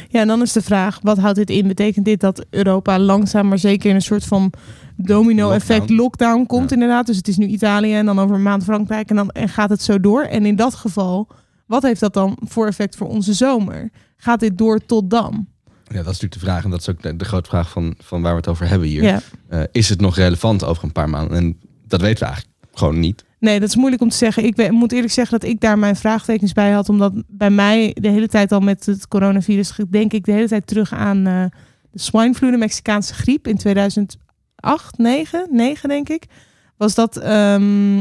Ja, 0.10 0.22
en 0.22 0.28
dan 0.28 0.42
is 0.42 0.52
de 0.52 0.62
vraag, 0.62 1.00
wat 1.04 1.18
houdt 1.18 1.38
dit 1.38 1.50
in? 1.50 1.68
Betekent 1.68 2.06
dit 2.06 2.20
dat 2.20 2.46
Europa 2.50 3.00
langzaam 3.00 3.48
maar 3.48 3.60
zeker 3.60 3.90
in 3.90 3.96
een 3.96 4.02
soort 4.02 4.26
van 4.26 4.54
domino-effect 4.96 5.80
Lockdown. 5.80 6.02
lockdown, 6.02 6.46
komt 6.46 6.72
inderdaad? 6.72 7.06
Dus 7.06 7.18
het 7.18 7.28
is 7.28 7.38
nu 7.38 7.46
Italië 7.46 7.94
en 7.94 8.06
dan 8.06 8.20
over 8.20 8.36
een 8.36 8.42
maand 8.42 8.64
Frankrijk 8.64 9.10
en 9.10 9.16
dan 9.16 9.30
en 9.30 9.50
gaat 9.50 9.70
het 9.70 9.82
zo 9.82 10.00
door. 10.00 10.22
En 10.22 10.46
in 10.46 10.56
dat 10.56 10.76
geval, 10.76 11.28
wat 11.66 11.84
heeft 11.84 12.00
dat 12.00 12.14
dan 12.14 12.38
voor 12.48 12.68
effect 12.68 12.96
voor 12.96 13.08
onze 13.08 13.34
zomer? 13.34 13.90
Gaat 14.18 14.40
dit 14.40 14.58
door 14.58 14.86
tot 14.86 15.10
dan? 15.10 15.48
Ja, 15.66 16.04
dat 16.04 16.14
is 16.14 16.20
natuurlijk 16.22 16.34
de 16.34 16.40
vraag. 16.40 16.64
En 16.64 16.70
dat 16.70 16.80
is 16.80 16.90
ook 16.90 17.02
de, 17.02 17.16
de 17.16 17.26
grote 17.26 17.50
vraag 17.50 17.70
van, 17.70 17.96
van 18.00 18.22
waar 18.22 18.32
we 18.32 18.38
het 18.38 18.48
over 18.48 18.68
hebben 18.68 18.88
hier. 18.88 19.04
Ja. 19.04 19.20
Eh, 19.48 19.62
is 19.72 19.90
het 19.90 20.02
nog 20.02 20.16
relevant 20.16 20.64
over 20.64 20.84
een 20.84 20.92
paar 20.92 21.10
maanden? 21.10 21.38
En 21.38 21.60
dat 21.88 22.02
weten 22.02 22.20
we 22.20 22.26
eigenlijk 22.26 22.51
gewoon 22.72 23.00
niet. 23.00 23.24
Nee, 23.42 23.60
dat 23.60 23.70
is 23.70 23.76
moeilijk 23.76 24.02
om 24.02 24.10
te 24.10 24.18
zeggen. 24.18 24.46
Ik 24.46 24.72
moet 24.72 24.92
eerlijk 24.92 25.14
zeggen 25.14 25.40
dat 25.40 25.50
ik 25.50 25.60
daar 25.60 25.80
mijn 25.80 25.96
vraagtekens 25.96 26.54
bij 26.54 26.72
had. 26.72 26.90
Omdat 26.90 27.14
bij 27.28 27.50
mij 27.50 27.96
de 28.00 28.10
hele 28.10 28.28
tijd 28.28 28.52
al 28.52 28.60
met 28.60 28.86
het 28.86 29.08
coronavirus... 29.08 29.74
denk 29.90 30.14
ik 30.14 30.26
de 30.26 30.32
hele 30.32 30.48
tijd 30.48 30.68
terug 30.68 30.94
aan 30.94 31.28
eh, 31.28 31.44
de 31.92 32.00
swine 32.00 32.34
flu, 32.34 32.52
de 32.52 32.58
Mexicaanse 32.58 33.14
griep 33.14 33.48
in 33.48 33.58
2008, 33.58 34.98
9, 34.98 35.48
9 35.52 35.90
denk 35.90 36.10
ik. 36.10 36.26
Was 36.78 36.96
dat 36.96 37.18
ehm, 37.18 37.98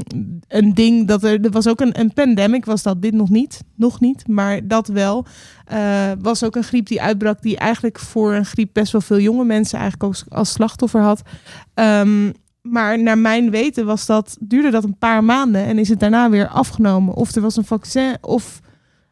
een 0.48 0.74
ding 0.74 1.06
dat 1.06 1.24
er... 1.24 1.40
Er 1.40 1.50
was 1.50 1.68
ook 1.68 1.80
een, 1.80 2.00
een 2.00 2.12
pandemic, 2.12 2.64
was 2.64 2.82
dat 2.82 3.02
dit 3.02 3.12
nog 3.12 3.30
niet. 3.30 3.60
Nog 3.76 4.00
niet, 4.00 4.28
maar 4.28 4.68
dat 4.68 4.88
wel. 4.88 5.26
Eh, 5.64 6.10
was 6.20 6.44
ook 6.44 6.56
een 6.56 6.64
griep 6.64 6.86
die 6.86 7.02
uitbrak... 7.02 7.42
die 7.42 7.56
eigenlijk 7.56 7.98
voor 7.98 8.34
een 8.34 8.44
griep 8.44 8.70
best 8.72 8.92
wel 8.92 9.00
veel 9.00 9.20
jonge 9.20 9.44
mensen... 9.44 9.78
eigenlijk 9.78 10.12
ook 10.12 10.36
als 10.38 10.52
slachtoffer 10.52 11.00
had. 11.00 11.22
Ehm, 11.74 12.30
maar 12.62 13.02
naar 13.02 13.18
mijn 13.18 13.50
weten 13.50 13.86
was 13.86 14.06
dat, 14.06 14.36
duurde 14.40 14.70
dat 14.70 14.84
een 14.84 14.98
paar 14.98 15.24
maanden 15.24 15.64
en 15.64 15.78
is 15.78 15.88
het 15.88 16.00
daarna 16.00 16.30
weer 16.30 16.48
afgenomen. 16.48 17.14
Of 17.14 17.34
er 17.34 17.42
was 17.42 17.56
een 17.56 17.64
vaccin, 17.64 18.16
of 18.20 18.60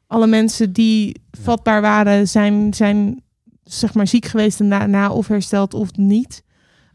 alle 0.06 0.26
mensen 0.26 0.72
die 0.72 1.22
vatbaar 1.42 1.80
waren, 1.80 2.28
zijn, 2.28 2.74
zijn 2.74 3.22
zeg 3.64 3.94
maar 3.94 4.06
ziek 4.06 4.24
geweest 4.26 4.60
en 4.60 4.68
daarna 4.68 5.10
of 5.10 5.28
hersteld 5.28 5.74
of 5.74 5.96
niet. 5.96 6.42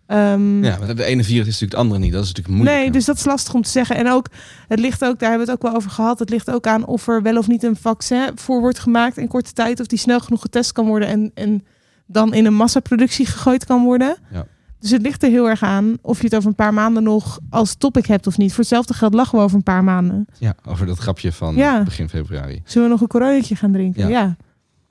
Ehm, 0.05 0.63
Ja, 0.63 0.77
maar 0.77 0.95
de 0.95 1.03
ene 1.03 1.23
virus 1.23 1.47
is 1.47 1.51
natuurlijk 1.53 1.71
het 1.71 1.79
andere 1.79 1.99
niet. 1.99 2.11
Dat 2.11 2.23
is 2.23 2.27
natuurlijk 2.27 2.55
moeilijk. 2.55 2.77
Nee, 2.81 2.91
dus 2.91 3.05
dat 3.05 3.15
is 3.17 3.25
lastig 3.25 3.53
om 3.53 3.61
te 3.61 3.69
zeggen. 3.69 3.95
En 3.95 4.09
ook, 4.09 4.27
het 4.67 4.79
ligt 4.79 5.05
ook, 5.05 5.19
daar 5.19 5.29
hebben 5.29 5.47
we 5.47 5.51
het 5.51 5.61
ook 5.63 5.69
wel 5.71 5.77
over 5.79 5.91
gehad. 5.91 6.19
Het 6.19 6.29
ligt 6.29 6.51
ook 6.51 6.67
aan 6.67 6.85
of 6.85 7.07
er 7.07 7.21
wel 7.21 7.37
of 7.37 7.47
niet 7.47 7.63
een 7.63 7.75
vaccin 7.75 8.31
voor 8.35 8.59
wordt 8.59 8.79
gemaakt 8.79 9.17
in 9.17 9.27
korte 9.27 9.53
tijd. 9.53 9.79
Of 9.79 9.87
die 9.87 9.99
snel 9.99 10.19
genoeg 10.19 10.41
getest 10.41 10.71
kan 10.71 10.85
worden 10.85 11.07
en, 11.07 11.31
en 11.33 11.65
dan 12.07 12.33
in 12.33 12.45
een 12.45 12.53
massaproductie 12.53 13.25
gegooid 13.25 13.65
kan 13.65 13.83
worden. 13.83 14.17
Ja. 14.31 14.45
Dus 14.83 14.91
het 14.91 15.01
ligt 15.01 15.23
er 15.23 15.29
heel 15.29 15.49
erg 15.49 15.63
aan 15.63 15.97
of 16.01 16.17
je 16.17 16.23
het 16.23 16.35
over 16.35 16.49
een 16.49 16.55
paar 16.55 16.73
maanden 16.73 17.03
nog 17.03 17.39
als 17.49 17.75
topic 17.75 18.05
hebt 18.05 18.27
of 18.27 18.37
niet. 18.37 18.49
Voor 18.49 18.59
hetzelfde 18.59 18.93
geld 18.93 19.13
lachen 19.13 19.37
we 19.37 19.43
over 19.43 19.57
een 19.57 19.63
paar 19.63 19.83
maanden. 19.83 20.25
Ja, 20.39 20.55
over 20.65 20.85
dat 20.85 20.97
grapje 20.97 21.31
van 21.31 21.55
Ja. 21.55 21.83
begin 21.83 22.09
februari. 22.09 22.61
Zullen 22.65 22.87
we 22.87 22.93
nog 22.93 23.01
een 23.01 23.07
coronetje 23.07 23.55
gaan 23.55 23.71
drinken? 23.71 24.01
Ja. 24.01 24.09
Ja. 24.09 24.35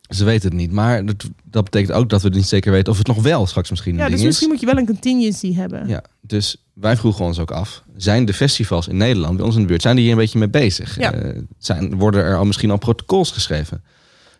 Ze 0.08 0.24
weten 0.24 0.48
het 0.48 0.58
niet. 0.58 0.72
Maar 0.72 1.04
dat, 1.06 1.24
dat 1.44 1.64
betekent 1.64 1.92
ook 1.92 2.08
dat 2.08 2.22
we 2.22 2.28
niet 2.28 2.46
zeker 2.46 2.72
weten 2.72 2.92
of 2.92 2.98
het 2.98 3.06
nog 3.06 3.22
wel 3.22 3.46
straks 3.46 3.70
misschien 3.70 3.96
Ja, 3.96 4.00
een 4.04 4.06
dus 4.06 4.14
ding 4.16 4.26
misschien 4.26 4.46
is. 4.48 4.52
moet 4.52 4.62
je 4.68 4.74
wel 4.74 4.78
een 4.82 4.86
contingency 4.86 5.54
hebben. 5.54 5.88
Ja, 5.88 6.02
dus 6.20 6.64
wij 6.74 6.96
vroegen 6.96 7.24
ons 7.24 7.38
ook 7.38 7.50
af. 7.50 7.82
Zijn 7.96 8.24
de 8.24 8.32
festivals 8.34 8.88
in 8.88 8.96
Nederland, 8.96 9.36
bij 9.36 9.46
ons 9.46 9.54
in 9.54 9.60
de 9.60 9.66
buurt, 9.66 9.82
zijn 9.82 9.94
die 9.96 10.04
hier 10.04 10.12
een 10.14 10.18
beetje 10.20 10.38
mee 10.38 10.50
bezig? 10.50 10.98
Ja. 10.98 11.12
Eh, 11.12 11.38
zijn, 11.58 11.96
worden 11.98 12.24
er 12.24 12.36
al 12.36 12.44
misschien 12.44 12.70
al 12.70 12.78
protocols 12.78 13.30
geschreven? 13.30 13.82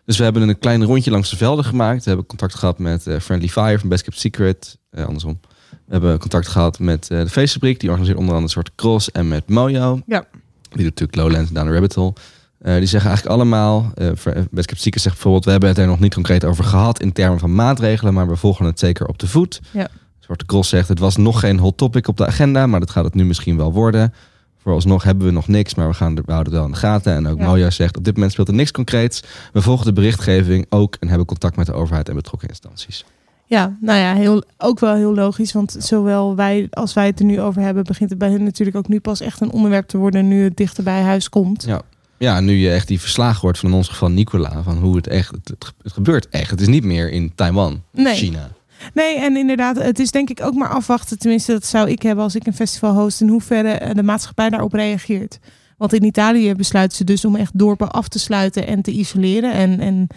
Dus 0.05 0.17
we 0.17 0.23
hebben 0.23 0.49
een 0.49 0.59
klein 0.59 0.83
rondje 0.83 1.11
langs 1.11 1.29
de 1.29 1.37
velden 1.37 1.65
gemaakt. 1.65 2.03
We 2.03 2.07
hebben 2.09 2.25
contact 2.27 2.55
gehad 2.55 2.79
met 2.79 3.07
eh, 3.07 3.19
Friendly 3.19 3.47
Fire 3.49 3.79
van 3.79 3.89
Best 3.89 4.03
Kept 4.03 4.19
Secret. 4.19 4.77
Eh, 4.93 5.05
andersom. 5.05 5.39
We 5.69 5.91
hebben 5.91 6.19
contact 6.19 6.47
gehad 6.47 6.79
met 6.79 7.09
eh, 7.09 7.19
de 7.19 7.29
Feestfabriek. 7.29 7.79
Die 7.79 7.89
organiseert 7.89 8.19
onder 8.19 8.35
andere 8.35 8.53
een 8.55 8.63
soort 8.63 8.75
cross. 8.75 9.11
En 9.11 9.27
met 9.27 9.49
Mojo. 9.49 10.01
Ja. 10.05 10.25
Die 10.61 10.83
doet 10.83 10.83
natuurlijk 10.83 11.15
Lowlands 11.15 11.47
en 11.49 11.53
Down 11.55 11.67
the 11.67 11.73
Rabbit 11.73 11.95
Hole. 11.95 12.13
Eh, 12.61 12.75
die 12.75 12.85
zeggen 12.85 13.09
eigenlijk 13.09 13.39
allemaal, 13.39 13.91
Fr- 14.17 14.29
Best 14.51 14.67
Kept 14.67 14.81
zegt 14.81 15.01
bijvoorbeeld... 15.03 15.45
we 15.45 15.51
hebben 15.51 15.69
het 15.69 15.77
er 15.77 15.87
nog 15.87 15.99
niet 15.99 16.13
concreet 16.13 16.45
over 16.45 16.63
gehad 16.63 17.01
in 17.01 17.11
termen 17.11 17.39
van 17.39 17.55
maatregelen... 17.55 18.13
maar 18.13 18.27
we 18.27 18.35
volgen 18.35 18.65
het 18.65 18.79
zeker 18.79 19.07
op 19.07 19.17
de 19.19 19.27
voet. 19.27 19.61
Ja. 19.71 19.87
Zwarte 20.19 20.45
Cross 20.45 20.69
zegt, 20.69 20.87
het 20.87 20.99
was 20.99 21.17
nog 21.17 21.39
geen 21.39 21.59
hot 21.59 21.77
topic 21.77 22.07
op 22.07 22.17
de 22.17 22.25
agenda... 22.25 22.67
maar 22.67 22.79
dat 22.79 22.89
gaat 22.89 23.03
het 23.03 23.13
nu 23.13 23.25
misschien 23.25 23.57
wel 23.57 23.71
worden. 23.73 24.13
Vooralsnog 24.57 25.03
hebben 25.03 25.25
we 25.25 25.31
nog 25.31 25.47
niks, 25.47 25.75
maar 25.75 25.87
we, 25.87 25.93
gaan, 25.93 26.17
er- 26.17 26.23
we 26.25 26.31
houden 26.31 26.53
het 26.53 26.61
wel 26.61 26.71
in 26.71 26.73
de 26.75 26.79
gaten. 26.87 27.13
En 27.13 27.27
ook 27.27 27.39
Ja. 27.39 27.45
Mojo 27.45 27.69
zegt, 27.69 27.97
op 27.97 28.03
dit 28.03 28.13
moment 28.13 28.31
speelt 28.31 28.47
er 28.47 28.53
niks 28.53 28.71
concreets. 28.71 29.23
We 29.53 29.61
volgen 29.61 29.85
de 29.85 29.93
berichtgeving 29.93 30.65
ook 30.69 30.95
en 30.99 31.07
hebben 31.07 31.25
contact 31.27 31.55
met 31.55 31.65
de 31.65 31.73
overheid 31.73 32.09
en 32.09 32.15
betrokken 32.15 32.47
instanties. 32.47 33.05
Ja, 33.45 33.77
nou 33.81 33.99
ja, 33.99 34.13
heel, 34.13 34.43
ook 34.57 34.79
wel 34.79 34.95
heel 34.95 35.13
logisch. 35.13 35.51
Want 35.51 35.75
zowel 35.79 36.35
wij 36.35 36.67
als 36.69 36.93
wij 36.93 37.05
het 37.05 37.19
er 37.19 37.25
nu 37.25 37.41
over 37.41 37.61
hebben, 37.61 37.83
begint 37.83 38.09
het 38.09 38.19
bij 38.19 38.29
hen 38.29 38.43
natuurlijk 38.43 38.77
ook 38.77 38.87
nu 38.87 38.99
pas 38.99 39.21
echt 39.21 39.41
een 39.41 39.51
onderwerp 39.51 39.87
te 39.87 39.97
worden 39.97 40.27
nu 40.27 40.43
het 40.43 40.57
dichter 40.57 40.83
bij 40.83 41.01
huis 41.01 41.29
komt. 41.29 41.63
Ja. 41.63 41.81
Ja, 42.17 42.39
nu 42.39 42.53
je 42.53 42.71
echt 42.71 42.87
die 42.87 42.99
verslagen 42.99 43.41
hoort 43.41 43.57
van 43.57 43.69
in 43.69 43.75
ons 43.75 43.87
geval 43.87 44.09
Nicola, 44.09 44.63
van 44.63 44.77
hoe 44.77 44.95
het 44.95 45.07
echt, 45.07 45.31
het, 45.43 45.73
gebeurt 45.83 46.29
echt. 46.29 46.49
Het 46.49 46.61
is 46.61 46.67
niet 46.67 46.83
meer 46.83 47.11
in 47.11 47.35
Taiwan, 47.35 47.81
Nee. 47.91 48.15
China. 48.15 48.49
Nee, 48.93 49.19
en 49.19 49.37
inderdaad, 49.37 49.75
het 49.75 49.99
is 49.99 50.11
denk 50.11 50.29
ik 50.29 50.41
ook 50.41 50.53
maar 50.53 50.69
afwachten. 50.69 51.19
Tenminste, 51.19 51.51
dat 51.51 51.65
zou 51.65 51.89
ik 51.89 52.01
hebben 52.01 52.23
als 52.23 52.35
ik 52.35 52.47
een 52.47 52.53
festival 52.53 52.93
host. 52.93 53.21
In 53.21 53.27
hoeverre 53.27 53.69
eh, 53.69 53.95
de 53.95 54.03
maatschappij 54.03 54.49
daarop 54.49 54.73
reageert. 54.73 55.39
Want 55.77 55.93
in 55.93 56.03
Italië 56.03 56.55
besluiten 56.55 56.97
ze 56.97 57.03
dus 57.03 57.25
om 57.25 57.35
echt 57.35 57.59
dorpen 57.59 57.91
af 57.91 58.07
te 58.07 58.19
sluiten 58.19 58.67
en 58.67 58.81
te 58.81 58.91
isoleren. 58.91 59.53
En, 59.53 59.79
en 59.79 60.07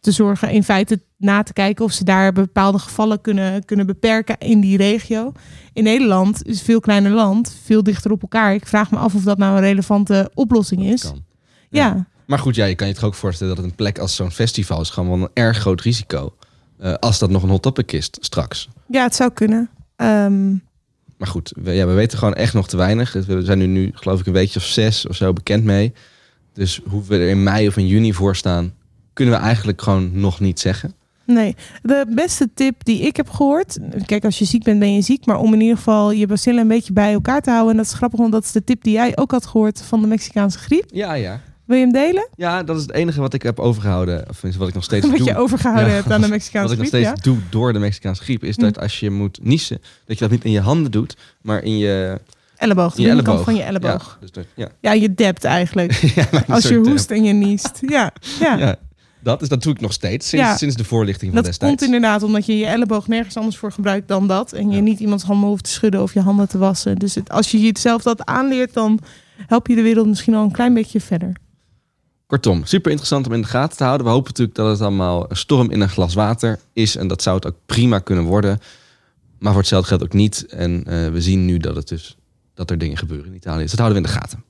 te 0.00 0.10
zorgen 0.10 0.50
in 0.50 0.64
feite 0.64 1.00
na 1.24 1.42
te 1.42 1.52
kijken 1.52 1.84
of 1.84 1.92
ze 1.92 2.04
daar 2.04 2.32
bepaalde 2.32 2.78
gevallen 2.78 3.20
kunnen, 3.20 3.64
kunnen 3.64 3.86
beperken 3.86 4.38
in 4.38 4.60
die 4.60 4.76
regio. 4.76 5.32
In 5.72 5.84
Nederland 5.84 6.46
is 6.46 6.58
een 6.58 6.64
veel 6.64 6.80
kleiner 6.80 7.12
land, 7.12 7.56
veel 7.64 7.82
dichter 7.82 8.10
op 8.10 8.22
elkaar. 8.22 8.54
Ik 8.54 8.66
vraag 8.66 8.90
me 8.90 8.96
af 8.96 9.14
of 9.14 9.22
dat 9.22 9.38
nou 9.38 9.54
een 9.56 9.62
relevante 9.62 10.30
oplossing 10.34 10.84
is. 10.84 11.02
Kan. 11.02 11.24
Ja. 11.70 12.06
Maar 12.26 12.38
goed, 12.38 12.54
ja, 12.54 12.64
je 12.64 12.74
kan 12.74 12.88
je 12.88 12.94
toch 12.94 13.04
ook 13.04 13.14
voorstellen 13.14 13.56
dat 13.56 13.64
een 13.64 13.74
plek 13.74 13.98
als 13.98 14.14
zo'n 14.16 14.30
festival 14.30 14.80
is 14.80 14.90
gewoon 14.90 15.08
wel 15.08 15.18
een 15.18 15.30
erg 15.44 15.58
groot 15.58 15.80
risico. 15.80 16.34
Eh, 16.78 16.94
als 16.94 17.18
dat 17.18 17.30
nog 17.30 17.42
een 17.42 17.48
hot 17.48 17.62
topic 17.62 17.92
is 17.92 18.10
straks. 18.20 18.68
ja, 18.86 19.02
het 19.02 19.14
zou 19.14 19.30
kunnen. 19.32 19.70
Ehm, 19.96 20.50
Maar 21.16 21.28
goed, 21.28 21.52
we, 21.62 21.72
ja, 21.72 21.86
we 21.86 21.92
weten 21.92 22.18
gewoon 22.18 22.34
echt 22.34 22.54
nog 22.54 22.68
te 22.68 22.76
weinig. 22.76 23.12
We 23.12 23.44
zijn 23.44 23.58
nu, 23.58 23.66
nu 23.66 23.90
geloof 23.94 24.20
ik 24.20 24.26
een 24.26 24.32
weekje 24.32 24.58
of 24.58 24.64
zes 24.66 25.06
of 25.06 25.16
zo 25.16 25.32
bekend 25.32 25.64
mee. 25.64 25.92
Dus 26.52 26.80
hoe 26.88 27.04
we 27.04 27.16
er 27.16 27.28
in 27.28 27.42
mei 27.42 27.68
of 27.68 27.76
in 27.76 27.86
juni 27.86 28.12
voor 28.14 28.36
staan, 28.36 28.74
kunnen 29.12 29.34
we 29.34 29.40
eigenlijk 29.40 29.82
gewoon 29.82 30.20
nog 30.20 30.40
niet 30.40 30.60
zeggen. 30.60 30.94
Nee, 31.26 31.56
de 31.82 32.06
beste 32.08 32.48
tip 32.54 32.84
die 32.84 33.00
ik 33.00 33.16
heb 33.16 33.30
gehoord. 33.30 33.78
Kijk, 34.06 34.24
als 34.24 34.38
je 34.38 34.44
ziek 34.44 34.64
bent, 34.64 34.78
ben 34.78 34.94
je 34.94 35.02
ziek. 35.02 35.26
Maar 35.26 35.38
om 35.38 35.52
in 35.54 35.60
ieder 35.60 35.76
geval 35.76 36.10
je 36.10 36.26
bacillen 36.26 36.60
een 36.60 36.68
beetje 36.68 36.92
bij 36.92 37.12
elkaar 37.12 37.40
te 37.42 37.50
houden. 37.50 37.70
En 37.70 37.76
dat 37.76 37.86
is 37.86 37.92
grappig, 37.92 38.18
want 38.20 38.32
dat 38.32 38.44
is 38.44 38.52
de 38.52 38.64
tip 38.64 38.82
die 38.84 38.92
jij 38.92 39.16
ook 39.16 39.30
had 39.30 39.46
gehoord 39.46 39.82
van 39.82 40.00
de 40.00 40.06
Mexicaanse 40.06 40.58
griep. 40.58 40.84
Ja, 40.92 41.12
ja. 41.14 41.40
Wil 41.64 41.76
je 41.76 41.82
hem 41.82 41.92
delen? 41.92 42.28
Ja, 42.36 42.62
dat 42.62 42.76
is 42.76 42.82
het 42.82 42.92
enige 42.92 43.20
wat 43.20 43.34
ik 43.34 43.42
heb 43.42 43.58
overgehouden. 43.60 44.24
Of 44.28 44.40
wat 44.58 44.68
ik 44.68 44.74
nog 44.74 44.84
steeds 44.84 45.06
Wat 45.08 45.16
doe. 45.18 45.26
je 45.26 45.36
overgehouden 45.36 45.92
hebt 45.94 46.10
aan 46.10 46.20
de 46.20 46.28
Mexicaanse 46.28 46.68
Wat 46.76 46.84
ik 46.86 46.92
nog 46.92 47.00
griep, 47.00 47.06
steeds 47.06 47.22
doe 47.22 47.36
door 47.50 47.72
de 47.72 47.78
Mexicaanse 47.78 48.22
griep, 48.22 48.44
is 48.44 48.56
Hm. 48.56 48.62
dat 48.62 48.78
als 48.80 49.00
je 49.00 49.10
moet 49.10 49.38
niezen, 49.42 49.78
dat 50.06 50.18
je 50.18 50.24
dat 50.24 50.30
niet 50.32 50.44
in 50.44 50.50
je 50.50 50.60
handen 50.60 50.90
doet, 50.90 51.16
maar 51.42 51.62
in 51.62 51.78
je, 51.78 52.20
Elleboog, 52.56 52.96
je 52.96 53.02
binnenkant 53.02 53.26
elleboog. 53.26 53.44
van 53.44 53.54
je 53.54 53.62
elleboog. 53.62 54.06
Ja, 54.12 54.16
dus 54.20 54.30
dat, 54.32 54.44
ja. 54.54 54.68
Ja, 54.80 54.92
je 54.92 55.14
debt 55.14 55.44
eigenlijk. 55.44 55.92
Ja, 56.14 56.26
als 56.48 56.68
je 56.68 56.76
hoest 56.76 57.10
en 57.10 57.24
je 57.24 57.32
niest. 57.32 57.78
Ja, 57.86 58.12
ja. 58.40 58.76
Dat, 59.24 59.42
is, 59.42 59.48
dat 59.48 59.62
doe 59.62 59.72
ik 59.72 59.80
nog 59.80 59.92
steeds, 59.92 60.28
sinds, 60.28 60.46
Ja. 60.46 60.56
sinds 60.56 60.76
de 60.76 60.84
voorlichting 60.84 61.32
van 61.32 61.34
Dat 61.42 61.44
destijds. 61.50 61.74
komt 61.74 61.92
inderdaad 61.94 62.22
omdat 62.22 62.46
je 62.46 62.56
je 62.58 62.66
elleboog 62.66 63.08
nergens 63.08 63.36
anders 63.36 63.56
voor 63.56 63.72
gebruikt 63.72 64.08
dan 64.08 64.26
dat. 64.26 64.52
En 64.52 64.70
je 64.70 64.80
niet 64.80 65.00
iemands 65.00 65.24
handen 65.24 65.48
hoeft 65.48 65.64
te 65.64 65.70
schudden 65.70 66.02
of 66.02 66.14
je 66.14 66.20
handen 66.20 66.48
te 66.48 66.58
wassen. 66.58 66.96
Dus 66.96 67.14
het- 67.14 67.30
als 67.30 67.50
je 67.50 67.60
jezelf 67.60 68.02
dat 68.02 68.24
aanleert, 68.24 68.72
dan 68.74 68.98
help 69.46 69.66
je 69.66 69.74
de 69.74 69.82
wereld 69.82 70.06
misschien 70.06 70.34
al 70.34 70.42
een 70.44 70.50
klein 70.52 70.74
beetje 70.74 71.00
verder. 71.00 71.32
Kortom, 72.26 72.64
super 72.64 72.88
interessant 72.90 73.26
om 73.26 73.32
in 73.32 73.40
de 73.42 73.46
gaten 73.48 73.76
te 73.76 73.84
houden. 73.84 74.06
We 74.06 74.12
hopen 74.12 74.28
natuurlijk 74.28 74.56
dat 74.56 74.68
het 74.70 74.80
allemaal 74.80 75.30
een 75.30 75.36
storm 75.36 75.70
in 75.70 75.80
een 75.80 75.88
glas 75.88 76.14
water 76.14 76.58
is. 76.72 76.96
En 76.96 77.08
dat 77.08 77.22
zou 77.22 77.36
het 77.36 77.46
ook 77.46 77.56
prima 77.66 77.98
kunnen 77.98 78.24
worden. 78.24 78.58
Maar 79.38 79.50
voor 79.52 79.60
hetzelfde 79.60 79.88
geldt 79.88 80.02
ook 80.04 80.12
niet. 80.12 80.46
En 80.46 80.84
eh, 80.86 81.08
we 81.08 81.20
zien 81.22 81.44
nu 81.44 81.58
dat, 81.58 81.76
het 81.76 81.88
dus, 81.88 82.16
dat 82.54 82.70
er 82.70 82.78
dingen 82.78 82.96
gebeuren 82.96 83.26
in 83.26 83.34
Italië. 83.34 83.60
Dus 83.62 83.70
dat 83.70 83.80
houden 83.80 84.02
we 84.02 84.08
in 84.08 84.14
de 84.14 84.20
gaten. 84.20 84.44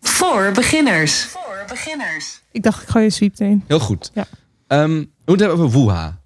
Voor 0.00 0.50
beginners. 0.54 1.28
Voor 1.66 1.76
beginners. 1.76 2.42
Ik 2.52 2.62
dacht, 2.62 2.82
ik 2.82 2.88
gooi 2.88 3.04
je 3.04 3.10
sweep 3.10 3.38
erin. 3.38 3.64
Heel 3.66 3.78
goed. 3.78 4.10
Ja. 4.14 4.26
Ehm, 4.66 4.88
we 4.88 5.08
moeten 5.24 5.46
het 5.46 5.56
hebben 5.56 5.58
over 5.58 5.80
Wuha. 5.80 6.18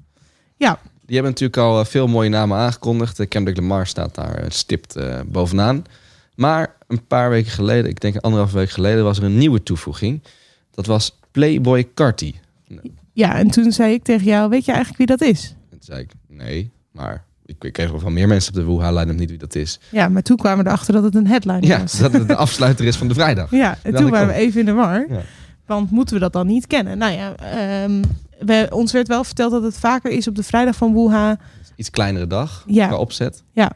Ja. 0.56 0.78
Die 1.06 1.14
hebben 1.14 1.32
natuurlijk 1.32 1.56
al 1.56 1.80
eh, 1.80 1.86
veel 1.86 2.06
mooie 2.06 2.28
namen 2.28 2.58
aangekondigd. 2.58 3.20
Eh, 3.20 3.28
Kendrick 3.28 3.56
Lamar 3.56 3.86
staat 3.86 4.14
daar 4.14 4.34
eh, 4.34 4.50
stipt 4.50 4.96
eh, 4.96 5.20
bovenaan. 5.26 5.84
Maar 6.34 6.76
een 6.86 7.06
paar 7.06 7.30
weken 7.30 7.50
geleden, 7.50 7.90
ik 7.90 8.00
denk 8.00 8.16
anderhalve 8.16 8.56
week 8.56 8.70
geleden, 8.70 9.04
was 9.04 9.18
er 9.18 9.24
een 9.24 9.38
nieuwe 9.38 9.62
toevoeging. 9.62 10.22
Dat 10.70 10.86
was 10.86 11.18
Playboy 11.30 11.88
Carti. 11.94 12.40
Ja, 13.12 13.34
en 13.34 13.50
toen 13.50 13.72
zei 13.72 13.92
ik 13.92 14.02
tegen 14.04 14.26
jou, 14.26 14.48
weet 14.48 14.64
je 14.64 14.72
eigenlijk 14.72 14.98
wie 14.98 15.16
dat 15.16 15.28
is? 15.28 15.54
En 15.60 15.68
toen 15.70 15.78
zei 15.82 16.00
ik, 16.00 16.10
nee, 16.26 16.70
maar 16.92 17.24
ik, 17.48 17.64
ik 17.64 17.72
kreeg 17.72 17.90
wel 17.90 18.00
van 18.00 18.12
meer 18.12 18.28
mensen 18.28 18.54
op 18.54 18.58
de 18.60 18.66
Wuha-lijn 18.66 19.16
niet 19.16 19.28
wie 19.28 19.38
dat 19.38 19.54
is. 19.54 19.80
Ja, 19.90 20.08
maar 20.08 20.22
toen 20.22 20.36
kwamen 20.36 20.64
we 20.64 20.70
erachter 20.70 20.92
dat 20.94 21.02
het 21.02 21.14
een 21.14 21.26
headline 21.26 21.66
Ja, 21.66 21.80
was. 21.80 21.98
dat 21.98 22.12
het 22.12 22.28
de 22.28 22.36
afsluiter 22.46 22.84
is 22.86 22.96
van 22.96 23.08
de 23.08 23.14
vrijdag. 23.14 23.50
Ja, 23.50 23.78
en 23.82 23.94
toen 23.94 24.10
waren 24.10 24.26
we 24.28 24.32
even 24.34 24.60
in 24.60 24.66
de 24.66 24.72
war. 24.72 25.06
Ja. 25.08 25.20
Want 25.66 25.90
moeten 25.90 26.14
we 26.14 26.20
dat 26.20 26.32
dan 26.32 26.46
niet 26.46 26.66
kennen? 26.66 26.98
Nou 26.98 27.12
ja, 27.12 27.34
ehm, 27.36 28.02
we, 28.38 28.66
ons 28.70 28.92
werd 28.92 29.08
wel 29.08 29.24
verteld 29.24 29.50
dat 29.52 29.62
het 29.62 29.78
vaker 29.78 30.10
is 30.10 30.28
op 30.28 30.34
de 30.36 30.42
vrijdag 30.42 30.76
van 30.76 30.92
Wuha. 30.94 31.38
Iets 31.76 31.90
kleinere 31.90 32.26
dag 32.26 32.64
Ja. 32.66 32.86
qua 32.86 32.96
opzet. 32.96 33.42
Ja. 33.52 33.72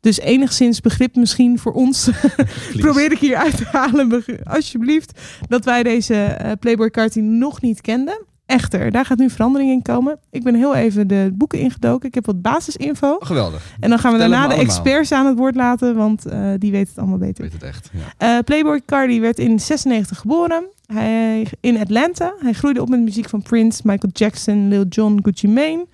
Dus 0.00 0.18
enigszins 0.20 0.80
begrip 0.80 1.16
misschien 1.16 1.58
voor 1.58 1.72
ons. 1.72 2.10
Probeer 2.76 3.12
ik 3.12 3.18
hier 3.18 3.36
uit 3.36 3.56
te 3.56 3.64
halen, 3.72 4.24
alsjeblieft. 4.44 5.20
Dat 5.48 5.64
wij 5.64 5.82
deze 5.82 6.14
eh, 6.24 6.52
Playboy 6.60 6.90
Carti 6.90 7.20
nog 7.20 7.60
niet 7.60 7.80
kenden. 7.80 8.24
Echter, 8.46 8.90
daar 8.90 9.04
gaat 9.04 9.18
nu 9.18 9.30
verandering 9.30 9.70
in 9.70 9.82
komen. 9.82 10.18
Ik 10.30 10.42
ben 10.42 10.54
heel 10.54 10.74
even 10.74 11.08
de 11.08 11.30
boeken 11.34 11.58
ingedoken. 11.58 12.08
Ik 12.08 12.14
heb 12.14 12.26
wat 12.26 12.42
basisinfo. 12.42 13.12
Oh, 13.12 13.26
geweldig. 13.26 13.74
En 13.80 13.90
dan 13.90 13.98
gaan 13.98 14.12
we 14.12 14.18
daarna 14.18 14.48
de 14.48 14.54
experts 14.54 15.12
aan 15.12 15.26
het 15.26 15.38
woord 15.38 15.54
laten, 15.54 15.94
want 15.94 16.26
eh, 16.26 16.38
die 16.58 16.70
weten 16.70 16.88
het 16.88 16.98
allemaal 16.98 17.18
beter. 17.18 17.42
Weet 17.42 17.52
het 17.52 17.62
echt. 17.62 17.90
Ja. 17.92 18.36
Eh, 18.36 18.44
Playboy 18.44 18.80
Cardi 18.86 19.20
werd 19.20 19.38
in 19.38 19.60
96 19.60 20.18
geboren. 20.18 20.64
Hij, 20.86 21.46
in 21.60 21.78
Atlanta. 21.78 22.34
Hij 22.38 22.52
groeide 22.52 22.80
op 22.80 22.88
met 22.88 23.00
muziek 23.00 23.28
van 23.28 23.42
Prince, 23.42 23.80
Michael 23.84 24.12
Jackson, 24.12 24.68
Lil 24.68 24.84
Jon, 24.88 25.18
Gucci 25.22 25.48
Mane. 25.48 25.86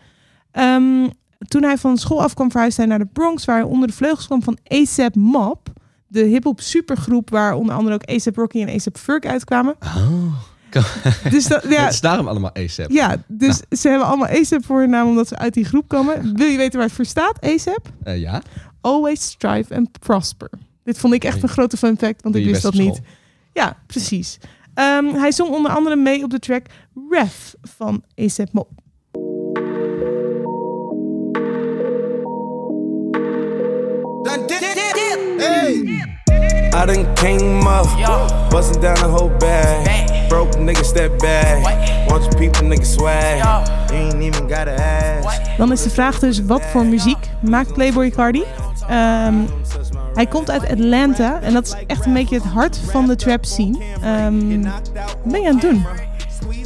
Ehm, 0.50 1.08
toen 1.48 1.62
hij 1.62 1.78
van 1.78 1.98
school 1.98 2.22
afkwam, 2.22 2.50
verhuisde 2.50 2.80
hij 2.80 2.90
naar 2.90 2.98
de 2.98 3.08
Bronx, 3.12 3.44
waar 3.44 3.56
hij 3.56 3.66
onder 3.66 3.88
de 3.88 3.94
vleugels 3.94 4.26
kwam 4.26 4.42
van 4.42 4.58
ASAP 4.66 5.14
Mob. 5.14 5.68
De 6.06 6.22
hip-hop 6.22 6.60
supergroep 6.60 7.30
waar 7.30 7.54
onder 7.54 7.74
andere 7.74 7.94
ook 7.94 8.04
ASAP 8.04 8.36
Rocky 8.36 8.62
en 8.62 8.74
ASAP 8.74 8.98
Ferg 8.98 9.24
uitkwamen. 9.24 9.74
Dus 11.30 11.46
dat, 11.46 11.66
ja, 11.68 11.82
Het 11.84 11.92
is 11.92 12.00
daarom 12.00 12.28
allemaal 12.28 12.50
ASAP. 12.54 12.90
ja, 12.90 13.16
dus 13.26 13.60
ze 13.70 13.88
hebben 13.88 14.06
allemaal 14.06 14.28
ASAP 14.28 14.64
voor 14.64 14.80
hun 14.80 14.90
naam 14.90 15.08
omdat 15.08 15.28
ze 15.28 15.36
uit 15.38 15.54
die 15.54 15.64
groep 15.64 15.88
komen. 15.88 16.36
Wil 16.36 16.46
je 16.46 16.56
weten 16.56 16.78
waar 16.78 16.86
het 16.86 16.96
voor 16.96 17.04
staat, 17.04 17.40
ASAP? 17.40 17.88
Eh, 18.02 18.20
ja. 18.20 18.42
Always 18.80 19.22
strive 19.22 19.74
and 19.74 19.98
prosper. 19.98 20.50
Dit 20.84 20.98
vond 20.98 21.14
ik 21.14 21.24
echt 21.24 21.42
een 21.42 21.48
grote 21.48 21.76
fun 21.76 21.96
fact, 21.98 22.22
want 22.22 22.34
Doe 22.34 22.44
ik 22.44 22.50
wist 22.50 22.62
dat 22.62 22.74
niet. 22.74 23.00
Ja, 23.52 23.76
precies. 23.86 24.38
Ehm, 24.74 25.04
hij 25.14 25.32
zong 25.32 25.50
onder 25.50 25.70
andere 25.70 25.96
mee 25.96 26.22
op 26.24 26.30
de 26.30 26.38
track 26.38 26.66
Ref 27.10 27.54
van 27.62 28.02
ASAP 28.16 28.52
Mob. 28.52 28.68
I 36.74 36.86
done 36.86 37.04
came 37.14 37.66
up, 37.66 38.50
busting 38.50 38.80
down 38.80 38.96
the 38.96 39.08
whole 39.08 39.30
bag. 39.38 40.11
Broke 40.32 40.58
nigga 40.58 40.84
step 40.84 41.18
back. 41.18 41.62
Watch 42.08 42.36
people 42.36 42.66
nigga 42.66 42.84
swag. 42.84 43.36
You 43.90 43.98
ain't 43.98 44.22
even 44.22 44.48
gotta 44.48 44.74
ask. 44.74 45.56
Dan 45.56 45.72
is 45.72 45.82
de 45.82 45.90
vraag 45.90 46.18
dus, 46.18 46.44
wat 46.44 46.62
voor 46.62 46.84
muziek 46.84 47.18
maakt 47.40 47.72
Playboy 47.72 48.10
Cardi? 48.10 48.42
Ehm, 48.88 49.34
hij 50.14 50.26
komt 50.26 50.50
uit 50.50 50.70
Atlanta 50.70 51.40
en 51.40 51.52
dat 51.52 51.66
is 51.66 51.74
echt 51.86 52.06
een 52.06 52.12
beetje 52.12 52.34
het 52.34 52.44
hart 52.44 52.80
van 52.90 53.06
de 53.06 53.16
trap 53.16 53.44
scene. 53.44 53.78
Ehm, 54.02 54.62
wat 54.62 54.92
ben 55.24 55.42
je 55.42 55.48
aan 55.48 55.58
het 55.58 55.60
doen? 55.60 55.84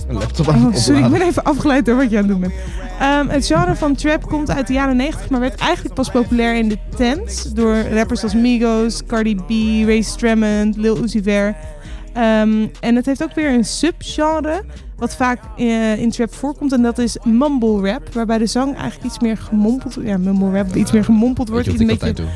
Een 0.08 0.14
laptop 0.14 0.48
aan 0.48 0.66
Oh, 0.66 0.74
sorry, 0.74 1.04
ik 1.04 1.10
ben 1.10 1.22
even 1.22 1.44
afgeleid 1.44 1.86
door 1.86 1.96
wat 1.96 2.10
je 2.10 2.16
aan 2.16 2.22
het 2.22 2.32
doen 2.32 2.40
bent. 2.40 2.54
Ehm, 3.00 3.28
het 3.28 3.46
genre 3.46 3.76
van 3.76 3.94
trap 3.94 4.28
komt 4.28 4.50
uit 4.50 4.66
de 4.66 4.72
jaren 4.72 4.96
90, 4.96 5.30
maar 5.30 5.40
werd 5.40 5.60
eigenlijk 5.60 5.94
pas 5.94 6.10
populair 6.10 6.56
in 6.56 6.68
de 6.68 6.78
tents 6.96 7.42
door 7.42 7.76
rappers 7.92 8.22
als 8.22 8.34
Migos, 8.34 9.06
Cardi 9.06 9.34
B, 9.34 9.50
Ray 9.86 10.02
Stramond, 10.02 10.76
Lil 10.76 11.02
Uzi 11.04 11.22
Vert. 11.22 11.56
Ehm, 12.16 12.66
en 12.80 12.96
het 12.96 13.06
heeft 13.06 13.22
ook 13.22 13.34
weer 13.34 13.52
een 13.52 13.64
subgenre 13.64 14.62
wat 14.96 15.16
vaak 15.16 15.40
eh, 15.56 15.98
in 15.98 16.10
trap 16.10 16.34
voorkomt 16.34 16.72
en 16.72 16.82
dat 16.82 16.98
is 16.98 17.18
mumble 17.24 17.90
rap, 17.90 18.12
waarbij 18.12 18.38
de 18.38 18.46
zang 18.46 18.74
eigenlijk 18.76 19.04
iets 19.04 19.18
meer 19.18 19.36
gemompeld, 19.36 19.98
ja 20.02 20.16
mumble 20.18 20.50
rap, 20.50 20.74
iets 20.74 20.92
meer 20.92 21.04
gemompeld 21.04 21.48
wordt. 21.48 21.66
Weet 21.66 21.78
je 21.78 21.86
wat 21.86 22.18
ik 22.18 22.26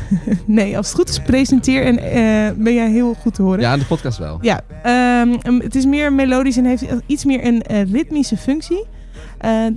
nee, 0.46 0.76
als 0.76 0.86
het 0.86 0.96
goed 0.96 1.08
is 1.08 1.20
presenteer 1.20 1.84
en 1.84 1.98
eh, 1.98 2.62
ben 2.62 2.74
jij 2.74 2.90
heel 2.90 3.14
goed 3.14 3.34
te 3.34 3.42
horen. 3.42 3.60
Ja, 3.60 3.72
in 3.72 3.78
de 3.78 3.84
podcast 3.84 4.18
wel. 4.18 4.38
Ja, 4.40 4.60
ehm, 4.82 5.36
um, 5.46 5.60
het 5.60 5.74
is 5.74 5.84
meer 5.84 6.12
melodisch 6.12 6.56
en 6.56 6.64
heeft 6.64 6.84
iets 7.06 7.24
meer 7.24 7.46
een 7.46 7.62
eh, 7.62 7.92
ritmische 7.92 8.36
functie. 8.36 8.84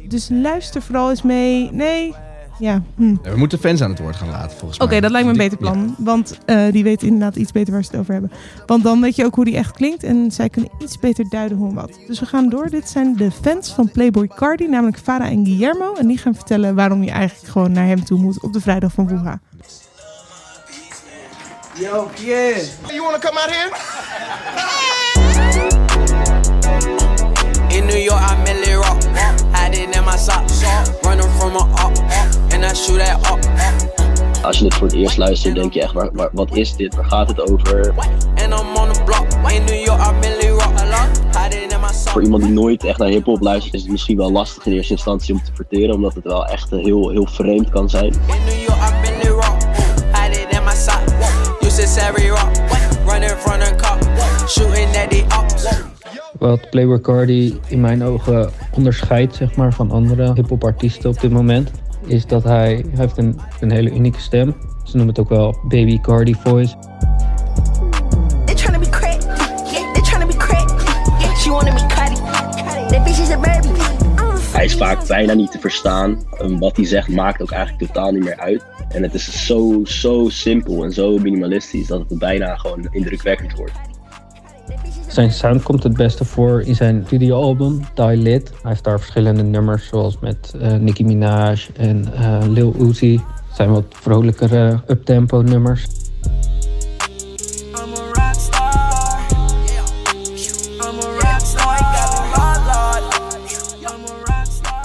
Dus 0.07 0.29
luister 0.31 0.81
vooral 0.81 1.09
eens 1.09 1.21
mee. 1.21 1.69
Nee, 1.71 2.13
ja. 2.59 2.81
hm. 2.95 3.15
Ja, 3.23 3.31
we 3.31 3.37
moeten 3.37 3.59
fans 3.59 3.81
aan 3.81 3.89
het 3.89 3.99
woord 3.99 4.15
gaan 4.15 4.29
laten, 4.29 4.57
volgens 4.57 4.79
Oké, 4.79 4.89
mij. 4.91 5.01
dat 5.01 5.11
lijkt 5.11 5.25
me 5.27 5.31
een 5.31 5.39
beter 5.39 5.57
plan. 5.57 5.95
Want 5.97 6.37
eh, 6.45 6.71
die 6.71 6.83
weten 6.83 7.07
inderdaad 7.07 7.35
iets 7.35 7.51
beter 7.51 7.73
waar 7.73 7.83
ze 7.83 7.89
het 7.91 7.99
over 7.99 8.13
hebben. 8.13 8.31
Want 8.65 8.83
dan 8.83 9.01
weet 9.01 9.15
je 9.15 9.25
ook 9.25 9.35
hoe 9.35 9.45
die 9.45 9.55
echt 9.57 9.71
klinkt. 9.71 10.03
En 10.03 10.31
zij 10.31 10.49
kunnen 10.49 10.71
iets 10.79 10.99
beter 10.99 11.29
duiden 11.29 11.57
hoe 11.57 11.69
en 11.69 11.75
wat. 11.75 11.99
Dus 12.07 12.19
we 12.19 12.25
gaan 12.25 12.49
door. 12.49 12.69
Dit 12.69 12.89
zijn 12.89 13.15
de 13.15 13.31
fans 13.31 13.73
van 13.73 13.91
Playboy 13.91 14.27
Cardi. 14.27 14.67
Namelijk 14.67 14.99
Farah 14.99 15.27
en 15.27 15.45
Guillermo. 15.45 15.93
En 15.93 16.07
die 16.07 16.17
gaan 16.17 16.35
vertellen 16.35 16.75
waarom 16.75 17.03
je 17.03 17.11
eigenlijk 17.11 17.51
gewoon 17.51 17.71
naar 17.71 17.85
hem 17.85 18.03
toe 18.03 18.19
moet 18.19 18.41
op 18.41 18.53
de 18.53 18.61
vrijdag 18.61 18.91
van 18.91 19.07
Wuha. 19.07 19.39
Yo, 21.79 22.09
yeah. 22.23 22.57
You 22.87 23.01
wanna 23.01 23.19
come 23.19 23.39
out 23.39 23.51
here? 23.51 23.69
In 27.77 27.85
New 27.85 28.03
York, 28.03 28.21
I 28.21 28.35
merely 28.43 28.73
rock. 28.75 29.03
Hiding 29.51 29.93
in 29.93 30.03
my 30.05 30.17
socks. 30.17 30.63
Running 31.03 31.29
from 31.37 31.55
a 31.55 31.63
up. 31.85 32.44
And 32.55 32.63
I 32.63 32.73
shoot 32.73 32.99
that 32.99 33.31
up. 33.31 33.39
Als 34.45 34.57
je 34.57 34.63
het 34.65 34.73
voor 34.73 34.87
het 34.87 34.95
eerst 34.95 35.17
luistert, 35.17 35.55
denk 35.55 35.73
je 35.73 35.81
echt, 35.81 35.93
waar, 35.93 36.09
waar- 36.13 36.29
wat 36.31 36.55
is 36.55 36.75
dit? 36.75 36.95
Waar 36.95 37.05
gaat 37.05 37.27
het 37.27 37.51
over? 37.51 37.93
Voor 42.11 42.23
iemand 42.23 42.43
die 42.43 42.51
nooit 42.51 42.83
echt 42.83 42.99
naar 42.99 43.07
hip-hop 43.07 43.41
luistert, 43.41 43.73
is 43.73 43.81
het 43.81 43.91
misschien 43.91 44.17
wel 44.17 44.31
lastig 44.31 44.65
in 44.65 44.73
eerste 44.73 44.93
instantie 44.93 45.33
om 45.33 45.43
te 45.43 45.51
verteren, 45.53 45.95
omdat 45.95 46.13
het 46.13 46.23
wel 46.23 46.45
echt 46.45 46.69
heel, 46.69 47.09
heel 47.09 47.25
vreemd 47.27 47.69
kan 47.69 47.89
zijn. 47.89 48.13
Wat 56.39 56.69
Playboy 56.69 56.99
Cardi 57.01 57.59
in 57.67 57.81
mijn 57.81 58.03
ogen 58.03 58.49
onderscheidt 58.75 59.35
zeg 59.35 59.55
maar, 59.55 59.73
van 59.73 59.91
andere 59.91 60.33
hip-hop 60.33 60.63
artiesten 60.63 61.09
op 61.09 61.19
dit 61.21 61.31
moment, 61.31 61.71
is 62.07 62.25
dat 62.25 62.43
hij, 62.43 62.73
hij 62.73 62.85
heeft 62.95 63.17
een, 63.17 63.39
een 63.59 63.71
hele 63.71 63.91
unieke 63.91 64.19
stem. 64.19 64.55
Ze 64.83 64.95
noemen 64.95 65.15
het 65.15 65.19
ook 65.19 65.29
wel 65.29 65.57
Baby 65.67 65.99
Cardi 65.99 66.35
voice. 66.35 66.75
Hij 74.51 74.65
is 74.65 74.75
vaak 74.75 75.07
bijna 75.07 75.33
niet 75.33 75.51
te 75.51 75.59
verstaan. 75.59 76.23
En 76.37 76.59
wat 76.59 76.75
hij 76.75 76.85
zegt 76.85 77.09
maakt 77.09 77.41
ook 77.41 77.51
eigenlijk 77.51 77.85
totaal 77.85 78.11
niet 78.11 78.23
meer 78.23 78.37
uit. 78.37 78.65
En 78.89 79.03
het 79.03 79.13
is 79.13 79.45
zo, 79.45 79.81
zo 79.83 80.29
simpel 80.29 80.83
en 80.83 80.91
zo 80.91 81.17
minimalistisch 81.17 81.87
dat 81.87 82.09
het 82.09 82.19
bijna 82.19 82.55
gewoon 82.55 82.87
indrukwekkend 82.91 83.55
wordt. 83.55 83.94
Zijn 85.07 85.31
sound 85.31 85.63
komt 85.63 85.83
het 85.83 85.97
beste 85.97 86.25
voor 86.25 86.61
in 86.61 86.75
zijn 86.75 87.03
studioalbum 87.05 87.79
Die 87.93 88.17
Lit. 88.17 88.49
Hij 88.49 88.71
heeft 88.71 88.83
daar 88.83 88.99
verschillende 88.99 89.43
nummers 89.43 89.87
zoals 89.87 90.19
met 90.19 90.55
eh, 90.59 90.73
Nicki 90.73 91.05
Minaj 91.05 91.67
en 91.77 92.13
eh, 92.13 92.39
Lil 92.47 92.75
Uzi. 92.79 93.13
Het 93.47 93.55
zijn 93.55 93.71
wat 93.71 93.85
vrolijkere 93.89 94.79
uptempo 94.87 95.41
nummers. 95.41 95.87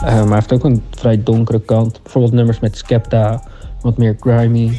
Eh, 0.05 0.17
maar 0.17 0.27
hij 0.27 0.35
heeft 0.35 0.53
ook 0.53 0.65
een 0.65 0.83
vrij 0.91 1.23
donkere 1.23 1.61
kant. 1.61 2.03
Bijvoorbeeld 2.03 2.35
nummers 2.35 2.61
met 2.61 2.77
Skepta, 2.77 3.43
wat 3.81 3.97
meer 3.97 4.17
grimy. 4.21 4.79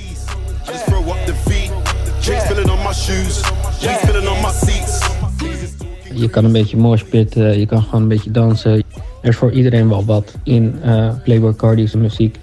Je 6.22 6.30
kan 6.30 6.46
een 6.46 6.52
beetje 6.52 6.78
moshpitten, 6.78 7.60
je 7.60 7.66
kan 7.66 7.82
gewoon 7.82 8.02
een 8.02 8.08
beetje 8.08 8.32
dansen. 8.32 8.84
Er 9.22 9.30
is 9.30 9.36
voor 9.36 9.52
iedereen 9.52 9.90
wel 9.90 10.06
wat 10.06 10.36
in 10.44 10.76
eh, 10.82 11.14
Playboy 11.24 11.54
Cardi's 11.56 11.94
muziek. 11.94 12.38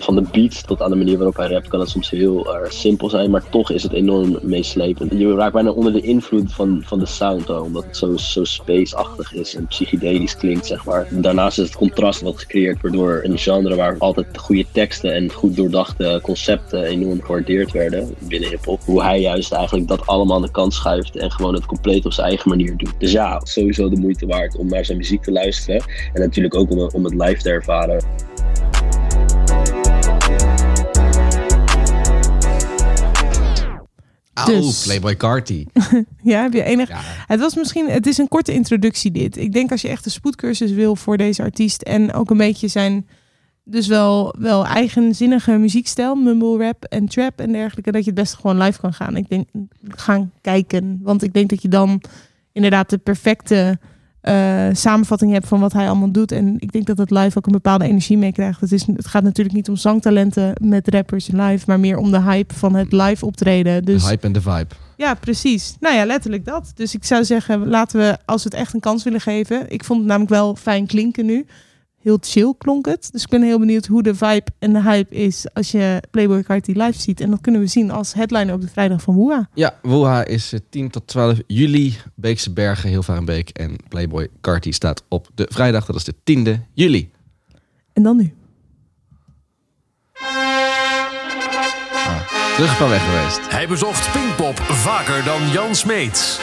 Van 0.00 0.14
de 0.14 0.22
beats 0.32 0.62
tot 0.62 0.82
aan 0.82 0.90
de 0.90 0.96
manier 0.96 1.16
waarop 1.16 1.36
hij 1.36 1.48
rapt 1.48 1.68
kan 1.68 1.80
het 1.80 1.88
soms 1.88 2.10
heel 2.10 2.54
erg 2.54 2.72
simpel 2.72 3.10
zijn, 3.10 3.30
maar 3.30 3.48
toch 3.50 3.70
is 3.70 3.82
het 3.82 3.92
enorm 3.92 4.38
meeslepend. 4.42 5.12
Je 5.12 5.34
raakt 5.34 5.52
bijna 5.52 5.70
onder 5.70 5.92
de 5.92 6.00
invloed 6.00 6.52
van, 6.52 6.82
van 6.86 6.98
de 6.98 7.06
sound, 7.06 7.50
omdat 7.50 7.84
het 7.84 7.96
zo, 7.96 8.16
zo 8.16 8.44
space-achtig 8.44 9.34
is 9.34 9.54
en 9.54 9.66
psychedelisch 9.66 10.36
klinkt, 10.36 10.66
zeg 10.66 10.84
maar. 10.84 11.08
Daarnaast 11.10 11.58
is 11.58 11.64
het 11.64 11.76
contrast 11.76 12.20
wat 12.20 12.38
gecreëerd 12.38 12.80
wordt 12.80 12.96
door 12.96 13.20
een 13.22 13.38
genre 13.38 13.76
waar 13.76 13.98
altijd 13.98 14.38
goede 14.38 14.64
teksten 14.72 15.14
en 15.14 15.32
goed 15.32 15.56
doordachte 15.56 16.20
concepten 16.22 16.84
enorm 16.84 17.22
gewaardeerd 17.22 17.72
werden 17.72 18.14
binnen 18.18 18.48
hip-hop. 18.48 18.82
Hoe 18.84 19.02
hij 19.02 19.20
juist 19.20 19.52
eigenlijk 19.52 19.88
dat 19.88 20.06
allemaal 20.06 20.36
aan 20.36 20.42
de 20.42 20.50
kant 20.50 20.74
schuift 20.74 21.16
en 21.16 21.30
gewoon 21.30 21.54
het 21.54 21.66
compleet 21.66 22.06
op 22.06 22.12
zijn 22.12 22.26
eigen 22.26 22.48
manier 22.48 22.76
doet. 22.76 22.94
Dus 22.98 23.12
ja, 23.12 23.40
sowieso 23.42 23.88
de 23.88 24.00
moeite 24.00 24.26
waard 24.26 24.56
om 24.56 24.68
naar 24.68 24.84
zijn 24.84 24.98
muziek 24.98 25.22
te 25.22 25.32
luisteren 25.32 25.82
en 26.12 26.20
natuurlijk 26.20 26.54
ook 26.54 26.70
om, 26.70 26.78
om 26.78 27.04
het 27.04 27.14
live 27.14 27.42
te 27.42 27.50
ervaren. 27.50 28.28
Dus- 34.44 34.82
Playboy 34.84 35.16
Carti. 35.16 35.66
Ja, 36.22 36.42
heb 36.42 36.52
je 36.52 36.62
enig. 36.62 36.90
Het 37.26 37.40
was 37.40 37.54
misschien. 37.54 37.90
Het 37.90 38.06
is 38.06 38.18
een 38.18 38.28
korte 38.28 38.52
introductie 38.52 39.10
dit. 39.10 39.36
Ik 39.36 39.52
denk 39.52 39.70
als 39.70 39.82
je 39.82 39.88
echt 39.88 40.04
een 40.04 40.10
spoedcursus 40.10 40.70
wil 40.70 40.96
voor 40.96 41.16
deze 41.16 41.42
artiest 41.42 41.82
en 41.82 42.12
ook 42.12 42.30
een 42.30 42.36
beetje 42.36 42.68
zijn, 42.68 43.06
dus 43.64 43.86
wel, 43.86 44.34
wel 44.38 44.66
eigenzinnige 44.66 45.50
muziekstijl, 45.50 46.14
mumble 46.14 46.58
rap 46.58 46.84
en 46.84 47.06
trap 47.08 47.40
en 47.40 47.52
dergelijke, 47.52 47.92
dat 47.92 48.04
je 48.04 48.10
het 48.10 48.20
best 48.20 48.34
gewoon 48.34 48.58
live 48.58 48.80
kan 48.80 48.92
gaan. 48.92 49.16
Ik 49.16 49.28
denk 49.28 49.48
gaan 49.88 50.32
kijken, 50.40 51.00
want 51.02 51.22
ik 51.22 51.32
denk 51.32 51.50
dat 51.50 51.62
je 51.62 51.68
dan 51.68 52.02
inderdaad 52.52 52.90
de 52.90 52.98
perfecte 52.98 53.78
eh, 54.20 54.68
samenvatting 54.72 55.32
hebt 55.32 55.48
van 55.48 55.60
wat 55.60 55.72
hij 55.72 55.86
allemaal 55.86 56.10
doet. 56.12 56.32
En 56.32 56.56
ik 56.58 56.72
denk 56.72 56.86
dat 56.86 56.98
het 56.98 57.10
live 57.10 57.38
ook 57.38 57.46
een 57.46 57.52
bepaalde 57.52 57.84
energie 57.84 58.18
meekrijgt. 58.18 58.60
Het, 58.60 58.72
is, 58.72 58.86
het 58.86 59.06
gaat 59.06 59.22
natuurlijk 59.22 59.56
niet 59.56 59.68
om 59.68 59.76
zangtalenten 59.76 60.52
met 60.62 60.88
rappers 60.88 61.26
live, 61.26 61.64
maar 61.66 61.80
meer 61.80 61.96
om 61.96 62.10
de 62.10 62.20
hype 62.22 62.54
van 62.54 62.74
het 62.74 62.92
live 62.92 63.26
optreden. 63.26 63.84
Dus 63.84 64.02
De 64.02 64.08
hype 64.08 64.26
en 64.26 64.32
de 64.32 64.40
vibe. 64.40 64.74
ja, 64.96 65.14
precies. 65.14 65.76
Nou 65.80 65.94
ja, 65.94 66.04
letterlijk 66.04 66.44
dat. 66.44 66.72
Dus 66.74 66.94
ik 66.94 67.04
zou 67.04 67.24
zeggen, 67.24 67.68
laten 67.68 67.98
we, 67.98 68.18
als 68.24 68.42
we 68.42 68.48
het 68.48 68.58
echt 68.58 68.74
een 68.74 68.80
kans 68.80 69.04
willen 69.04 69.20
geven. 69.20 69.64
Ik 69.68 69.84
vond 69.84 69.98
het 69.98 70.08
namelijk 70.08 70.30
wel 70.32 70.56
fijn 70.56 70.86
klinken 70.86 71.26
nu. 71.26 71.46
Heel 72.00 72.18
chill 72.20 72.54
klonk 72.58 72.86
het. 72.86 73.08
Dus 73.12 73.22
ik 73.22 73.28
ben 73.28 73.42
heel 73.42 73.58
benieuwd 73.58 73.86
hoe 73.86 74.02
de 74.02 74.14
vibe 74.14 74.46
en 74.58 74.72
de 74.72 74.82
hype 74.82 75.14
is 75.14 75.46
als 75.54 75.70
je 75.70 76.02
Playboy 76.10 76.42
Carti 76.42 76.72
live 76.82 77.00
ziet. 77.00 77.20
En 77.20 77.30
dat 77.30 77.40
kunnen 77.40 77.60
we 77.60 77.66
zien 77.66 77.90
als 77.90 78.14
headliner 78.14 78.54
op 78.54 78.60
de 78.60 78.68
vrijdag 78.68 79.02
van 79.02 79.14
Woeha. 79.14 79.48
Ja, 79.54 79.78
Woeha 79.82 80.24
is 80.24 80.52
eh, 80.52 80.60
10 80.70 80.90
tot 80.90 81.06
12 81.06 81.38
juli. 81.46 81.96
Beekse 82.14 82.52
Bergen, 82.52 82.88
Hilvarenbeek 82.88 83.48
en 83.48 83.76
Playboy 83.88 84.28
Carty 84.40 84.72
staat 84.72 85.02
op 85.08 85.28
de 85.34 85.46
vrijdag. 85.52 85.86
Dat 85.86 85.96
is 85.96 86.04
de 86.04 86.14
10e 86.14 86.62
juli. 86.72 87.10
En 87.92 88.02
dan 88.02 88.16
nu. 88.16 88.34
Terug 92.54 92.76
van 92.76 92.88
weg 92.88 93.04
geweest. 93.04 93.50
Hij 93.50 93.68
bezocht 93.68 94.12
Pinkpop 94.12 94.58
vaker 94.58 95.24
dan 95.24 95.48
Jan 95.48 95.74
Smeets. 95.74 96.38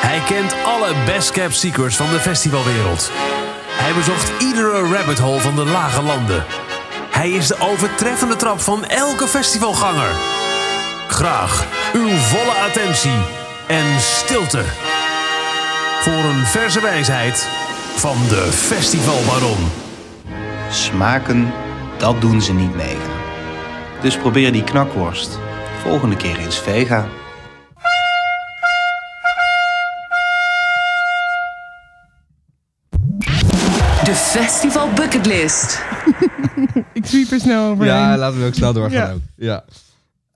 Hij 0.00 0.20
kent 0.26 0.54
alle 0.64 0.94
best 1.06 1.30
kept 1.30 1.54
secrets 1.54 1.96
van 1.96 2.10
de 2.10 2.20
festivalwereld. 2.20 3.10
Hij 3.74 3.94
bezocht 3.94 4.42
iedere 4.42 4.94
rabbit 4.94 5.18
hole 5.18 5.40
van 5.40 5.56
de 5.56 5.64
lage 5.64 6.02
landen. 6.02 6.44
Hij 7.10 7.30
is 7.30 7.46
de 7.46 7.56
overtreffende 7.60 8.36
trap 8.36 8.60
van 8.60 8.84
elke 8.84 9.26
festivalganger. 9.26 10.10
Graag 11.08 11.66
uw 11.92 12.08
volle 12.08 12.54
attentie 12.68 13.20
en 13.68 14.00
stilte. 14.00 14.62
Voor 16.00 16.12
een 16.12 16.46
verse 16.46 16.80
wijsheid 16.80 17.48
van 17.94 18.16
de 18.28 18.48
festivalbaron. 18.52 19.70
Smaken, 20.70 21.52
dat 21.98 22.20
doen 22.20 22.42
ze 22.42 22.52
niet 22.52 22.74
mega. 22.74 23.10
Dus 24.00 24.16
probeer 24.16 24.52
die 24.52 24.64
knakworst 24.64 25.38
volgende 25.82 26.16
keer 26.16 26.38
eens 26.38 26.58
vega. 26.58 27.08
De 34.04 34.14
Festival 34.14 34.88
Bucketlist. 34.92 35.82
ik 36.92 37.06
sweep 37.06 37.30
er 37.30 37.40
snel 37.40 37.70
overheen. 37.70 37.94
Ja, 37.94 38.16
laten 38.16 38.40
we 38.40 38.46
ook 38.46 38.54
snel 38.54 38.72
doorgaan 38.72 39.06
Ja. 39.08 39.12
ook. 39.12 39.20
Ja. 39.36 39.64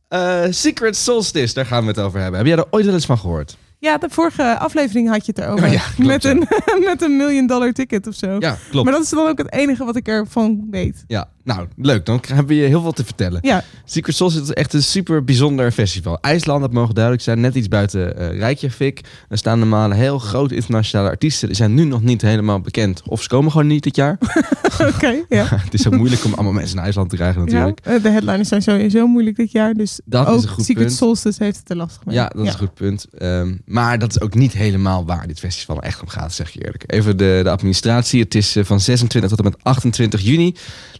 Eh, 0.08 0.52
Secret 0.52 0.96
Solstice, 0.96 1.54
daar 1.54 1.66
gaan 1.66 1.82
we 1.82 1.88
het 1.88 1.98
over 1.98 2.20
hebben. 2.20 2.38
Heb 2.38 2.48
jij 2.48 2.56
er 2.56 2.64
ooit 2.70 2.84
wel 2.84 2.94
eens 2.94 3.06
van 3.06 3.18
gehoord? 3.18 3.56
Ja, 3.78 3.98
de 3.98 4.06
vorige 4.10 4.58
aflevering 4.58 5.08
had 5.08 5.26
je 5.26 5.32
het 5.34 5.44
erover. 5.44 5.66
Oh 5.66 5.72
ja, 5.72 5.80
klopt, 5.94 6.06
met, 6.08 6.24
een, 6.24 6.46
met 6.88 7.02
een 7.02 7.16
million 7.16 7.46
dollar 7.46 7.72
ticket 7.72 8.06
of 8.06 8.14
zo. 8.14 8.36
Ja, 8.38 8.56
klopt. 8.70 8.84
Maar 8.84 8.94
dat 8.94 9.02
is 9.02 9.10
dan 9.10 9.26
ook 9.28 9.38
het 9.38 9.52
enige 9.52 9.84
wat 9.84 9.96
ik 9.96 10.08
ervan 10.08 10.66
weet. 10.70 11.04
Ja, 11.06 11.28
nou, 11.46 11.66
leuk. 11.76 12.06
Dan 12.06 12.20
hebben 12.26 12.46
we 12.46 12.54
je 12.54 12.66
heel 12.66 12.82
veel 12.82 12.92
te 12.92 13.04
vertellen. 13.04 13.38
Ja. 13.42 13.64
Secret 13.84 14.16
Solstice 14.16 14.44
is 14.44 14.50
echt 14.50 14.72
een 14.72 14.82
super 14.82 15.24
bijzonder 15.24 15.72
festival. 15.72 16.18
IJsland, 16.20 16.60
dat 16.60 16.72
mogen 16.72 16.94
duidelijk 16.94 17.24
zijn, 17.24 17.40
net 17.40 17.54
iets 17.54 17.68
buiten 17.68 18.18
eh 18.18 18.38
Reykjavik. 18.38 19.00
Er 19.28 19.38
staan 19.38 19.58
normaal 19.58 19.90
heel 19.90 20.18
grote 20.18 20.54
internationale 20.54 21.10
artiesten. 21.10 21.48
Die 21.48 21.56
zijn 21.56 21.74
nu 21.74 21.84
nog 21.84 22.02
niet 22.02 22.22
helemaal 22.22 22.60
bekend. 22.60 23.02
Of 23.08 23.22
ze 23.22 23.28
komen 23.28 23.50
gewoon 23.50 23.66
niet 23.66 23.82
dit 23.82 23.96
jaar. 23.96 24.18
Oké, 24.94 25.24
ja. 25.28 25.46
het 25.64 25.74
is 25.74 25.86
ook 25.86 25.96
moeilijk 25.96 26.24
om 26.24 26.34
allemaal 26.34 26.52
mensen 26.52 26.76
naar 26.76 26.84
IJsland 26.84 27.10
te 27.10 27.16
krijgen 27.16 27.44
natuurlijk. 27.44 27.80
Ja, 27.84 27.94
eh, 27.94 28.02
de 28.02 28.10
headliners 28.10 28.48
zijn 28.48 28.62
sowieso 28.62 29.06
moeilijk 29.06 29.36
dit 29.36 29.52
jaar. 29.52 29.74
Dus 29.74 30.00
Dat 30.04 30.34
is 30.34 30.42
een 30.42 30.48
goed 30.48 30.64
Secret. 30.64 30.92
Solstice 30.92 31.42
heeft 31.42 31.58
het 31.58 31.70
er 31.70 31.76
lastig 31.76 32.04
mee. 32.04 32.14
Ja, 32.14 32.28
dat 32.28 32.46
is 32.46 32.52
een 32.52 32.58
goed 32.58 32.74
punt. 32.74 33.06
Ehm, 33.18 33.54
maar 33.64 33.98
dat 33.98 34.10
is 34.10 34.20
ook 34.20 34.34
niet 34.34 34.52
helemaal 34.52 35.04
waar 35.04 35.26
dit 35.26 35.38
festival 35.38 35.82
echt 35.82 36.00
om 36.00 36.08
gaat, 36.08 36.32
zeg 36.32 36.50
je 36.50 36.64
eerlijk. 36.64 36.84
Even 36.86 37.16
de, 37.16 37.40
de 37.42 37.50
administratie. 37.50 38.20
Het 38.22 38.34
is 38.34 38.56
eh, 38.56 38.64
van 38.64 38.80
26 38.80 39.30
tot 39.30 39.38
en 39.38 39.44
met 39.44 39.56
28 39.62 40.20
juni. 40.20 40.54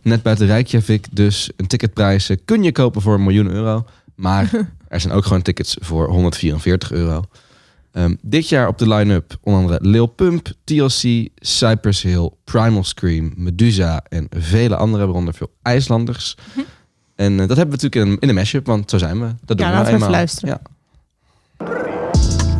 Net 0.07 0.23
buiten 0.23 0.47
Reykjavik. 0.47 1.07
Dus 1.13 1.51
een 1.57 1.67
ticketprijs 1.67 2.29
eh, 2.29 2.37
kun 2.45 2.63
je 2.63 2.73
kopen 2.73 3.03
voor 3.03 3.15
een 3.15 3.23
miljoen 3.23 3.51
euro. 3.51 3.85
Maar 4.15 4.51
er 4.89 5.01
zijn 5.01 5.13
ook 5.13 5.25
gewoon 5.25 5.43
tickets 5.43 5.77
voor 5.81 6.09
144 6.09 6.93
euro. 6.93 7.25
Ehm, 7.93 8.15
dit 8.23 8.49
jaar 8.49 8.69
op 8.69 8.79
de 8.79 8.89
line-up 8.89 9.37
onder 9.43 9.61
andere 9.61 9.79
Lil 9.89 10.07
Pump, 10.07 10.53
TLC, 10.65 11.29
Cypress 11.37 12.03
Hill, 12.03 12.31
Primal 12.45 12.85
Scream, 12.85 13.33
Medusa 13.37 14.05
en 14.09 14.27
vele 14.37 14.77
andere, 14.77 15.05
waaronder 15.05 15.35
veel 15.35 15.51
IJslanders. 15.63 16.37
En 17.15 17.33
eh, 17.41 17.49
dat 17.49 17.57
hebben 17.57 17.79
we 17.79 17.83
natuurlijk 17.83 17.95
in 17.95 18.11
een, 18.11 18.19
in 18.19 18.29
een 18.29 18.35
mashup, 18.35 18.67
want 18.67 18.91
zo 18.91 18.99
zijn 18.99 19.21
we. 19.21 19.35
Dat 19.45 19.59
doen 19.59 19.67
Ja, 19.67 19.73
we 19.73 19.79
laten 19.79 19.93
we 19.93 19.99
even 19.99 20.11
luisteren. 20.11 20.49
Ja. 20.49 20.61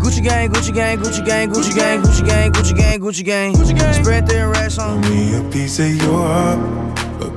Gucci 0.01 0.23
gang, 0.23 0.57
Gucci 0.57 0.73
gang, 0.73 1.05
Gucci 1.05 1.23
gang, 1.25 1.55
Gucci 1.55 1.73
gang, 1.73 2.07
Gucci 2.07 2.25
gang, 2.25 2.57
Gucci 2.57 2.75
gang, 2.75 3.03
Gucci 3.03 3.25
gang, 3.25 3.57
Gucci 3.57 3.75
gang. 3.75 3.95
Spread 3.95 4.29
their 4.29 4.51
racks 4.51 4.79
on 4.79 5.01
me 5.01 5.37
a 5.37 5.43
piece 5.51 5.83
of 5.83 6.03
your 6.03 6.27
heart, 6.27 6.59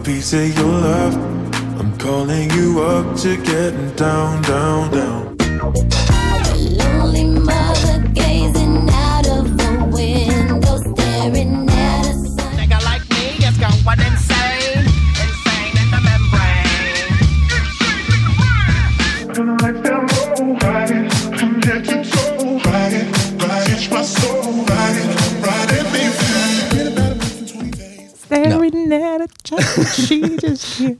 piece 0.03 0.33
of 0.33 0.57
your 0.57 0.67
love. 0.67 1.15
I'm 1.79 1.97
calling 1.97 2.49
you 2.51 2.81
up 2.81 3.15
to 3.17 3.37
getting 3.37 3.91
down, 3.95 4.41
down, 4.43 4.91
down. 4.91 5.37
Lonely 6.55 7.25
mother 7.25 8.07
gazing 8.13 8.89
out 8.89 9.27
of 9.27 9.57
the 9.57 9.71
window, 9.91 10.77
staring 10.77 11.69
at 11.69 12.05
a 12.05 12.13
sun. 12.13 12.53
Nigga 12.57 12.79
like 12.85 13.05
me 13.09 13.25
is 13.45 13.57
going 13.57 13.99
insane, 13.99 14.85
insane 15.23 15.75
in 15.81 15.89
the 15.91 15.99
membrane. 16.07 17.09
Staring 19.33 19.57
at 20.63 20.87
a 20.87 22.05
child, 23.83 24.68
here. 28.91 29.27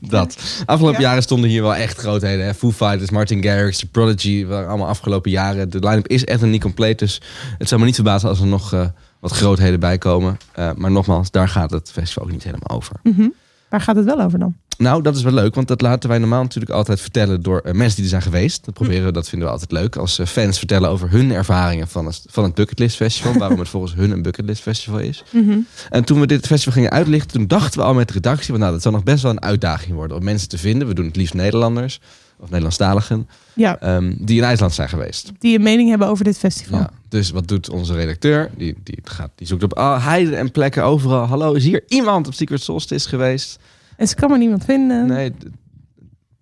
Dat. 0.00 0.36
Afgelopen 0.66 1.00
Ja. 1.00 1.06
jaren 1.08 1.22
stonden 1.22 1.50
hier 1.50 1.62
wel 1.62 1.74
echt 1.74 1.98
grootheden. 1.98 2.44
Hè? 2.44 2.54
Foo 2.54 2.70
Fighters, 2.70 3.10
Martin 3.10 3.42
Garrix, 3.42 3.78
The 3.78 3.86
Prodigy. 3.86 4.46
waren 4.46 4.68
allemaal 4.68 4.88
afgelopen 4.88 5.30
jaren. 5.30 5.70
De 5.70 5.78
line-up 5.78 6.06
is 6.08 6.24
echt 6.24 6.40
nog 6.40 6.50
niet 6.50 6.60
compleet. 6.62 6.98
Dus 6.98 7.20
het 7.58 7.68
zou 7.68 7.80
me 7.80 7.86
niet 7.86 7.94
verbazen 7.94 8.28
als 8.28 8.40
er 8.40 8.46
nog 8.46 8.72
eh, 8.72 8.86
wat 9.20 9.30
grootheden 9.32 9.80
bij 9.80 9.98
komen. 9.98 10.38
Eh, 10.52 10.70
maar 10.76 10.90
nogmaals, 10.90 11.30
daar 11.30 11.48
gaat 11.48 11.70
het 11.70 11.90
festival 11.92 12.24
ook 12.24 12.30
niet 12.32 12.44
helemaal 12.44 12.76
over. 12.76 12.96
Mhm. 13.02 13.28
Waar 13.68 13.80
gaat 13.80 13.96
het 13.96 14.04
wel 14.04 14.20
over 14.20 14.38
dan? 14.38 14.56
Nou, 14.80 15.02
dat 15.02 15.16
is 15.16 15.22
wel 15.22 15.32
leuk, 15.32 15.54
want 15.54 15.68
dat 15.68 15.80
laten 15.80 16.08
wij 16.08 16.18
normaal 16.18 16.42
natuurlijk 16.42 16.72
altijd 16.72 17.00
vertellen 17.00 17.42
door 17.42 17.60
eh, 17.60 17.72
mensen 17.72 17.94
die 17.94 18.04
er 18.04 18.10
zijn 18.10 18.22
geweest. 18.22 18.64
Dat 18.64 18.74
proberen 18.74 19.04
we, 19.04 19.12
dat 19.12 19.28
vinden 19.28 19.48
we 19.48 19.54
altijd 19.54 19.72
leuk. 19.72 19.96
Als 19.96 20.18
eh, 20.18 20.26
fans 20.26 20.58
vertellen 20.58 20.88
over 20.88 21.10
hun 21.10 21.32
ervaringen 21.32 21.88
van 21.88 22.06
het, 22.06 22.22
van 22.26 22.44
het 22.44 22.54
Bucketlist 22.54 22.96
Festival. 22.96 23.32
waarom 23.38 23.58
het 23.58 23.68
volgens 23.68 23.94
hun 23.94 24.10
een 24.10 24.22
Bucketlist 24.22 24.62
Festival 24.62 24.98
is. 24.98 25.24
Mhm. 25.30 25.58
En 25.90 26.04
toen 26.04 26.20
we 26.20 26.26
dit 26.26 26.46
festival 26.46 26.72
gingen 26.72 26.90
uitlichten, 26.90 27.30
toen 27.30 27.46
dachten 27.46 27.80
we 27.80 27.86
al 27.86 27.94
met 27.94 28.08
de 28.08 28.14
redactie, 28.14 28.46
van, 28.50 28.58
nou, 28.58 28.72
dat 28.72 28.82
zal 28.82 28.92
nog 28.92 29.02
best 29.02 29.22
wel 29.22 29.30
een 29.30 29.42
uitdaging 29.42 29.94
worden 29.94 30.16
om 30.16 30.24
mensen 30.24 30.48
te 30.48 30.58
vinden. 30.58 30.88
We 30.88 30.94
doen 30.94 31.06
het 31.06 31.16
liefst 31.16 31.34
Nederlanders 31.34 32.00
of 32.38 32.46
Nederlandstaligen 32.46 33.28
Ja, 33.54 33.78
ehm, 33.80 34.14
die 34.18 34.38
in 34.38 34.44
IJsland 34.44 34.72
zijn 34.72 34.88
geweest. 34.88 35.32
die 35.38 35.56
een 35.56 35.62
mening 35.62 35.88
hebben 35.88 36.08
over 36.08 36.24
dit 36.24 36.38
festival. 36.38 36.78
Ja, 36.78 36.90
dus 37.08 37.30
wat 37.30 37.48
doet 37.48 37.70
onze 37.70 37.94
redacteur? 37.94 38.50
Die, 38.56 38.74
die, 38.84 38.98
gaat, 39.02 39.30
die 39.34 39.46
zoekt 39.46 39.62
op 39.62 39.76
heiden 40.02 40.38
en 40.38 40.50
plekken 40.50 40.84
overal. 40.84 41.26
Hallo, 41.26 41.52
is 41.52 41.64
hier 41.64 41.84
iemand 41.88 42.26
op 42.26 42.34
Secret 42.34 42.62
Solstice 42.62 43.08
geweest? 43.08 43.58
En 44.00 44.08
ze 44.08 44.14
kan 44.14 44.28
maar 44.28 44.38
niemand 44.38 44.64
vinden. 44.64 45.06
Nee, 45.06 45.32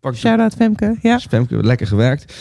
pak 0.00 0.14
Shout-out 0.14 0.54
Femke. 0.54 0.96
Ja. 1.02 1.18
Femke, 1.18 1.56
lekker 1.56 1.86
gewerkt. 1.86 2.34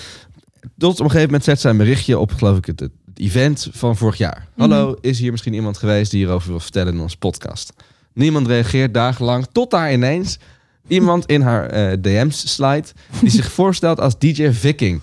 Tot 0.77 0.91
op 0.91 0.99
een 0.99 1.05
gegeven 1.05 1.25
moment 1.25 1.43
zet 1.43 1.59
zij 1.59 1.71
een 1.71 1.77
berichtje 1.77 2.19
op, 2.19 2.31
geloof 2.33 2.57
ik, 2.57 2.65
het, 2.65 2.79
het 2.79 2.91
event 3.13 3.67
van 3.71 3.97
vorig 3.97 4.17
jaar. 4.17 4.47
Hallo, 4.57 4.97
is 5.01 5.19
hier 5.19 5.31
misschien 5.31 5.53
iemand 5.53 5.77
geweest 5.77 6.11
die 6.11 6.19
hierover 6.19 6.49
wil 6.49 6.59
vertellen 6.59 6.93
in 6.93 6.99
onze 6.99 7.17
podcast? 7.17 7.73
Niemand 8.13 8.47
reageert 8.47 8.93
dagenlang, 8.93 9.47
tot 9.51 9.71
daar 9.71 9.93
ineens 9.93 10.39
iemand 10.87 11.25
in 11.25 11.41
haar 11.41 11.65
eh, 11.65 11.97
DM's 12.01 12.53
slide 12.53 12.87
die 13.21 13.29
zich 13.39 13.51
voorstelt 13.51 13.99
als 13.99 14.17
DJ 14.17 14.51
Viking. 14.51 15.01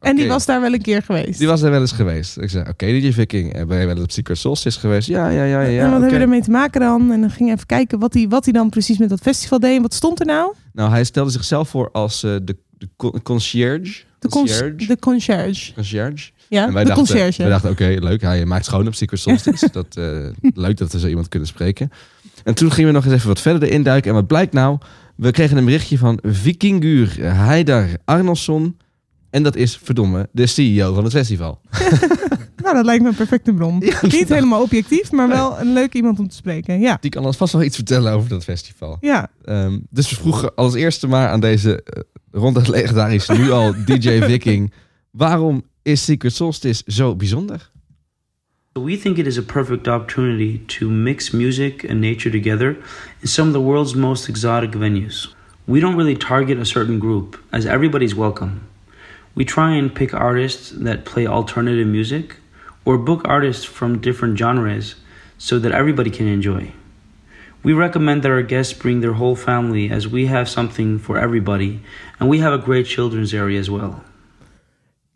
En 0.00 0.16
die 0.16 0.28
was 0.28 0.46
daar 0.46 0.60
wel 0.60 0.72
een 0.72 0.82
keer 0.82 1.02
geweest. 1.02 1.38
Die 1.38 1.46
was 1.48 1.62
er 1.62 1.70
wel 1.70 1.80
eens 1.80 1.92
geweest. 1.92 2.38
Ik 2.40 2.50
zei, 2.50 2.68
oké, 2.68 2.86
DJ 2.86 3.12
Viking, 3.12 3.52
eh, 3.52 3.66
ben 3.66 3.78
je 3.78 3.86
wel 3.86 3.94
eens 3.94 4.04
op 4.04 4.10
Secret 4.10 4.38
Solstice 4.38 4.78
geweest? 4.80 5.08
Ja, 5.08 5.28
ja, 5.28 5.44
ja, 5.44 5.60
ja. 5.60 5.84
en 5.84 5.90
wat 5.90 6.00
hebben 6.00 6.18
we 6.18 6.24
ermee 6.24 6.42
te 6.42 6.50
maken 6.50 6.80
dan? 6.80 7.12
En 7.12 7.20
dan 7.20 7.30
ging 7.30 7.50
even 7.52 7.66
kijken 7.66 7.98
wat 7.98 8.14
hij 8.14 8.28
wat 8.28 8.44
dan 8.50 8.70
precies 8.70 8.98
met 8.98 9.08
dat 9.08 9.20
festival 9.20 9.60
deed. 9.60 9.76
En 9.76 9.82
wat 9.82 9.94
stond 9.94 10.20
er 10.20 10.26
nou? 10.26 10.52
Nou, 10.72 10.90
hij 10.90 11.04
stelde 11.04 11.30
zichzelf 11.30 11.68
voor 11.68 11.90
als 11.92 12.22
eh, 12.22 12.30
de, 12.42 12.56
de 12.78 12.88
con- 12.96 13.22
concierge. 13.22 14.02
De, 14.18 14.28
cons- 14.28 14.58
de 14.86 14.96
concierge. 15.00 15.72
Concierge. 15.74 16.30
Ja, 16.48 16.66
En 16.66 16.72
wij 16.72 16.82
de 16.84 16.88
dachten, 16.88 17.06
concierge. 17.06 17.42
wij 17.42 17.50
dachten, 17.50 17.70
oké, 17.70 17.96
leuk. 18.00 18.20
Hij 18.22 18.44
maakt 18.44 18.64
schoon 18.64 18.86
op 18.86 18.94
Secret 18.94 19.20
Solstice. 19.20 19.68
dat, 19.72 19.96
eh, 19.96 20.26
leuk 20.54 20.76
dat 20.76 20.92
we 20.92 20.98
zo 20.98 21.06
iemand 21.06 21.28
kunnen 21.28 21.48
spreken. 21.48 21.90
En 22.44 22.54
toen 22.54 22.72
gingen 22.72 22.90
we 22.90 22.96
nog 22.96 23.04
eens 23.04 23.14
even 23.14 23.28
wat 23.28 23.40
verder 23.40 23.68
erin 23.68 23.82
duiken. 23.82 24.08
En 24.10 24.16
wat 24.16 24.26
blijkt 24.26 24.52
nou? 24.52 24.78
We 25.16 25.30
kregen 25.30 25.56
een 25.56 25.64
berichtje 25.64 25.98
van 25.98 26.18
Vikingur 26.22 27.14
Heidar 27.20 27.86
Arnoldsson. 28.04 28.76
En 29.30 29.42
dat 29.42 29.56
is, 29.56 29.76
verdomme, 29.76 30.28
de 30.32 30.46
CEO 30.46 30.94
van 30.94 31.04
het 31.04 31.12
festival. 31.12 31.60
Nou, 32.62 32.80
dat 32.80 32.84
lijkt 32.84 33.02
me 33.02 33.08
een 33.08 33.14
perfecte 33.14 33.52
bron. 33.52 33.78
Niet 34.02 34.28
helemaal 34.28 34.62
objectief, 34.62 35.12
maar 35.12 35.28
wel 35.28 35.60
een 35.60 35.72
leuk 35.72 35.94
iemand 35.94 36.18
om 36.18 36.28
te 36.28 36.34
spreken. 36.34 36.80
Ja. 36.80 36.98
Die 37.00 37.10
kan 37.10 37.24
ons 37.24 37.36
vast 37.36 37.52
wel 37.52 37.62
iets 37.62 37.76
vertellen 37.76 38.12
over 38.12 38.28
dat 38.28 38.44
festival. 38.44 38.96
Ja. 39.00 39.30
Ehm, 39.44 39.78
dus 39.90 40.10
we 40.10 40.16
vroegen 40.16 40.54
als 40.54 40.74
eerste 40.74 41.06
maar 41.06 41.28
aan 41.28 41.40
deze 41.40 41.84
rond 42.30 42.56
het 42.56 42.68
legendarische 42.68 43.32
nu 43.32 43.50
al 43.50 43.74
DJ 43.86 44.22
Viking. 44.22 44.72
Waarom 45.10 45.62
is 45.82 46.04
Secret 46.04 46.34
Solstice 46.34 46.82
zo 46.86 47.16
bijzonder? 47.16 47.70
We 48.72 48.98
think 48.98 49.16
it 49.16 49.26
is 49.26 49.38
a 49.38 49.42
perfect 49.42 49.86
opportunity 49.86 50.60
to 50.66 50.88
mix 50.88 51.30
music 51.30 51.86
and 51.90 52.00
nature 52.00 52.40
together 52.40 52.76
in 53.20 53.28
some 53.28 53.48
of 53.48 53.54
the 53.54 53.62
world's 53.62 53.94
most 53.94 54.28
exotic 54.28 54.72
venues. 54.72 55.36
We 55.64 55.80
don't 55.80 55.96
really 55.96 56.16
target 56.16 56.58
a 56.58 56.64
certain 56.64 56.98
group, 56.98 57.42
as 57.50 57.64
everybody's 57.64 58.14
welcome. 58.14 58.50
We 59.38 59.44
try 59.44 59.78
and 59.78 59.90
pick 59.94 60.12
artists 60.12 60.72
that 60.84 61.04
play 61.04 61.26
alternative 61.26 61.86
music 61.86 62.24
or 62.84 62.98
book 62.98 63.20
artists 63.24 63.64
from 63.64 64.00
different 64.00 64.36
genres 64.38 64.96
so 65.36 65.60
that 65.60 65.70
everybody 65.72 66.10
can 66.10 66.26
enjoy. 66.26 66.72
We 67.62 67.72
recommend 67.72 68.22
that 68.22 68.30
our 68.32 68.42
guests 68.46 68.76
bring 68.76 69.00
their 69.00 69.12
whole 69.14 69.36
family 69.36 69.90
as 69.92 70.06
we 70.06 70.26
have 70.26 70.48
something 70.48 71.00
for 71.00 71.16
everybody 71.18 71.80
and 72.18 72.28
we 72.30 72.40
have 72.40 72.52
a 72.52 72.62
great 72.64 72.86
children's 72.86 73.32
area 73.32 73.60
as 73.60 73.68
well. 73.68 74.02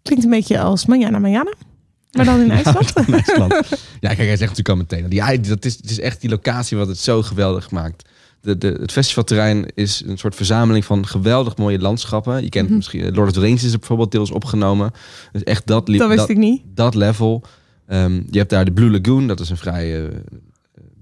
Klinkt 0.02 0.24
een 0.24 0.30
beetje 0.30 0.58
als 0.60 0.86
Manjana 0.86 1.18
Manjana. 1.18 1.52
Maar 2.12 2.24
dan 2.24 2.40
in 2.40 2.50
IJsland. 2.50 2.92
In 3.08 3.14
IJsland. 3.14 3.52
Ja, 4.00 4.14
kijk, 4.14 4.16
hij 4.28 4.36
zegt 4.36 4.40
natuurlijk 4.40 4.68
al 4.68 4.76
meteen. 4.76 5.08
Die, 5.08 5.20
ei- 5.20 5.40
dat 5.40 5.64
is, 5.64 5.76
het 5.76 5.90
is 5.90 6.00
echt 6.00 6.20
die 6.20 6.30
locatie 6.30 6.76
wat 6.76 6.88
het 6.88 6.98
zo 6.98 7.22
geweldig 7.22 7.70
maakt. 7.70 8.08
De, 8.42 8.58
de, 8.58 8.76
het 8.80 8.92
festivalterrein 8.92 9.66
is 9.74 10.02
een 10.06 10.18
soort 10.18 10.34
verzameling 10.34 10.84
van 10.84 11.06
geweldig 11.06 11.56
mooie 11.56 11.78
landschappen. 11.78 12.42
Je 12.42 12.48
kent 12.48 12.66
Mhm. 12.68 12.76
misschien 12.76 13.14
Lord 13.14 13.28
of 13.28 13.32
the 13.34 13.40
Rings 13.40 13.64
is 13.64 13.72
er 13.72 13.78
bijvoorbeeld 13.78 14.10
deels 14.10 14.30
opgenomen. 14.30 14.90
Dus 15.32 15.42
echt 15.42 15.66
dat, 15.66 15.86
Dat 15.86 16.08
wist 16.08 16.28
ik 16.28 16.36
niet. 16.36 16.62
Dat 16.74 16.94
level. 16.94 17.42
Ehm, 17.86 18.22
je 18.30 18.38
hebt 18.38 18.50
daar 18.50 18.64
de 18.64 18.72
Blue 18.72 18.90
Lagoon. 18.90 19.26
Dat 19.26 19.40
is 19.40 19.50
een 19.50 19.56
vrij 19.56 20.04
eh, 20.04 20.08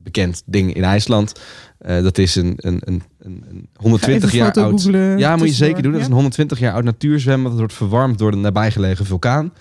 bekend 0.03 0.43
ding 0.47 0.75
in 0.75 0.83
IJsland. 0.85 1.33
Eh, 1.79 2.03
dat 2.03 2.19
is 2.19 2.35
een, 2.35 2.55
een, 2.57 2.81
een, 2.85 3.03
een, 3.21 3.45
een 3.49 3.69
120 3.75 4.31
Ga 4.31 4.37
even 4.37 4.47
jaar 4.55 4.65
oud. 4.65 4.83
googlen 4.83 5.19
Ja, 5.19 5.37
moet 5.37 5.49
je 5.49 5.55
zeker 5.55 5.83
doen. 5.83 5.93
Dat 5.93 6.01
is 6.01 6.07
een 6.07 6.13
120 6.13 6.59
jaar 6.59 6.73
oud 6.75 6.85
natuurzwembad. 6.85 7.51
Dat 7.51 7.59
wordt 7.59 7.75
verwarmd 7.75 8.19
door 8.19 8.31
de 8.31 8.37
nabijgelegen 8.37 9.07
vulkaan. 9.07 9.53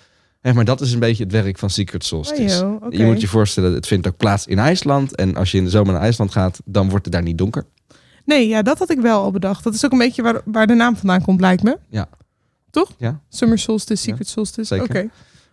Hè, 0.41 0.53
maar 0.53 0.65
dat 0.65 0.81
is 0.81 0.93
een 0.93 0.99
beetje 0.99 1.23
het 1.23 1.31
werk 1.31 1.57
van 1.57 1.69
Secret 1.69 2.05
Solstice. 2.05 2.65
Oh. 2.65 2.93
Je 2.93 3.05
moet 3.05 3.21
je 3.21 3.27
voorstellen, 3.27 3.73
het 3.73 3.87
vindt 3.87 4.07
ook 4.07 4.17
plaats 4.17 4.45
in 4.47 4.59
IJsland. 4.59 5.15
En 5.15 5.35
als 5.35 5.51
je 5.51 5.57
in 5.57 5.63
de 5.63 5.69
zomer 5.69 5.93
naar 5.93 6.01
IJsland 6.01 6.31
gaat, 6.31 6.59
dan 6.65 6.89
wordt 6.89 7.05
het 7.05 7.13
daar 7.13 7.23
niet 7.23 7.37
donker. 7.37 7.65
Nee, 8.25 8.47
ja, 8.47 8.61
dat 8.61 8.79
had 8.79 8.89
ik 8.89 8.99
wel 8.99 9.21
al 9.21 9.31
bedacht. 9.31 9.63
Dat 9.63 9.73
is 9.73 9.85
ook 9.85 9.91
een 9.91 9.97
beetje 9.97 10.21
waar, 10.21 10.41
waar 10.45 10.67
de 10.67 10.73
naam 10.73 10.95
vandaan 10.95 11.21
komt, 11.21 11.39
lijkt 11.41 11.63
me. 11.63 11.77
Ja. 11.89 12.09
Toch? 12.71 12.91
Ja. 12.97 13.19
Summer 13.29 13.59
Solstice, 13.59 14.03
Secret 14.03 14.27
Solstice. 14.27 14.81
Oké. 14.81 15.09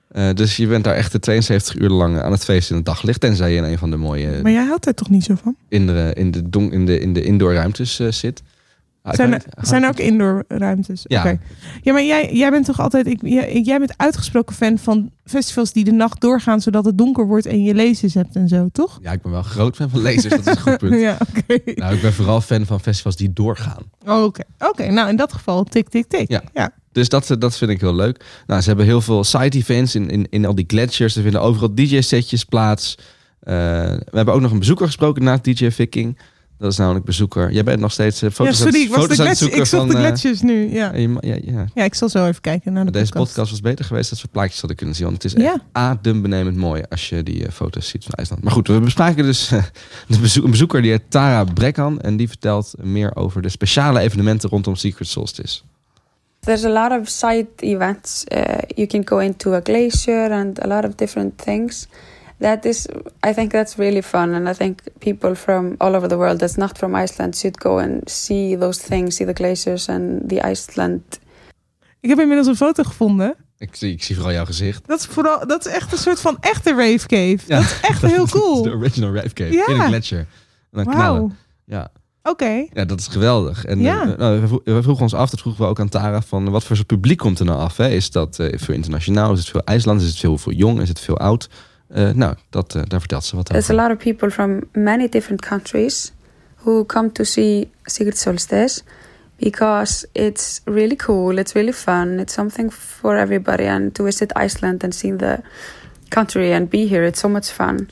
Eh, 0.08 0.30
dus 0.34 0.56
je 0.56 0.66
bent 0.66 0.84
daar 0.84 0.94
echt 0.94 1.12
de 1.12 1.18
72 1.18 1.76
uur 1.76 1.88
lang 1.88 2.20
aan 2.20 2.32
het 2.32 2.44
feesten 2.44 2.70
in 2.70 2.76
het 2.76 2.84
daglicht. 2.84 3.20
Tenzij 3.20 3.50
je 3.50 3.56
in 3.56 3.64
een 3.64 3.78
van 3.78 3.90
de 3.90 3.96
mooie 3.96 4.42
Maar 4.42 4.52
jij 4.52 4.64
houdt 4.64 4.84
daar 4.84 4.94
toch 4.94 5.10
niet 5.10 5.24
zo 5.24 5.34
van? 5.42 5.56
in 5.68 5.86
de, 5.86 6.10
in 6.14 6.30
de, 6.30 6.48
don, 6.48 6.72
in 6.72 6.86
de, 6.86 7.00
in 7.00 7.12
de 7.12 7.22
indoor 7.22 7.54
ruimtes 7.54 7.98
eh, 7.98 8.10
zit. 8.10 8.42
Ah, 9.06 9.14
Zijn 9.14 9.32
er, 9.32 9.42
zijn 9.60 9.82
er 9.82 9.88
ook 9.88 9.98
indoor 9.98 10.44
ruimtes? 10.48 11.00
Ja. 11.04 11.38
Ja, 11.82 11.92
maar 11.92 12.04
jij, 12.04 12.32
jij 12.32 12.50
bent 12.50 12.64
toch 12.64 12.80
altijd... 12.80 13.06
Ik, 13.06 13.18
jij, 13.22 13.60
jij 13.60 13.78
bent 13.78 13.94
uitgesproken 13.96 14.54
fan 14.56 14.78
van 14.78 15.10
festivals 15.24 15.72
die 15.72 15.84
de 15.84 15.90
nacht 15.92 16.20
doorgaan... 16.20 16.60
zodat 16.60 16.84
het 16.84 16.98
donker 16.98 17.26
wordt 17.26 17.46
en 17.46 17.62
je 17.62 17.74
lezers 17.74 18.14
hebt 18.14 18.36
en 18.36 18.48
zo, 18.48 18.68
toch? 18.72 18.98
Ja, 19.02 19.12
ik 19.12 19.22
ben 19.22 19.32
wel 19.32 19.42
groot 19.42 19.76
fan 19.76 19.90
van 19.90 20.02
lasers. 20.02 20.24
dat 20.28 20.38
is 20.40 20.46
een 20.46 20.60
goed 20.60 20.78
punt. 20.88 21.00
ja, 21.00 21.18
oké. 21.20 21.60
Nou, 21.74 21.94
ik 21.94 22.00
ben 22.02 22.12
vooral 22.12 22.40
fan 22.40 22.66
van 22.66 22.80
festivals 22.80 23.16
die 23.16 23.32
doorgaan. 23.32 23.82
Oh, 24.06 24.22
Oké, 24.22 24.42
Oké, 24.58 24.90
nou 24.90 25.08
in 25.08 25.16
dat 25.16 25.32
geval 25.32 25.64
tik, 25.64 25.88
tik, 25.88 26.06
tik. 26.06 26.30
Ja. 26.30 26.42
ja. 26.54 26.70
Dus 26.92 27.08
dat, 27.08 27.30
eh, 27.30 27.36
dat 27.38 27.56
vind 27.56 27.70
ik 27.70 27.80
heel 27.80 27.94
leuk. 27.94 28.24
Nou, 28.46 28.60
ze 28.60 28.68
hebben 28.68 28.86
heel 28.86 29.00
veel 29.00 29.24
side 29.24 29.58
events 29.58 29.94
in, 29.94 30.10
in, 30.10 30.26
in 30.30 30.44
al 30.46 30.54
die 30.54 30.64
glaciers. 30.68 31.16
Er 31.16 31.22
vinden 31.22 31.40
overal 31.40 31.74
DJ-setjes 31.74 32.44
plaats. 32.44 32.98
Eh, 33.40 33.54
we 33.86 34.16
hebben 34.16 34.34
ook 34.34 34.40
nog 34.40 34.52
een 34.52 34.58
bezoeker 34.58 34.86
gesproken 34.86 35.22
na 35.24 35.38
DJ 35.42 35.70
Viking. 35.70 36.18
Dat 36.58 36.72
is 36.72 36.78
namelijk 36.78 37.04
bezoeker. 37.04 37.52
Jij 37.52 37.64
bent 37.64 37.80
nog 37.80 37.92
steeds 37.92 38.22
eh, 38.22 38.28
Ja, 38.28 38.34
foto's, 38.34 38.58
sorry, 38.58 38.74
aan, 38.74 38.80
ik, 38.80 38.88
was 38.88 38.96
de 38.96 39.00
foto's 39.02 39.20
aan 39.20 39.26
het 39.26 39.40
ik 39.40 39.54
zocht 39.66 39.70
de 39.70 39.76
van... 39.76 39.90
eh, 39.90 39.96
gletsjers 39.98 40.40
nu. 40.40 40.72
Ja. 40.72 40.94
ja, 40.94 41.08
ja. 41.20 41.64
ja, 41.74 41.84
ik 41.84 41.94
zal 41.94 42.08
zo 42.08 42.26
even 42.26 42.40
kijken 42.40 42.72
naar 42.72 42.84
de 42.84 42.90
deze 42.90 43.04
podcast. 43.04 43.26
podcast 43.26 43.50
was 43.50 43.60
beter 43.60 43.84
geweest 43.84 44.10
als 44.10 44.22
we 44.22 44.28
plaatjes 44.28 44.58
hadden 44.58 44.76
kunnen 44.76 44.94
zien. 44.96 45.06
Want 45.06 45.22
het 45.22 45.32
is 45.32 45.42
Ja. 45.42 45.52
echt 45.52 45.62
adembenemend 45.72 46.56
mooi 46.56 46.82
als 46.88 47.08
je 47.08 47.22
die 47.22 47.46
eh, 47.46 47.52
foto's 47.52 47.88
ziet 47.88 48.04
van 48.04 48.12
IJsland. 48.14 48.42
Maar 48.42 48.52
goed, 48.52 48.68
we 48.68 48.80
bespraken 48.80 49.24
dus 49.24 49.48
de 50.08 50.18
bezoek, 50.20 50.44
een 50.44 50.50
bezoeker 50.50 50.82
die 50.82 50.90
heet 50.90 51.02
Tara 51.08 51.44
Brekkan. 51.44 52.00
En 52.00 52.16
die 52.16 52.28
vertelt 52.28 52.74
meer 52.82 53.16
over 53.16 53.42
de 53.42 53.48
speciale 53.48 54.00
evenementen 54.00 54.48
rondom 54.50 54.74
Secret 54.76 55.08
Solstice. 55.08 55.60
There's 56.40 56.64
a 56.64 56.68
lot 56.88 57.00
of 57.00 57.08
side 57.08 57.46
events. 57.56 58.24
Uh, 58.34 58.42
you 58.74 58.86
can 58.86 59.02
go 59.04 59.18
into 59.18 59.52
a 59.54 59.60
glacier 59.62 60.30
and 60.32 60.62
a 60.64 60.66
lot 60.66 60.84
of 60.84 60.94
different 60.94 61.38
things. 61.38 61.86
That 62.38 62.64
is, 62.64 62.86
I 63.28 63.32
think 63.34 63.50
that's 63.50 63.74
really 63.76 64.02
fun, 64.02 64.34
and 64.34 64.48
I 64.48 64.52
think 64.54 64.80
people 64.98 65.34
from 65.34 65.74
all 65.78 65.94
over 65.94 66.08
the 66.08 66.16
world 66.16 66.38
that's 66.38 66.54
not 66.54 66.78
from 66.78 66.94
Iceland 66.94 67.36
should 67.36 67.56
go 67.58 67.78
and 67.78 68.10
see 68.10 68.58
those 68.58 68.80
things, 68.86 69.14
see 69.16 69.26
the 69.26 69.32
glaciers 69.32 69.88
and 69.88 70.28
the 70.28 70.50
Iceland. 70.50 71.18
Ik 72.00 72.08
heb 72.08 72.18
inmiddels 72.18 72.46
een 72.46 72.56
foto 72.56 72.82
gevonden. 72.82 73.34
Ik 73.58 73.74
zie, 73.76 73.92
ik 73.92 74.02
zie 74.02 74.14
vooral 74.16 74.32
jouw 74.32 74.44
gezicht. 74.44 74.86
Dat 74.86 74.98
is, 74.98 75.06
vooral, 75.06 75.46
dat 75.46 75.66
is 75.66 75.72
echt 75.72 75.92
een 75.92 75.98
soort 75.98 76.20
van 76.20 76.36
echte 76.40 76.70
rave 76.70 77.06
cave. 77.06 77.38
Ja. 77.46 77.56
Dat 77.56 77.64
is 77.64 77.80
echt 77.82 78.02
heel 78.14 78.26
cool. 78.26 78.62
de 78.62 78.70
original 78.70 79.14
Rave 79.14 79.32
Cave 79.32 79.52
Ja. 79.52 79.66
in 79.68 79.80
een 79.80 79.86
gletsjer. 79.86 80.18
En 80.18 80.26
dan 80.70 80.84
Wauw. 80.84 80.96
knallen. 80.96 81.36
Ja. 81.64 81.88
Oké. 82.22 82.66
ja, 82.72 82.84
dat 82.84 83.00
is 83.00 83.06
geweldig. 83.06 83.64
En 83.64 83.80
Ja. 83.80 84.02
eh, 84.02 84.18
nou, 84.18 84.40
we, 84.40 84.46
vro- 84.46 84.60
we 84.64 84.82
vroegen 84.82 85.02
ons 85.02 85.14
af, 85.14 85.30
dat 85.30 85.40
vroegen 85.40 85.62
we 85.62 85.68
ook 85.68 85.80
aan 85.80 85.88
Tara, 85.88 86.22
van 86.22 86.50
wat 86.50 86.64
voor 86.64 86.76
soort 86.76 86.88
publiek 86.88 87.18
komt 87.18 87.38
er 87.38 87.44
nou 87.44 87.58
af? 87.58 87.76
Hè? 87.76 87.88
Is 87.88 88.10
dat 88.10 88.38
eh, 88.38 88.58
veel 88.58 88.74
internationaal? 88.74 89.32
Is 89.32 89.38
het 89.38 89.48
veel 89.48 89.60
IJsland? 89.64 90.00
Is 90.00 90.08
het 90.08 90.18
veel, 90.18 90.38
veel 90.38 90.52
jong? 90.52 90.80
Is 90.80 90.88
het 90.88 91.00
veel 91.00 91.18
oud? 91.18 91.48
Eh, 91.88 92.10
nou, 92.10 92.34
dat, 92.50 92.74
eh, 92.74 92.82
daar 92.86 93.00
vertelt 93.00 93.24
ze 93.24 93.36
wat 93.36 93.46
There's 93.46 93.70
a 93.70 93.74
lot 93.74 93.90
of 93.90 93.96
people 93.96 94.30
from 94.30 94.60
many 94.72 95.08
different 95.08 95.40
countries 95.40 96.12
who 96.56 96.84
come 96.84 97.12
to 97.12 97.24
see 97.24 97.70
Secret 97.82 98.18
Solstice 98.18 98.82
because 99.36 100.06
it's 100.12 100.60
really 100.64 100.96
cool, 100.96 101.38
it's 101.38 101.52
really 101.52 101.72
fun, 101.72 102.18
it's 102.18 102.34
something 102.34 102.72
for 102.72 103.16
everybody, 103.16 103.66
and 103.66 103.94
to 103.94 104.04
visit 104.04 104.36
Iceland 104.36 104.82
and 104.82 104.94
see 104.94 105.16
the 105.16 105.42
country 106.08 106.52
and 106.52 106.68
be 106.68 106.86
here, 106.86 107.06
it's 107.06 107.20
so 107.20 107.28
much 107.28 107.50
fun. 107.50 107.88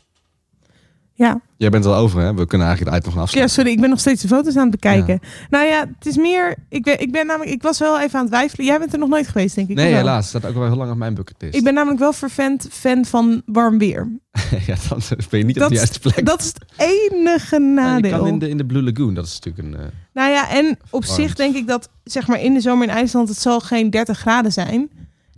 Ja. 1.17 1.41
Jij 1.57 1.71
bent 1.71 1.85
al 1.87 1.95
over, 1.95 2.21
hè? 2.21 2.35
We 2.35 2.47
kunnen 2.47 2.67
eigenlijk 2.67 2.97
het 2.97 3.05
item 3.05 3.05
nog 3.09 3.15
Ja, 3.15 3.21
afsluiten. 3.23 3.55
sorry, 3.55 3.71
ik 3.71 3.81
ben 3.81 3.91
nog 3.91 4.01
steeds 4.01 4.23
de 4.23 4.29
foto's 4.29 4.57
aan 4.57 4.63
het 4.63 4.71
bekijken. 4.71 5.21
Nou 5.51 5.67
ja, 5.67 5.81
het 5.99 6.07
is 6.07 6.17
meer. 6.17 6.55
Ik 6.69 6.83
ben, 6.83 7.01
ik 7.01 7.13
ben 7.13 7.27
namelijk. 7.27 7.51
Ik 7.55 7.63
was 7.63 7.79
wel 7.79 8.01
even 8.01 8.15
aan 8.19 8.25
het 8.25 8.33
twijfelen. 8.35 8.67
Jij 8.67 8.79
bent 8.79 8.93
er 8.93 8.99
nog 8.99 9.09
nooit 9.09 9.27
geweest, 9.29 9.55
denk 9.55 9.69
ik. 9.69 9.77
nee, 9.77 9.95
helaas. 9.95 10.17
Het 10.33 10.43
staat 10.43 10.51
ook 10.51 10.57
wel 10.57 10.67
heel 10.67 10.77
lang 10.77 10.91
op 10.91 10.97
mijn 10.97 11.15
bucketlist. 11.15 11.55
Ik 11.55 11.65
ben 11.65 11.75
namelijk 11.75 12.01
wel 12.01 12.13
vervent 12.13 12.67
fan 12.71 13.05
van 13.05 13.43
warm 13.47 13.79
weer. 13.79 14.09
ja, 14.67 14.75
dan 14.89 15.01
ben 15.31 15.39
je 15.39 15.45
niet 15.45 15.55
op 15.57 15.61
Dat 15.61 15.69
de 15.69 15.75
is- 15.75 15.81
juiste 15.81 16.01
plek. 16.01 16.27
Dat 16.27 16.41
is 16.41 16.47
het 16.47 16.65
enige 16.77 17.55
je 17.55 17.61
nadeel. 17.61 18.19
kan 18.19 18.27
in 18.27 18.39
de, 18.39 18.49
in 18.49 18.57
de 18.57 18.67
Blue 18.67 18.83
Lagoon, 18.83 19.15
dat 19.15 19.27
is 19.27 19.41
natuurlijk 19.41 19.75
een... 19.75 19.81
eh, 19.81 19.87
Nou 20.13 20.31
ja, 20.31 20.51
en 20.51 20.79
op 20.91 21.05
zich 21.05 21.35
denk 21.35 21.57
ik 21.57 21.67
dat 21.67 21.89
zeg 22.05 22.27
maar 22.27 22.41
in 22.41 22.55
de 22.55 22.61
zomer 22.61 22.89
in 22.89 22.95
IJsland 22.95 23.29
het 23.29 23.39
zal 23.39 23.61
geen 23.61 23.91
30 23.91 24.19
graden 24.19 24.53
zijn. 24.53 24.91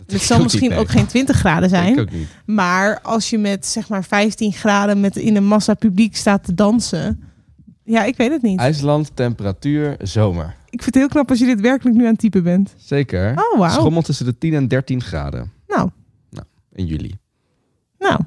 Het 0.07 0.21
zal 0.21 0.41
misschien 0.43 0.73
ook 0.73 0.89
geen 0.89 1.05
20 1.07 1.35
graden 1.37 1.69
zijn. 1.69 1.93
ik 1.93 1.99
ook 1.99 2.11
niet. 2.11 2.27
Maar 2.45 3.01
als 3.01 3.29
je 3.29 3.37
met 3.37 3.65
zeg 3.65 3.89
maar 3.89 4.03
15 4.03 4.53
graden 4.53 4.99
met 4.99 5.15
in 5.15 5.35
een 5.35 5.45
massa 5.45 5.73
publiek 5.73 6.15
staat 6.15 6.43
te 6.43 6.53
dansen. 6.53 7.23
Ja, 7.83 8.03
ik 8.03 8.17
weet 8.17 8.31
het 8.31 8.41
niet. 8.41 8.59
IJsland, 8.59 9.11
temperatuur, 9.13 9.95
zomer. 10.01 10.45
Ik 10.69 10.83
vind 10.83 10.85
het 10.85 10.95
heel 10.95 11.07
knap 11.07 11.29
als 11.29 11.39
je 11.39 11.45
dit 11.45 11.61
werkelijk 11.61 11.95
nu 11.97 12.03
aan 12.03 12.11
het 12.11 12.19
typen 12.19 12.43
bent. 12.43 12.73
Zeker. 12.77 13.31
Oh, 13.31 13.59
wauw. 13.59 13.69
Schommelt 13.69 14.05
tussen 14.05 14.25
de 14.25 14.37
10 14.37 14.53
en 14.53 14.67
13 14.67 15.01
graden. 15.01 15.51
Nou, 15.67 15.89
In 16.71 16.85
juli. 16.85 17.17
nou. 17.99 18.19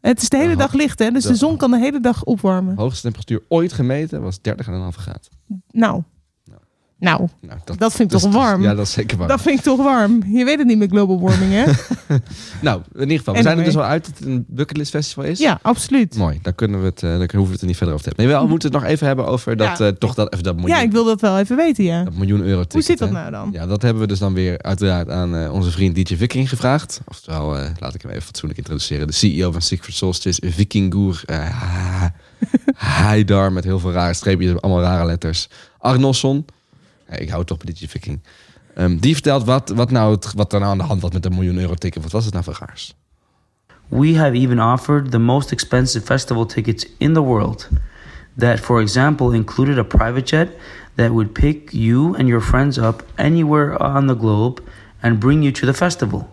Het 0.00 0.22
is 0.22 0.28
de 0.28 0.36
hele 0.36 0.56
dag 0.56 0.72
licht, 0.72 0.98
hè? 0.98 1.10
Dus 1.10 1.22
de 1.22 1.28
de- 1.28 1.34
zon 1.36 1.56
kan 1.56 1.70
de 1.70 1.78
hele 1.78 2.00
dag 2.00 2.24
opwarmen. 2.24 2.76
Hoogste 2.76 3.02
temperatuur 3.02 3.42
ooit 3.48 3.72
gemeten 3.72 4.22
was 4.22 4.38
30,5 4.40 4.96
graden. 4.96 5.30
Nou. 5.70 6.02
Nou, 6.98 7.28
Nou, 7.40 7.58
dat, 7.76 7.92
vind 7.94 8.12
ik 8.12 8.20
dat 8.20 8.20
toch 8.20 8.30
is- 8.30 8.36
warm. 8.36 8.62
Ja, 8.62 8.74
dat 8.74 8.86
is 8.86 8.92
zeker 8.92 9.16
warm. 9.16 9.28
Dat 9.28 9.40
vind 9.40 9.58
ik 9.58 9.64
toch 9.64 9.82
warm. 9.82 10.22
Je 10.26 10.44
weet 10.44 10.58
het 10.58 10.66
niet 10.66 10.78
met 10.78 10.90
global 10.90 11.20
warming, 11.20 11.52
hè? 11.52 11.64
Nou, 12.62 12.82
in 12.94 13.00
ieder 13.00 13.18
geval, 13.18 13.34
we 13.34 13.40
Anyway. 13.40 13.42
zijn 13.42 13.58
er 13.58 13.64
dus 13.64 13.74
wel 13.74 13.84
uit 13.84 14.04
dat 14.04 14.18
het 14.18 14.26
een 14.26 14.44
bucketlist 14.48 14.90
festival 14.90 15.24
is. 15.24 15.38
Ja, 15.38 15.58
absoluut. 15.62 16.16
Mooi, 16.16 16.38
dan, 16.42 16.54
kunnen 16.54 16.80
we 16.80 16.86
het, 16.86 17.02
eh, 17.02 17.10
dan 17.10 17.18
hoeven 17.20 17.42
we 17.44 17.50
het 17.52 17.60
er 17.60 17.66
niet 17.66 17.76
verder 17.76 17.94
over 17.94 18.06
te 18.08 18.08
hebben. 18.08 18.24
Nee, 18.26 18.34
wel, 18.34 18.44
we 18.44 18.50
moeten 18.50 18.72
het 18.72 18.80
nog 18.80 18.90
even 18.90 19.06
hebben 19.06 19.26
over 19.26 19.56
dat, 19.56 19.78
Ja. 19.78 19.86
eh, 19.86 19.92
toch 19.92 20.14
dat, 20.14 20.32
even 20.32 20.44
dat 20.44 20.54
miljoen, 20.56 20.76
Ja, 20.76 20.82
ik 20.82 20.92
wil 20.92 21.04
dat 21.04 21.20
wel 21.20 21.38
even 21.38 21.56
weten, 21.56 21.84
ja. 21.84 22.04
dat 22.04 22.14
miljoen 22.14 22.40
euro 22.40 22.58
ticket. 22.60 22.72
Hoe 22.72 22.82
zit 22.82 22.98
dat 22.98 23.08
hè. 23.08 23.14
nou 23.14 23.30
dan? 23.30 23.48
Ja, 23.52 23.66
dat 23.66 23.82
hebben 23.82 24.02
we 24.02 24.08
dus 24.08 24.18
dan 24.18 24.34
weer 24.34 24.62
uiteraard 24.62 25.10
aan 25.10 25.36
eh, 25.36 25.52
onze 25.52 25.70
vriend 25.70 25.94
DJ 25.94 26.16
Viking 26.16 26.48
gevraagd. 26.48 27.00
Oftewel, 27.08 27.58
eh, 27.58 27.70
laat 27.78 27.94
ik 27.94 28.02
hem 28.02 28.10
even 28.10 28.22
fatsoenlijk 28.22 28.58
introduceren. 28.60 29.06
De 29.06 29.12
CEO 29.12 29.52
van 29.52 29.62
Secret 29.62 29.94
Solstice, 29.94 30.42
Vikingur 30.50 31.22
uh, 31.26 32.04
Haidar 32.74 33.52
met 33.52 33.64
heel 33.64 33.78
veel 33.78 33.92
rare 33.92 34.14
streepjes, 34.14 34.60
allemaal 34.60 34.82
rare 34.82 35.04
letters. 35.04 35.48
Arnosson, 35.78 36.44
ik 37.18 37.28
hou 37.28 37.44
toch 37.44 37.58
bij 37.58 37.74
DJ 37.74 37.86
Viking. 37.86 38.20
Die 39.00 39.12
vertelt 39.12 39.44
wat, 39.44 39.68
wat, 39.68 39.90
nou 39.90 40.14
het, 40.14 40.32
wat 40.34 40.52
er 40.52 40.60
nou 40.60 40.70
aan 40.70 40.78
de 40.78 40.84
hand 40.84 41.02
was 41.02 41.10
met 41.10 41.24
een 41.24 41.34
miljoen 41.34 41.58
euro 41.58 41.74
ticket. 41.74 42.02
Wat 42.02 42.12
was 42.12 42.24
het 42.24 42.32
nou 42.32 42.44
voor 42.44 42.56
raars? 42.60 42.94
We 43.88 44.16
have 44.16 44.32
even 44.32 44.72
offered 44.72 45.10
the 45.10 45.18
most 45.18 45.52
expensive 45.52 46.04
festival 46.04 46.46
tickets 46.46 46.86
in 46.98 47.12
the 47.12 47.20
world 47.20 47.68
that, 48.38 48.60
for 48.60 48.80
example, 48.80 49.34
included 49.34 49.78
a 49.78 49.82
private 49.82 50.36
jet 50.36 50.48
that 50.94 51.08
would 51.08 51.32
pick 51.32 51.72
you 51.72 52.16
and 52.16 52.28
your 52.28 52.42
friends 52.42 52.78
up 52.78 53.04
anywhere 53.14 53.78
on 53.78 54.06
the 54.06 54.16
globe 54.16 54.62
and 55.00 55.18
bring 55.18 55.42
you 55.42 55.52
to 55.52 55.66
the 55.66 55.74
festival. 55.74 56.28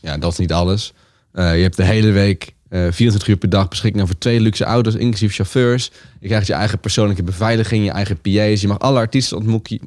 Ja, 0.00 0.18
dat 0.18 0.32
is 0.32 0.38
niet 0.38 0.52
alles. 0.52 0.92
Eh, 1.32 1.56
je 1.56 1.62
hebt 1.62 1.76
de 1.76 1.84
hele 1.84 2.10
week, 2.10 2.54
eh 2.70 2.80
24 2.90 3.28
uur 3.28 3.36
per 3.36 3.48
dag, 3.48 3.68
beschikking 3.68 4.02
over 4.02 4.18
twee 4.18 4.40
luxe 4.40 4.64
auto's, 4.64 4.94
inclusief 4.94 5.34
chauffeurs. 5.34 5.90
Je 6.20 6.26
krijgt 6.28 6.46
je 6.46 6.52
eigen 6.52 6.78
persoonlijke 6.78 7.22
beveiliging, 7.22 7.84
je 7.84 7.90
eigen 7.90 8.20
PA's. 8.20 8.60
Je 8.60 8.68
mag 8.68 8.78
alle 8.78 8.98
artiesten 8.98 9.36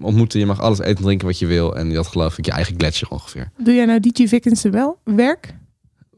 ontmoeten. 0.02 0.40
Je 0.40 0.46
mag 0.46 0.62
alles 0.62 0.80
eten 0.80 0.96
en 0.96 1.04
drinken 1.04 1.28
wat 1.28 1.40
je 1.40 1.46
wil. 1.46 1.76
En 1.76 1.96
had 1.96 2.08
geloof 2.08 2.38
ik 2.38 2.46
je 2.46 2.52
eigen 2.52 2.76
gletsjer 2.78 3.10
ongeveer. 3.10 3.52
Doe 3.58 3.74
jij 3.74 3.86
nou 3.86 4.00
DJ 4.00 4.28
Vickens 4.28 4.62
wel 4.62 4.98
werk? 5.04 5.56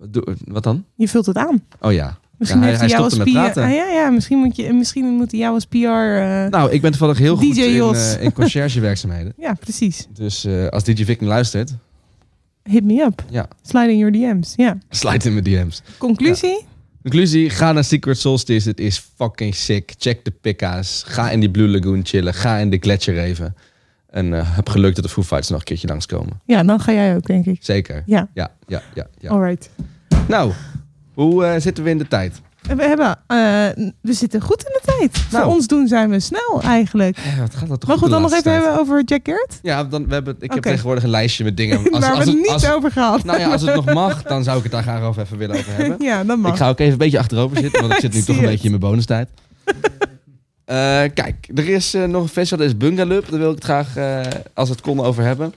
Doe- 0.10 0.36
Wat 0.46 0.64
dan? 0.64 0.86
Je 0.96 1.08
vult 1.08 1.26
het 1.26 1.38
aan. 1.38 1.64
Oh 1.82 1.94
ja. 1.94 2.18
Misschien 2.38 2.62
ja, 2.62 2.66
heeft 2.68 2.80
hij, 2.80 2.88
hij 2.90 2.98
jou 2.98 3.10
als 3.10 3.18
met 3.18 3.54
PR... 3.54 3.60
Ah, 3.60 3.72
ja, 3.74 3.88
ja, 3.90 4.10
misschien, 4.10 4.38
moet 4.38 4.56
je, 4.56 4.74
misschien 4.74 5.06
moet 5.06 5.32
hij 5.32 5.40
jou 5.40 5.54
als 5.54 5.66
PR... 5.66 5.76
eh, 5.78 6.46
Nou, 6.50 6.72
ik 6.72 6.82
ben 6.82 6.92
toevallig 6.92 7.18
heel 7.18 7.36
goed 7.36 7.58
in, 7.58 7.82
eh, 7.94 8.24
in 8.24 8.34
conciërgewerkzaamheden. 8.34 9.34
Ja, 9.46 9.54
precies. 9.54 10.08
Dus 10.14 10.48
als 10.70 10.84
DJ 10.84 11.06
Viking 11.06 11.30
luistert, 11.30 11.74
Hit 12.70 12.84
me 12.84 13.04
up. 13.04 13.24
ja, 13.30 13.48
Slide 13.62 13.92
in 13.92 13.98
your 13.98 14.12
DM's. 14.12 14.54
Ja. 14.56 14.78
slide 14.90 15.26
in 15.28 15.34
mijn 15.34 15.44
DM's. 15.44 15.82
Conclusie? 15.98 16.66
Conclusie, 17.02 17.50
ga 17.50 17.72
naar 17.72 17.84
Secret 17.84 18.18
Solstice. 18.20 18.70
Het 18.70 18.80
is 18.80 19.10
fucking 19.16 19.56
sick. 19.56 19.94
Check 19.98 20.26
de 20.26 20.32
pikka's. 20.32 21.04
Ga 21.06 21.30
in 21.30 21.40
die 21.40 21.50
Blue 21.52 21.68
Lagoon 21.68 22.02
chillen. 22.06 22.34
Ga 22.34 22.58
in 22.58 22.70
de 22.70 22.78
gletsjer 22.78 23.18
even. 23.20 23.56
En 24.10 24.34
eh, 24.34 24.56
heb 24.56 24.70
geluk 24.70 24.96
dat 24.96 25.04
de 25.04 25.10
Foo 25.10 25.22
Fighters 25.24 25.50
nog 25.50 25.60
een 25.60 25.66
keertje 25.66 25.88
langskomen. 25.88 26.42
Ja, 26.46 26.64
dan 26.64 26.80
ga 26.80 26.92
jij 26.92 27.16
ook, 27.16 27.26
denk 27.26 27.46
ik. 27.46 27.58
Zeker. 27.60 28.04
Ja. 28.06 28.30
Ja, 28.34 28.52
ja, 28.68 28.82
ja. 28.94 29.08
ja. 29.20 29.30
Alright. 29.30 29.70
Nou, 30.28 30.52
hoe 31.14 31.46
eh, 31.46 31.62
zitten 31.62 31.84
we 31.84 31.90
in 31.90 31.98
de 31.98 32.08
tijd? 32.08 32.42
We, 32.68 32.84
hebben, 32.84 33.20
eh, 33.28 33.38
we 34.02 34.14
zitten 34.14 34.42
goed 34.42 34.64
in 34.64 34.80
de 34.82 34.82
tijd. 34.98 35.26
Nou. 35.32 35.44
Voor 35.44 35.54
ons 35.54 35.68
doen 35.68 35.88
zijn 35.88 36.10
we 36.10 36.20
snel 36.20 36.62
eigenlijk. 36.62 37.18
Ja, 37.18 37.42
wat 37.42 37.56
gaat 37.56 37.68
dat 37.68 37.80
toch 37.80 37.90
Mag 37.90 38.00
we 38.00 38.10
dan 38.10 38.22
nog 38.22 38.32
even 38.32 38.44
tijd? 38.44 38.64
hebben 38.64 38.80
over 38.80 39.04
Jack 39.04 39.20
Garrett? 39.24 39.60
Ja, 39.62 39.84
dan, 39.84 40.08
we 40.08 40.14
hebben, 40.14 40.36
ik 40.40 40.54
heb 40.54 40.64
tegenwoordig 40.64 41.04
een 41.04 41.10
lijstje 41.10 41.44
met 41.44 41.58
dingen. 41.58 41.84
Waar 42.00 42.18
we 42.18 42.18
het 42.18 42.34
niet 42.34 42.70
over 42.72 42.92
gehad. 42.92 43.24
Nou 43.24 43.40
ja, 43.40 43.52
als 43.52 43.62
het 43.62 43.76
nog 43.76 43.94
mag, 43.94 44.24
dan 44.34 44.44
zou 44.44 44.58
ik 44.58 44.64
het 44.64 44.72
daar 44.72 44.82
graag 44.84 45.02
over 45.02 45.22
even 45.22 45.38
willen 45.38 45.58
over 45.58 45.74
hebben. 45.76 45.98
Ja, 46.00 46.24
dat 46.24 46.38
mag. 46.38 46.52
Ik 46.52 46.58
ga 46.58 46.70
ook 46.70 46.80
even 46.80 46.92
een 46.92 46.98
beetje 46.98 47.20
achterover 47.20 47.58
zitten, 47.58 47.82
want 47.82 47.94
ik 47.94 48.00
zit 48.00 48.14
nu 48.14 48.22
toch 48.24 48.36
een 48.36 48.42
het. 48.42 48.52
beetje 48.52 48.70
in 48.70 48.80
mijn 48.80 48.92
bonustijd. 48.92 49.30
Eh, 50.66 50.76
kijk, 51.14 51.50
er 51.56 51.70
is 51.70 51.94
eh, 51.94 52.04
nog 52.04 52.22
een 52.22 52.30
festival, 52.30 52.58
dat 52.58 52.68
is 52.68 52.78
Bungalup. 52.78 53.30
Daar 53.30 53.40
wil 53.40 53.50
ik 53.50 53.56
het 53.56 53.64
graag, 53.64 53.98
als 54.54 54.70
het 54.70 54.82
kon, 54.82 55.00
over 55.00 55.24
hebben. 55.24 55.54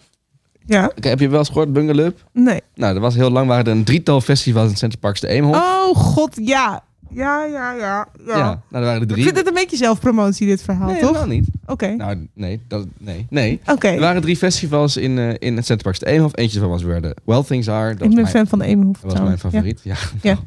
Ja? 0.66 0.90
Heb 1.00 1.20
je 1.20 1.28
wel 1.28 1.38
eens 1.38 1.48
gehoord, 1.48 1.72
Bungalup? 1.72 2.24
Nee. 2.32 2.60
Nou, 2.74 2.94
er 2.94 3.00
was 3.00 3.14
heel 3.14 3.30
lang, 3.30 3.48
waren 3.48 3.64
er 3.64 3.72
een 3.72 3.84
drietal 3.84 4.20
festivals 4.20 4.70
in 4.70 4.76
Center 4.76 4.98
Parks 4.98 5.20
de 5.20 5.28
Eemhof. 5.28 5.56
Oh 5.56 5.96
god, 5.96 6.38
ja. 6.42 6.82
Ja, 7.10 7.44
ja, 7.44 7.72
ja. 7.72 7.78
ja. 8.26 8.36
Ja, 8.36 8.36
nou, 8.36 8.56
er 8.70 8.80
waren 8.80 8.94
er 8.94 9.02
Ik 9.02 9.08
drie. 9.08 9.22
vind 9.24 9.36
het 9.36 9.46
een 9.46 9.54
beetje 9.54 9.76
zelfpromotie, 9.76 10.46
dit 10.46 10.62
verhaal, 10.62 10.86
Nee, 10.90 11.00
toch? 11.00 11.06
helemaal 11.06 11.26
niet. 11.36 11.46
Oké. 11.66 11.88
Nou, 11.88 12.28
nee, 12.34 12.60
dat, 12.68 12.86
nee, 12.98 13.26
nee. 13.30 13.60
Oké. 13.66 13.88
Er 13.88 14.00
waren 14.00 14.22
drie 14.22 14.36
festivals 14.36 14.96
in, 14.96 15.18
eh, 15.18 15.34
in 15.38 15.56
het 15.56 15.66
Center 15.66 15.84
Parks 15.84 15.98
de 15.98 16.06
Eemhof. 16.06 16.36
Eentje 16.36 16.60
van 16.60 16.68
was 16.68 16.82
weer 16.82 17.00
de 17.00 17.16
Well 17.24 17.42
Things 17.42 17.68
Are. 17.68 17.94
Dat 17.94 18.02
Ik 18.02 18.08
ben 18.14 18.14
mijn- 18.14 18.26
fan 18.26 18.46
van 18.46 18.58
de 18.58 18.64
Eemhof. 18.64 19.00
Dat 19.00 19.12
was 19.12 19.20
mijn 19.20 19.38
favoriet, 19.38 19.80
ja. 19.84 19.96
Ja. 20.22 20.38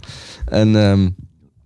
En 0.46 0.76
ehm, 0.76 1.10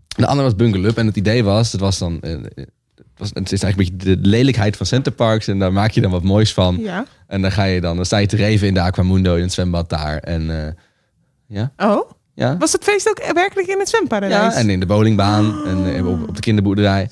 de 0.07 0.25
andere 0.27 0.43
was 0.43 0.55
Bungalup. 0.55 0.97
En 0.97 1.05
het 1.05 1.15
idee 1.17 1.43
was, 1.43 1.71
het 1.71 1.81
was 1.81 1.97
dan... 1.99 2.21
eh, 2.21 2.31
het, 2.31 2.69
was, 3.17 3.29
het 3.33 3.51
is 3.51 3.63
eigenlijk 3.63 3.91
een 3.91 3.97
beetje 3.97 4.21
de 4.21 4.27
lelijkheid 4.27 4.77
van 4.77 4.85
Center 4.85 5.11
Parks. 5.11 5.47
En 5.47 5.59
daar 5.59 5.73
maak 5.73 5.91
je 5.91 6.01
dan 6.01 6.11
wat 6.11 6.23
moois 6.23 6.53
van. 6.53 6.77
Ja. 6.79 7.05
En 7.27 7.41
dan 7.41 7.51
ga 7.51 7.63
je 7.63 7.81
dan, 7.81 7.95
dan 7.95 8.05
sta 8.05 8.17
je 8.17 8.27
te 8.27 8.35
reven 8.35 8.67
in 8.67 8.73
de 8.73 8.81
Aquamundo 8.81 9.35
in 9.35 9.41
het 9.41 9.53
zwembad 9.53 9.89
daar. 9.89 10.17
En 10.17 10.65
eh, 10.65 10.71
ja. 11.47 11.71
Oh? 11.77 12.09
Ja. 12.35 12.57
Was 12.57 12.71
het 12.71 12.83
feest 12.83 13.09
ook 13.09 13.33
werkelijk 13.33 13.67
in 13.67 13.79
het 13.79 13.89
zwemparadijs? 13.89 14.53
ja, 14.53 14.59
en 14.59 14.69
in 14.69 14.79
de 14.79 14.85
bowlingbaan 14.85 15.65
en 15.65 15.95
eh, 15.95 16.07
op, 16.07 16.29
op 16.29 16.35
de 16.35 16.41
kinderboerderij. 16.41 17.09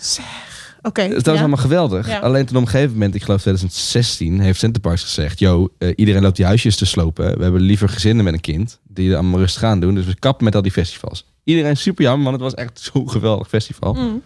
Oké. 0.81 1.07
Dat 1.07 1.25
was 1.25 1.33
ja. 1.33 1.39
allemaal 1.39 1.57
geweldig. 1.57 2.07
Ja. 2.07 2.19
Alleen 2.19 2.45
toen 2.45 2.57
op 2.57 2.61
een 2.61 2.69
gegeven 2.69 2.91
moment, 2.91 3.15
ik 3.15 3.23
geloof 3.23 3.41
2016, 3.41 4.39
heeft 4.39 4.59
Center 4.59 4.81
Parks 4.81 5.03
gezegd: 5.03 5.39
Yo, 5.39 5.69
eh, 5.77 5.93
iedereen 5.95 6.21
loopt 6.21 6.35
die 6.35 6.45
huisjes 6.45 6.75
te 6.75 6.85
slopen. 6.85 7.37
We 7.37 7.43
hebben 7.43 7.61
liever 7.61 7.89
gezinnen 7.89 8.23
met 8.23 8.33
een 8.33 8.41
kind 8.41 8.79
die 8.87 9.09
er 9.09 9.17
allemaal 9.17 9.39
rustig 9.39 9.63
aan 9.63 9.79
doen. 9.79 9.95
Dus 9.95 10.05
we 10.05 10.15
kappen 10.19 10.43
met 10.43 10.55
al 10.55 10.61
die 10.61 10.71
festivals. 10.71 11.25
Iedereen 11.43 11.77
super 11.77 12.03
jammer, 12.03 12.31
want 12.31 12.41
het 12.41 12.51
was 12.51 12.65
echt 12.65 12.79
zo'n 12.93 13.09
geweldig 13.09 13.47
festival. 13.47 13.93
Mm. 13.93 14.21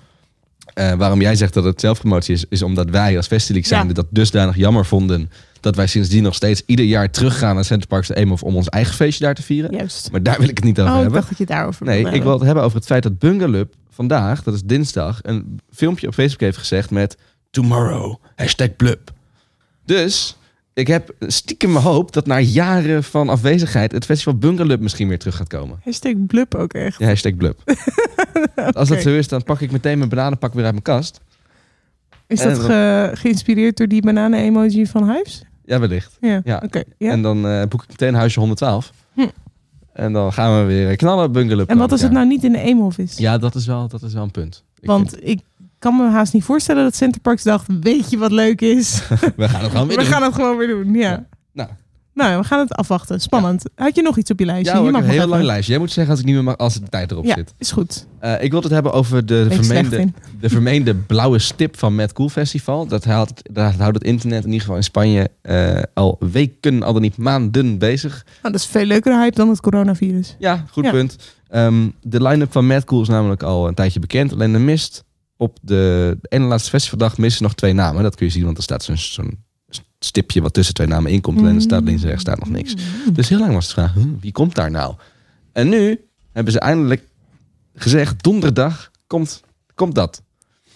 Eh, 0.78 0.94
waarom 0.94 1.22
jij 1.22 1.36
zegt 1.36 1.54
dat 1.54 1.64
het 1.64 1.80
zelfpromotie 1.82 2.34
is, 2.34 2.46
is 2.50 2.62
omdat 2.62 2.90
wij 2.90 3.18
als 3.18 3.28
zijn 3.28 3.88
Ja. 3.88 3.94
dat 3.94 4.06
dusdanig 4.10 4.56
jammer 4.56 4.86
vonden. 4.86 5.30
Dat 5.60 5.76
wij 5.76 5.88
sindsdien 5.88 6.24
nog 6.24 6.36
steeds 6.36 6.64
ieder 6.66 6.86
jaar 6.86 7.12
teruggaan 7.12 7.56
naar 7.56 7.66
Center 7.66 7.88
Parks 7.88 8.08
de 8.08 8.16
Eemhof 8.16 8.44
om 8.44 8.56
ons 8.56 8.70
eigen 8.70 8.96
feestje 8.96 9.24
daar 9.26 9.36
te 9.36 9.42
vieren. 9.42 9.72
Juist. 9.72 10.12
Maar 10.12 10.24
daar 10.24 10.40
wil 10.40 10.50
ik 10.50 10.56
het 10.56 10.66
niet 10.66 10.80
over 10.80 10.92
Oh, 10.92 10.98
ik 10.98 11.02
hebben. 11.04 11.20
dacht 11.20 11.30
dat 11.30 11.38
je 11.48 11.54
daarover 11.54 11.86
Nee, 11.86 12.06
ik 12.06 12.24
wil 12.24 12.34
het 12.34 12.42
hebben 12.42 12.64
over 12.64 12.78
het 12.78 12.86
feit 12.86 13.04
dat 13.04 13.20
Bungalup 13.20 13.74
vandaag, 13.90 14.44
dat 14.44 14.54
is 14.54 14.62
dinsdag, 14.64 15.20
een 15.22 15.60
filmpje 15.74 16.08
op 16.08 16.14
Facebook 16.14 16.40
heeft 16.40 16.58
gezegd 16.58 16.90
met 16.92 17.18
Tomorrow, 17.52 18.16
hashtag 18.36 18.76
blub. 18.76 19.12
Dus 19.86 20.38
ik 20.78 20.88
heb 20.88 21.16
stiekem 21.20 21.72
mijn 21.72 21.84
hoop 21.84 22.14
dat 22.14 22.26
na 22.26 22.40
jaren 22.40 23.04
van 23.04 23.30
afwezigheid 23.30 23.92
het 23.92 24.06
festival 24.06 24.36
Bungalup 24.38 24.80
misschien 24.80 25.08
weer 25.08 25.20
terug 25.20 25.36
gaat 25.36 25.48
komen. 25.48 25.80
Hashtag 25.84 26.14
blub 26.28 26.56
ook 26.56 26.74
echt. 26.74 27.00
Ja, 27.00 27.06
hashtag 27.08 27.36
blub. 27.36 27.60
Als 28.74 28.90
dat 28.90 29.02
zo 29.02 29.10
is, 29.10 29.28
dan 29.28 29.44
pak 29.44 29.62
ik 29.62 29.72
meteen 29.72 29.98
mijn 29.98 30.10
bananenpak 30.10 30.54
weer 30.54 30.64
uit 30.64 30.72
mijn 30.72 30.84
kast. 30.84 31.20
Is 32.28 32.42
En 32.42 32.50
dat 32.50 32.60
ge- 32.60 33.12
geïnspireerd 33.14 33.78
door 33.78 33.88
die 33.88 34.02
bananen-emoji 34.02 34.86
van 34.88 35.12
Hives? 35.12 35.44
Ja, 35.66 35.80
wellicht. 35.80 36.18
Ja, 36.22 36.42
Ja. 36.44 36.62
oké. 36.66 36.84
ja. 36.98 37.12
En 37.12 37.22
dan 37.22 37.48
eh, 37.48 37.68
boek 37.68 37.84
ik 37.84 37.90
meteen 37.90 38.14
huisje 38.14 38.40
112. 38.40 38.92
Hm. 39.14 39.28
En 39.94 40.14
dan 40.14 40.34
gaan 40.34 40.60
we 40.60 40.66
weer 40.66 40.96
knallen 40.96 41.32
Bungalup. 41.32 41.70
En 41.70 41.78
wat 41.78 41.92
als 41.92 42.02
het 42.02 42.12
nou 42.12 42.28
niet 42.28 42.44
in 42.44 42.52
de 42.52 42.60
Eemhof 42.60 42.98
is? 42.98 43.18
Ja, 43.18 43.38
dat 43.38 43.56
is 43.56 43.66
wel, 43.66 43.88
dat 43.88 44.02
is 44.04 44.14
wel 44.14 44.24
een 44.24 44.32
punt. 44.32 44.64
Ik 44.80 44.88
Want 44.88 45.28
ik 45.28 45.40
kan 45.88 46.06
me 46.06 46.12
haast 46.12 46.34
niet 46.34 46.44
voorstellen 46.44 46.84
dat 46.84 46.96
Center 46.96 47.22
Parks 47.22 47.44
dacht, 47.44 47.66
weet 47.82 48.10
je 48.10 48.18
wat 48.18 48.32
leuk 48.32 48.62
is? 48.62 49.02
We 49.36 49.50
gaan 49.50 49.62
het 49.62 49.72
gewoon 49.72 49.88
weer 49.88 49.98
we 49.98 50.04
doen. 50.04 50.12
gaan 50.12 50.24
het 50.24 50.34
gewoon 50.34 50.58
weer 50.58 50.68
doen, 50.68 50.94
ja. 50.94 51.26
Nou. 51.54 51.70
Nou, 52.14 52.38
we 52.40 52.44
gaan 52.44 52.60
het 52.60 52.74
afwachten. 52.76 53.20
Spannend. 53.20 53.64
Had 53.76 53.96
je 53.96 54.02
nog 54.02 54.18
iets 54.18 54.32
op 54.32 54.40
je 54.40 54.46
lijstje? 54.46 54.72
Ja, 54.72 54.78
hoor, 54.78 54.82
je 54.84 54.88
ik 54.90 54.96
mag 54.98 55.06
heb 55.06 55.14
een 55.14 55.20
heel 55.22 55.30
lang 55.30 55.44
lijstje. 55.44 55.72
Jij 55.72 55.82
moet 55.82 55.92
zeggen 55.92 56.12
als 56.12 56.20
ik 56.20 56.26
niet 56.26 56.36
meer 56.36 56.44
mag, 56.44 56.58
als 56.58 56.74
de 56.74 56.90
tijd 56.90 57.12
erop 57.12 57.26
Ja, 57.26 57.36
zit. 57.36 57.54
is 57.58 57.72
goed. 57.72 58.08
Eh, 58.20 58.44
ik 58.44 58.52
wil 58.52 58.62
het 58.62 58.72
hebben 58.72 58.92
over 58.94 59.26
de, 59.26 59.48
vermeende, 59.50 60.12
de 60.40 60.50
vermeende 60.50 60.96
blauwe 60.96 61.40
stip 61.40 61.78
van 61.78 61.96
Mad 61.96 62.14
Cool 62.14 62.30
Festival. 62.30 62.88
Dat 62.88 63.04
houdt, 63.06 63.42
dat 63.52 63.74
houdt 63.76 63.96
het 63.98 64.04
internet 64.04 64.40
in 64.40 64.46
ieder 64.46 64.62
geval 64.62 64.76
in 64.76 64.84
Spanje 64.84 65.30
eh, 65.42 65.82
al 65.94 66.16
weken, 66.20 66.84
al 66.84 66.94
dan 66.94 67.02
niet 67.02 67.18
maanden 67.18 67.78
bezig. 67.78 68.12
Nou, 68.42 68.54
dat 68.54 68.62
is 68.62 68.66
veel 68.66 68.86
leukere 68.86 69.18
hype 69.18 69.36
dan 69.36 69.50
het 69.50 69.62
coronavirus. 69.62 70.36
Ja, 70.40 70.66
goed 70.72 70.92
punt. 70.92 71.16
Ehm, 71.48 71.88
de 72.02 72.22
line-up 72.22 72.52
van 72.52 72.68
Mad 72.68 72.84
Cool 72.84 73.02
is 73.02 73.08
namelijk 73.08 73.44
al 73.44 73.68
een 73.68 73.74
tijdje 73.74 74.00
bekend. 74.00 74.34
Alleen 74.34 74.54
er 74.54 74.62
mist 74.62 75.04
op 75.38 75.58
de, 75.62 76.18
ene 76.22 76.46
laatste 76.46 76.70
festivaldag 76.70 77.18
missen 77.18 77.44
nog 77.44 77.54
twee 77.54 77.74
namen. 77.74 78.04
Dat 78.04 78.16
kun 78.16 78.26
je 78.26 78.32
zien, 78.32 78.44
want 78.44 78.58
er 78.58 78.64
staat 78.64 78.84
zo'n 78.84 78.98
zo'n 78.98 79.46
stipje 80.00 80.42
wat 80.42 80.54
tussen 80.54 80.74
twee 80.74 80.88
namen 80.88 81.12
in 81.12 81.22
komt. 81.22 81.40
Alleen 81.40 81.56
er 81.56 81.62
staat 81.62 81.84
links 81.84 82.02
en 82.02 82.08
rechts 82.08 82.22
staat 82.22 82.40
nog 82.40 82.50
niks. 82.50 82.76
Dus 83.14 83.30
heel 83.30 83.40
lang 83.40 83.54
was 83.54 83.68
de 83.68 83.74
vraag, 83.74 83.94
huh, 83.94 84.06
wie 84.20 84.32
komt 84.32 84.56
daar 84.56 84.72
nou? 84.72 84.96
En 85.52 85.70
nu 85.70 86.00
hebben 86.32 86.54
ze 86.54 86.60
eindelijk 86.60 87.08
gezegd, 87.76 88.24
donderdag 88.24 88.92
komt, 89.08 89.42
komt 89.76 89.96
dat. 89.96 90.22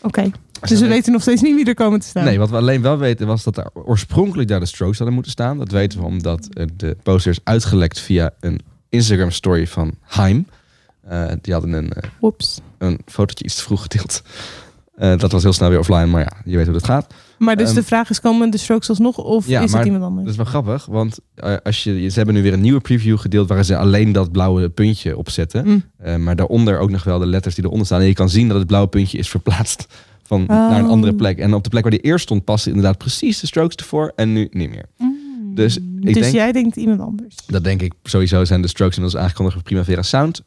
Oké. 0.02 0.32
Dus 0.68 0.80
we 0.80 0.88
weten 0.88 1.12
nog 1.12 1.22
steeds 1.22 1.42
niet 1.42 1.56
wie 1.56 1.66
er 1.66 1.74
komen 1.74 2.00
te 2.00 2.08
staan. 2.08 2.24
Nee, 2.24 2.40
wat 2.40 2.50
we 2.50 2.56
alleen 2.56 2.82
wel 2.82 2.98
weten 2.98 3.28
was 3.28 3.44
dat 3.44 3.58
er 3.58 3.70
oorspronkelijk 3.74 4.48
daar 4.50 4.60
de 4.60 4.66
Strokes 4.66 4.98
hadden 4.98 5.14
moeten 5.14 5.32
staan. 5.32 5.58
Dat 5.58 5.72
weten 5.72 6.00
we 6.00 6.06
omdat 6.06 6.48
de 6.76 6.98
poster 7.04 7.32
is 7.32 7.40
uitgelekt 7.44 8.00
via 8.00 8.34
een 8.40 8.62
Instagram 8.90 9.32
story 9.32 9.68
van 9.68 9.94
Haim. 10.02 10.48
Eh, 11.12 11.32
die 11.42 11.54
hadden 11.54 11.74
een, 11.74 11.94
eh, 11.94 12.10
Oeps. 12.22 12.60
een 12.78 13.00
fotootje 13.06 13.46
iets 13.46 13.56
te 13.56 13.62
vroeg 13.62 13.82
gedeeld. 13.82 14.22
Eh, 14.96 15.18
dat 15.18 15.32
was 15.32 15.44
heel 15.44 15.54
snel 15.54 15.70
weer 15.70 15.80
offline, 15.80 16.06
maar 16.06 16.22
ja, 16.22 16.32
je 16.46 16.56
weet 16.56 16.66
hoe 16.66 16.74
dat 16.74 16.84
gaat. 16.86 17.14
Maar 17.38 17.56
dus 17.56 17.68
Ehm, 17.68 17.76
de 17.76 17.84
vraag 17.84 18.10
is, 18.10 18.22
komen 18.22 18.50
de 18.50 18.58
strokes 18.58 18.90
alsnog 18.90 19.18
of 19.18 19.48
ja, 19.48 19.62
is 19.62 19.74
het 19.74 19.86
iemand 19.86 20.04
anders? 20.04 20.22
Dat 20.24 20.32
is 20.32 20.38
wel 20.38 20.46
grappig, 20.46 20.86
want 20.86 21.20
als 21.64 21.84
je, 21.84 22.10
ze 22.10 22.18
hebben 22.18 22.36
nu 22.36 22.42
weer 22.42 22.54
een 22.54 22.62
nieuwe 22.62 22.80
preview 22.80 23.20
gedeeld 23.20 23.50
waar 23.50 23.64
ze 23.64 23.78
alleen 23.78 24.12
dat 24.12 24.32
blauwe 24.32 24.70
puntje 24.70 25.18
op 25.18 25.30
zetten. 25.30 25.66
Mm. 25.68 26.24
Maar 26.24 26.36
daaronder 26.36 26.80
ook 26.80 26.90
nog 26.90 27.04
wel 27.04 27.20
de 27.20 27.26
letters 27.26 27.56
die 27.56 27.64
eronder 27.64 27.86
staan. 27.86 28.02
En 28.02 28.08
je 28.08 28.14
kan 28.14 28.30
zien 28.30 28.48
dat 28.48 28.58
het 28.58 28.68
blauwe 28.68 28.90
puntje 28.90 29.18
is 29.18 29.30
verplaatst 29.30 29.88
van 30.24 30.44
naar 30.48 30.80
een 30.80 30.86
Oh. 30.86 30.92
andere 30.92 31.16
plek. 31.16 31.38
En 31.38 31.54
op 31.54 31.64
de 31.64 31.70
plek 31.70 31.82
waar 31.82 31.92
die 31.92 32.02
eerst 32.02 32.24
stond 32.24 32.44
paste 32.44 32.70
inderdaad 32.70 32.98
precies 32.98 33.40
de 33.40 33.48
strokes 33.48 33.76
ervoor 33.76 34.12
en 34.16 34.34
nu 34.34 34.48
niet 34.52 34.70
meer. 34.70 34.86
Dus 35.54 35.78
ik 35.78 35.84
dus 36.14 36.14
denk, 36.14 36.34
jij 36.34 36.52
denkt 36.52 36.76
iemand 36.76 37.00
anders. 37.02 37.36
dat 37.48 37.64
denk 37.64 37.82
ik 37.82 37.94
sowieso 38.04 38.46
zijn 38.46 38.62
de 38.62 38.68
strokes 38.68 38.96
inmiddels 38.98 39.24
aangekondigd 39.24 39.56
voor 39.56 39.66
Primavera 39.66 40.02
Sound. 40.02 40.42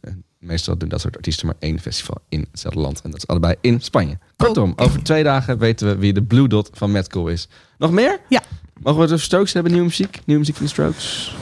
Meestal 0.45 0.77
doen 0.79 0.89
dat 0.89 1.01
soort 1.01 1.17
artiesten 1.17 1.47
maar 1.47 1.55
één 1.59 1.79
festival 1.79 2.17
in 2.29 2.47
hetzelfde 2.51 2.81
land. 2.81 3.01
En 3.03 3.11
dat 3.11 3.19
is 3.19 3.27
allebei 3.27 3.55
in 3.61 3.81
Spanje. 3.81 4.19
Kortom, 4.37 4.73
over 4.77 5.03
twee 5.03 5.23
dagen 5.23 5.59
weten 5.59 5.87
we 5.87 5.97
wie 5.97 6.13
de 6.13 6.23
Blue 6.23 6.49
Dot 6.49 6.71
van 6.73 6.91
Madco 6.91 7.27
is. 7.27 7.49
Nog 7.79 7.91
meer? 7.91 8.21
Ja. 8.29 8.43
Mogen 8.83 8.99
we 9.01 9.05
over 9.07 9.21
Strokes 9.21 9.53
hebben? 9.53 9.73
Nieuwe 9.73 9.87
muziek? 9.87 10.21
Nieuwe 10.25 10.41
muziek 10.41 10.57
van 10.57 10.65
de 10.67 10.73
Strokes? 10.73 11.37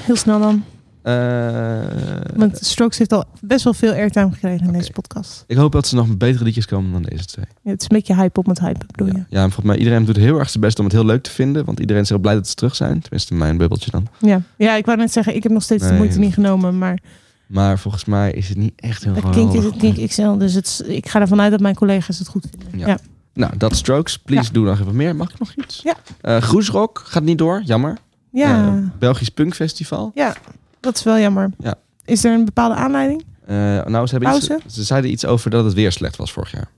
Heel 0.00 0.16
snel 0.16 0.40
dan. 0.40 0.64
Eh, 1.02 1.80
Want 2.36 2.58
Strokes 2.60 2.98
heeft 2.98 3.12
al 3.12 3.24
best 3.40 3.64
wel 3.64 3.74
veel 3.74 3.92
airtime 3.92 4.32
gekregen 4.32 4.66
in 4.66 4.72
deze 4.72 4.92
podcast. 4.92 5.44
ik 5.46 5.56
hoop 5.56 5.72
dat 5.72 5.86
ze 5.86 5.94
nog 5.94 6.16
betere 6.16 6.44
liedjes 6.44 6.66
komen 6.66 6.92
dan 6.92 7.02
deze 7.02 7.24
twee. 7.24 7.44
Ja, 7.62 7.70
het 7.70 7.80
is 7.80 7.86
een 7.90 7.96
beetje 7.96 8.14
hype 8.14 8.38
op 8.38 8.46
met 8.46 8.58
hype, 8.60 8.86
bedoel 8.86 9.14
je? 9.14 9.24
Ja, 9.28 9.42
en 9.42 9.50
volgens 9.50 9.66
mij 9.66 9.76
iedereen 9.76 10.04
doet 10.04 10.16
heel 10.16 10.38
erg 10.38 10.50
zijn 10.50 10.62
best 10.62 10.78
om 10.78 10.84
het 10.84 10.94
heel 10.94 11.04
leuk 11.04 11.22
te 11.22 11.30
vinden. 11.30 11.64
Want 11.64 11.80
iedereen 11.80 12.02
is 12.02 12.08
heel 12.08 12.18
blij 12.18 12.34
dat 12.34 12.48
ze 12.48 12.54
terug 12.54 12.76
zijn. 12.76 13.00
Tenminste, 13.00 13.34
mijn 13.34 13.56
bubbeltje 13.56 13.90
dan. 13.90 14.06
Ja. 14.18 14.42
ja, 14.56 14.74
ik 14.74 14.86
wou 14.86 14.98
net 14.98 15.12
zeggen, 15.12 15.34
ik 15.34 15.42
heb 15.42 15.52
nog 15.52 15.62
steeds 15.62 15.88
de 15.88 15.92
moeite 15.94 16.18
niet 16.18 16.34
genomen, 16.34 16.78
maar 16.78 16.98
Maar 17.48 17.78
volgens 17.78 18.04
mij 18.04 18.32
is 18.32 18.48
het 18.48 18.58
niet 18.58 18.72
echt 18.76 19.04
heel 19.04 19.14
geweldig. 19.14 19.36
Kink 19.40 19.52
is 19.52 19.64
het 19.64 19.76
Kink 19.76 20.08
XL, 20.08 20.30
dus 20.36 20.54
het, 20.54 20.82
ik 20.86 21.08
ga 21.08 21.20
ervan 21.20 21.40
uit 21.40 21.50
dat 21.50 21.60
mijn 21.60 21.74
collega's 21.74 22.18
het 22.18 22.28
goed 22.28 22.46
vinden. 22.50 22.78
Ja. 22.78 22.86
Ja. 22.86 22.98
Nou, 23.32 23.56
dat 23.56 23.76
Strokes. 23.76 24.18
Please 24.18 24.44
Ja. 24.46 24.52
doe 24.52 24.64
nog 24.66 24.80
even 24.80 24.96
meer. 24.96 25.16
Mag 25.16 25.30
ik 25.30 25.38
nog 25.38 25.54
iets? 25.54 25.80
Ja. 25.82 25.94
Eh, 26.20 26.36
Groesrock 26.42 27.02
gaat 27.06 27.22
niet 27.22 27.38
door. 27.38 27.62
Jammer. 27.64 27.96
Ja. 28.32 28.66
Eh, 28.66 28.74
Belgisch 28.98 29.28
Punkfestival. 29.28 30.10
Ja, 30.14 30.34
dat 30.80 30.96
is 30.96 31.02
wel 31.02 31.18
jammer. 31.18 31.50
Ja. 31.58 31.74
Is 32.04 32.24
er 32.24 32.32
een 32.32 32.44
bepaalde 32.44 32.74
aanleiding? 32.74 33.24
Nou, 33.46 34.06
ze, 34.06 34.16
hebben 34.16 34.34
iets, 34.36 34.46
ze 34.66 34.82
zeiden 34.84 35.10
iets 35.10 35.26
over 35.26 35.50
dat 35.50 35.64
het 35.64 35.74
weer 35.74 35.92
slecht 35.92 36.16
was 36.16 36.32
vorig 36.32 36.50
jaar. 36.52 36.70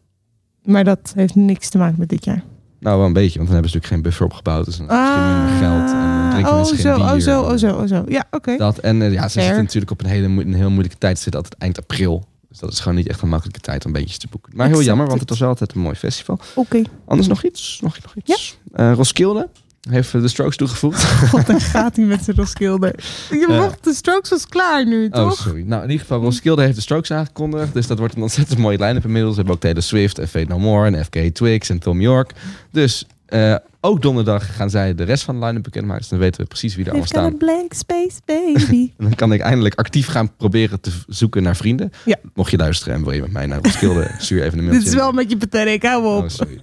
Maar 0.64 0.84
dat 0.84 1.12
heeft 1.14 1.34
niks 1.34 1.68
te 1.68 1.78
maken 1.78 1.98
met 1.98 2.08
dit 2.08 2.24
jaar. 2.24 2.42
Nou, 2.80 2.98
wel 2.98 3.06
een 3.06 3.12
beetje, 3.12 3.38
want 3.38 3.50
dan 3.50 3.54
hebben 3.54 3.70
ze 3.70 3.76
natuurlijk 3.76 3.86
geen 3.86 4.02
buffer 4.02 4.24
opgebouwd. 4.24 4.64
Dus 4.64 4.76
dan 4.76 4.86
minder 4.86 5.58
geld 5.58 5.90
en 5.90 6.20
dan 6.20 6.30
drinken 6.30 6.52
oh, 6.52 6.56
mensen 6.56 6.78
zo, 6.78 6.94
geen 6.94 7.04
bier. 7.04 7.14
oh 7.14 7.20
zo, 7.20 7.40
oh 7.42 7.56
zo, 7.56 7.80
oh 7.80 7.86
zo. 7.86 8.04
Ja, 8.08 8.24
oké. 8.30 8.56
Dat, 8.56 8.78
en 8.78 9.02
eh, 9.02 9.12
ja, 9.12 9.22
ze 9.22 9.28
Fair. 9.28 9.44
zitten 9.44 9.62
natuurlijk 9.62 9.90
op 9.92 10.00
een 10.00 10.06
hele, 10.06 10.26
een 10.26 10.54
heel 10.54 10.70
moeilijke 10.70 10.98
tijd. 10.98 11.16
Ze 11.16 11.22
zitten 11.22 11.42
altijd 11.42 11.60
eind 11.62 11.78
april. 11.78 12.28
Dus 12.48 12.58
dat 12.58 12.72
is 12.72 12.80
gewoon 12.80 12.96
niet 12.96 13.08
echt 13.08 13.22
een 13.22 13.28
makkelijke 13.28 13.60
tijd 13.60 13.84
om 13.84 13.92
beentjes 13.92 14.18
te 14.18 14.26
boeken. 14.30 14.52
Maar 14.56 14.66
heel 14.66 14.78
Exact. 14.78 14.88
jammer, 14.88 15.06
want 15.06 15.20
het 15.20 15.28
was 15.28 15.38
wel 15.38 15.48
altijd 15.48 15.74
een 15.74 15.80
mooi 15.80 15.94
festival. 15.94 16.38
Oké. 16.54 16.82
Anders 17.04 17.28
nog 17.28 17.44
iets? 17.44 17.78
Nog, 17.82 17.98
nog 18.02 18.14
iets? 18.24 18.58
Eh, 18.72 18.92
Roskilde 18.92 19.48
heeft 19.88 20.14
eh, 20.14 20.20
de 20.20 20.28
Strokes 20.28 20.56
toegevoegd. 20.56 21.04
God, 21.30 21.46
dan 21.46 21.60
gaat 21.60 21.96
hij 21.96 22.04
met 22.04 22.24
zijn 22.24 22.36
Roskilde. 22.36 22.94
Je 23.30 23.46
mocht, 23.48 23.84
de 23.84 23.94
Strokes 23.94 24.30
was 24.30 24.46
klaar 24.46 24.86
nu, 24.86 25.06
Oh, 25.06 25.12
toch? 25.12 25.36
sorry. 25.36 25.62
Nou, 25.62 25.82
in 25.82 25.90
ieder 25.90 26.06
geval, 26.06 26.20
Roskilde 26.22 26.62
heeft 26.62 26.74
de 26.74 26.80
Strokes 26.82 27.10
aangekondigd. 27.12 27.72
Dus 27.74 27.86
dat 27.86 27.98
wordt 27.98 28.14
een 28.16 28.22
ontzettend 28.22 28.58
mooie 28.58 28.78
line-up 28.78 29.04
inmiddels. 29.04 29.30
We 29.32 29.36
hebben 29.36 29.54
ook 29.54 29.60
Taylor 29.60 29.82
Swift 29.82 30.18
en 30.18 30.28
Fate 30.28 30.46
No 30.48 30.58
More 30.58 30.86
en 30.96 31.04
FK 31.04 31.16
Twigs 31.34 31.68
en 31.70 31.78
Tom 31.78 32.00
York. 32.00 32.32
Dus 32.70 33.06
eh, 33.26 33.54
ook 33.80 34.02
donderdag 34.02 34.56
gaan 34.56 34.70
zij 34.70 34.94
de 34.94 35.02
rest 35.04 35.24
van 35.24 35.40
de 35.40 35.46
line-up 35.46 35.62
bekendmaken. 35.62 36.00
Dus 36.00 36.10
dan 36.10 36.18
weten 36.18 36.40
we 36.40 36.46
precies 36.46 36.74
wie 36.74 36.84
er 36.84 36.90
allemaal 36.90 37.08
staan. 37.08 37.36
blank 37.36 37.72
space, 37.72 38.20
baby. 38.24 38.90
En 38.98 39.04
dan 39.04 39.14
kan 39.14 39.32
ik 39.32 39.40
eindelijk 39.40 39.74
actief 39.74 40.06
gaan 40.06 40.36
proberen 40.36 40.80
te 40.80 40.90
zoeken 41.06 41.42
naar 41.42 41.56
vrienden. 41.56 41.92
Ja. 42.04 42.16
Mocht 42.34 42.50
je 42.50 42.56
luisteren 42.56 42.94
en 42.94 43.02
wil 43.04 43.12
je 43.12 43.20
met 43.20 43.32
mij 43.32 43.46
naar 43.46 43.58
Roskilde, 43.62 44.10
stuur 44.18 44.42
even 44.42 44.58
een 44.58 44.64
mailtje. 44.64 44.82
Dit 44.84 44.92
is 44.92 44.98
wel 45.00 45.08
een 45.08 45.14
beetje 45.16 45.36
pathetic, 45.36 45.82
hou 45.82 46.04
op. 46.16 46.22
Oh, 46.22 46.28
sorry. 46.28 46.60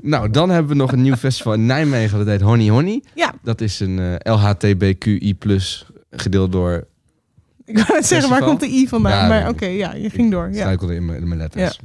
Nou, 0.00 0.30
dan 0.30 0.50
hebben 0.50 0.72
we 0.72 0.78
nog 0.78 0.92
een 0.92 1.02
nieuw 1.02 1.16
festival 1.26 1.52
in 1.52 1.66
Nijmegen. 1.66 2.18
Dat 2.18 2.26
heet 2.26 2.40
Honey 2.40 2.68
Honey. 2.68 3.02
Ja. 3.14 3.34
Dat 3.42 3.60
is 3.60 3.80
een 3.80 3.98
eh, 3.98 4.34
LHTBQI+, 4.34 5.36
gedeeld 6.10 6.52
door... 6.52 6.86
Ik 7.64 7.78
wou 7.78 7.92
net 7.92 8.06
zeggen, 8.06 8.30
waar 8.30 8.42
komt 8.42 8.60
de 8.60 8.66
I 8.66 8.88
vandaan? 8.88 9.12
Ja, 9.12 9.28
maar 9.28 9.48
oké, 9.48 9.66
ja, 9.66 9.94
je 9.94 10.10
ging 10.10 10.30
door. 10.30 10.48
Ja. 10.48 10.54
struikelde 10.54 10.94
in 10.94 11.04
mijn, 11.04 11.20
in 11.20 11.28
mijn 11.28 11.40
letters. 11.40 11.80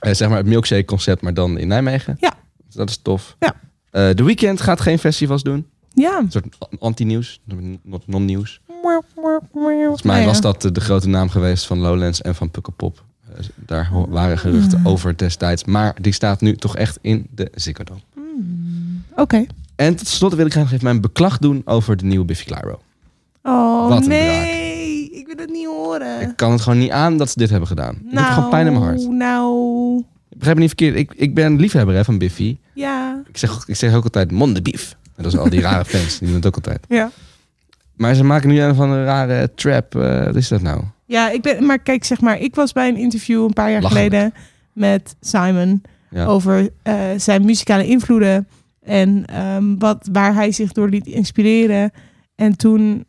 Eh, 0.00 0.14
zeg 0.14 0.28
maar 0.28 0.36
het 0.36 0.46
milkshake 0.46 0.84
concept, 0.84 1.22
maar 1.22 1.34
dan 1.34 1.58
in 1.58 1.68
Nijmegen. 1.68 2.16
Ja. 2.20 2.34
Dus 2.66 2.74
dat 2.74 2.88
is 2.88 2.96
tof. 2.96 3.36
Ja. 3.38 3.54
Eh, 3.90 4.08
The 4.08 4.24
Weeknd 4.24 4.60
gaat 4.60 4.80
geen 4.80 4.98
festivals 4.98 5.42
doen. 5.42 5.66
Ja. 5.94 6.18
Een 6.18 6.30
soort 6.30 6.46
anti-nieuws, 6.78 7.40
non-nieuws. 8.06 8.60
Volgens 9.14 10.02
mij 10.02 10.24
was 10.24 10.40
dat 10.40 10.62
de 10.62 10.80
grote 10.80 11.08
naam 11.08 11.28
geweest 11.28 11.66
van 11.66 11.78
Lowlands 11.78 12.22
en 12.22 12.34
van 12.34 12.50
Pukkelpop. 12.50 13.04
Daar 13.54 13.90
waren 14.08 14.38
geruchten 14.38 14.80
over 14.84 15.16
destijds. 15.16 15.64
Maar 15.64 15.94
die 16.00 16.12
staat 16.12 16.40
nu 16.40 16.56
toch 16.56 16.76
echt 16.76 16.98
in 17.00 17.26
de 17.34 17.50
Ziggo 17.54 17.84
Dome. 17.84 18.00
Oké. 19.16 19.46
En 19.76 19.96
tot 19.96 20.06
slot 20.08 20.34
wil 20.34 20.46
ik 20.46 20.52
graag 20.52 20.72
even 20.72 20.84
mijn 20.84 21.00
beklag 21.00 21.38
doen 21.38 21.62
over 21.64 21.96
de 21.96 22.04
nieuwe 22.04 22.24
Biffy 22.24 22.44
Clyro. 22.44 22.80
Oh, 23.42 23.88
Wat 23.88 24.06
nee. 24.06 25.10
Ik 25.10 25.26
wil 25.26 25.36
het 25.36 25.50
niet 25.50 25.66
horen. 25.66 26.20
Ik 26.20 26.36
kan 26.36 26.52
het 26.52 26.60
gewoon 26.60 26.78
niet 26.78 26.90
aan 26.90 27.16
dat 27.16 27.30
ze 27.30 27.38
dit 27.38 27.50
hebben 27.50 27.68
gedaan. 27.68 27.94
Ik 27.94 28.12
nou, 28.12 28.24
heb 28.26 28.34
gewoon 28.34 28.50
pijn 28.50 28.66
in 28.66 28.72
mijn 28.72 28.84
hart. 28.84 29.08
Nou, 29.08 30.02
Begrijp 30.28 30.56
me 30.56 30.62
niet 30.62 30.74
verkeerd. 30.76 30.96
Ik, 30.96 31.12
ik 31.16 31.34
ben 31.34 31.60
liefhebber 31.60 31.94
hè, 31.94 32.04
van 32.04 32.18
Biffy. 32.18 32.56
ja. 32.72 33.22
Ik 33.28 33.36
zeg, 33.36 33.62
ik 33.66 33.76
zeg 33.76 33.94
ook 33.94 34.04
altijd 34.04 34.30
monde 34.32 34.62
beef. 34.62 34.96
En 35.16 35.22
dat 35.22 35.32
is 35.32 35.38
al 35.38 35.50
die 35.50 35.60
rare 35.60 35.84
fans. 35.94 36.18
Die 36.18 36.26
doen 36.28 36.36
het 36.36 36.46
ook 36.46 36.54
altijd. 36.54 36.84
Ja. 36.88 37.10
Maar 37.98 38.14
ze 38.14 38.24
maken 38.24 38.48
nu 38.48 38.60
een 38.60 38.74
van 38.74 38.90
een 38.90 39.04
rare 39.04 39.50
trap. 39.54 39.94
eh, 39.94 40.24
wat 40.24 40.34
is 40.34 40.48
dat 40.48 40.62
nou? 40.62 40.82
Ja, 41.06 41.30
ik 41.30 41.42
ben, 41.42 41.66
maar 41.66 41.78
kijk, 41.78 42.04
zeg 42.04 42.20
maar, 42.20 42.38
ik 42.40 42.54
was 42.54 42.72
bij 42.72 42.88
een 42.88 42.96
interview 42.96 43.44
een 43.44 43.52
paar 43.52 43.70
jaar 43.70 43.82
Lachelijk. 43.82 44.04
geleden 44.12 44.32
met 44.72 45.16
Simon 45.20 45.82
Ja. 46.10 46.24
over 46.24 46.68
eh, 46.82 46.94
zijn 47.16 47.44
muzikale 47.44 47.86
invloeden 47.86 48.48
en 48.82 49.24
ehm, 49.26 49.76
wat, 49.78 50.08
waar 50.12 50.34
hij 50.34 50.52
zich 50.52 50.72
door 50.72 50.88
liet 50.88 51.06
inspireren. 51.06 51.90
En 52.34 52.56
toen 52.56 53.04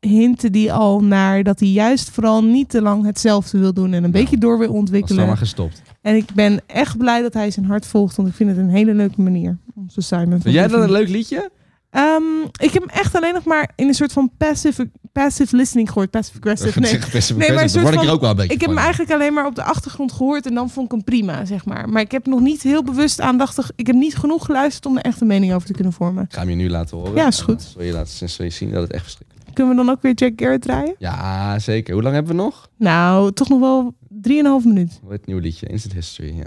hintte 0.00 0.50
die 0.50 0.72
al 0.72 1.00
naar 1.04 1.42
dat 1.42 1.60
hij 1.60 1.68
juist 1.68 2.10
vooral 2.10 2.44
niet 2.44 2.68
te 2.68 2.82
lang 2.82 3.04
hetzelfde 3.04 3.58
wil 3.58 3.72
doen 3.72 3.92
en 3.92 4.04
een 4.04 4.10
beetje 4.10 4.38
door 4.38 4.58
wil 4.58 4.68
Was 4.68 4.76
ontwikkelen. 4.76 5.16
dan 5.18 5.26
maar 5.26 5.36
gestopt. 5.36 5.82
En 6.02 6.16
ik 6.16 6.24
ben 6.34 6.60
echt 6.66 6.98
blij 6.98 7.22
dat 7.22 7.34
hij 7.34 7.50
zijn 7.50 7.66
hart 7.66 7.86
volgt, 7.86 8.16
want 8.16 8.28
ik 8.28 8.34
vind 8.34 8.50
het 8.50 8.58
een 8.58 8.68
hele 8.70 8.94
leuke 8.94 9.20
manier. 9.20 9.58
Onze 9.74 10.00
Simon. 10.00 10.30
van 10.30 10.40
Vind 10.40 10.54
jij 10.54 10.66
dat 10.68 10.82
een 10.82 10.90
leuk 10.90 11.08
liedje? 11.08 11.50
Ehm, 11.94 12.42
ik 12.60 12.72
heb 12.72 12.82
hem 12.82 12.88
echt 12.88 13.14
alleen 13.14 13.34
nog 13.34 13.44
maar 13.44 13.70
in 13.76 13.88
een 13.88 13.94
soort 13.94 14.12
van 14.12 14.30
passive, 14.36 14.90
passive 15.12 15.56
listening 15.56 15.88
gehoord. 15.88 16.10
Passive 16.10 16.38
aggressive. 16.38 16.80
Nee, 16.80 16.98
passive 16.98 17.38
nee 17.38 17.52
maar 17.52 17.70
word 17.70 17.94
ik 17.94 18.02
er 18.02 18.10
ook 18.10 18.20
wel 18.20 18.30
een 18.30 18.36
beetje 18.36 18.54
Ik 18.54 18.60
heb 18.60 18.70
hem 18.70 18.78
eigenlijk 18.78 19.12
alleen 19.12 19.32
maar 19.32 19.46
op 19.46 19.54
de 19.54 19.62
achtergrond 19.62 20.12
gehoord 20.12 20.46
en 20.46 20.54
dan 20.54 20.70
vond 20.70 20.86
ik 20.86 20.92
hem 20.92 21.04
prima, 21.04 21.44
zeg 21.44 21.64
maar. 21.64 21.88
Maar 21.88 22.02
ik 22.02 22.10
heb 22.10 22.26
nog 22.26 22.40
niet 22.40 22.62
heel 22.62 22.82
bewust 22.82 23.20
aandachtig. 23.20 23.70
Ik 23.76 23.86
heb 23.86 23.96
niet 23.96 24.16
genoeg 24.16 24.44
geluisterd 24.44 24.86
om 24.86 24.96
er 24.96 25.02
echt 25.02 25.20
een 25.20 25.26
mening 25.26 25.54
over 25.54 25.66
te 25.66 25.72
kunnen 25.72 25.92
vormen. 25.92 26.24
Ik 26.24 26.32
ga 26.32 26.40
hem 26.40 26.48
je 26.48 26.56
nu 26.56 26.70
laten 26.70 26.96
horen. 26.96 27.14
Ja, 27.14 27.26
is 27.26 27.40
goed. 27.40 27.62
Zul 27.62 27.82
je, 27.82 27.92
laten, 27.92 28.28
zul 28.28 28.44
je 28.44 28.50
zien 28.50 28.70
dat 28.70 28.82
het 28.82 28.92
echt 28.92 29.02
verschrikkelijk 29.02 29.54
Kunnen 29.54 29.76
we 29.76 29.84
dan 29.84 29.94
ook 29.94 30.02
weer 30.02 30.14
Jack 30.14 30.32
Garrett 30.36 30.62
draaien? 30.62 30.94
Ja, 30.98 31.58
zeker. 31.58 31.94
Hoe 31.94 32.02
lang 32.02 32.14
hebben 32.14 32.36
we 32.36 32.42
nog? 32.42 32.68
Nou, 32.76 33.32
toch 33.32 33.48
nog 33.48 33.60
wel 33.60 33.94
3,5 34.28 34.64
minuut. 34.64 35.00
Het 35.08 35.26
nieuwe 35.26 35.42
liedje? 35.42 35.66
Instant 35.66 35.94
History, 35.94 36.36
ja. 36.36 36.46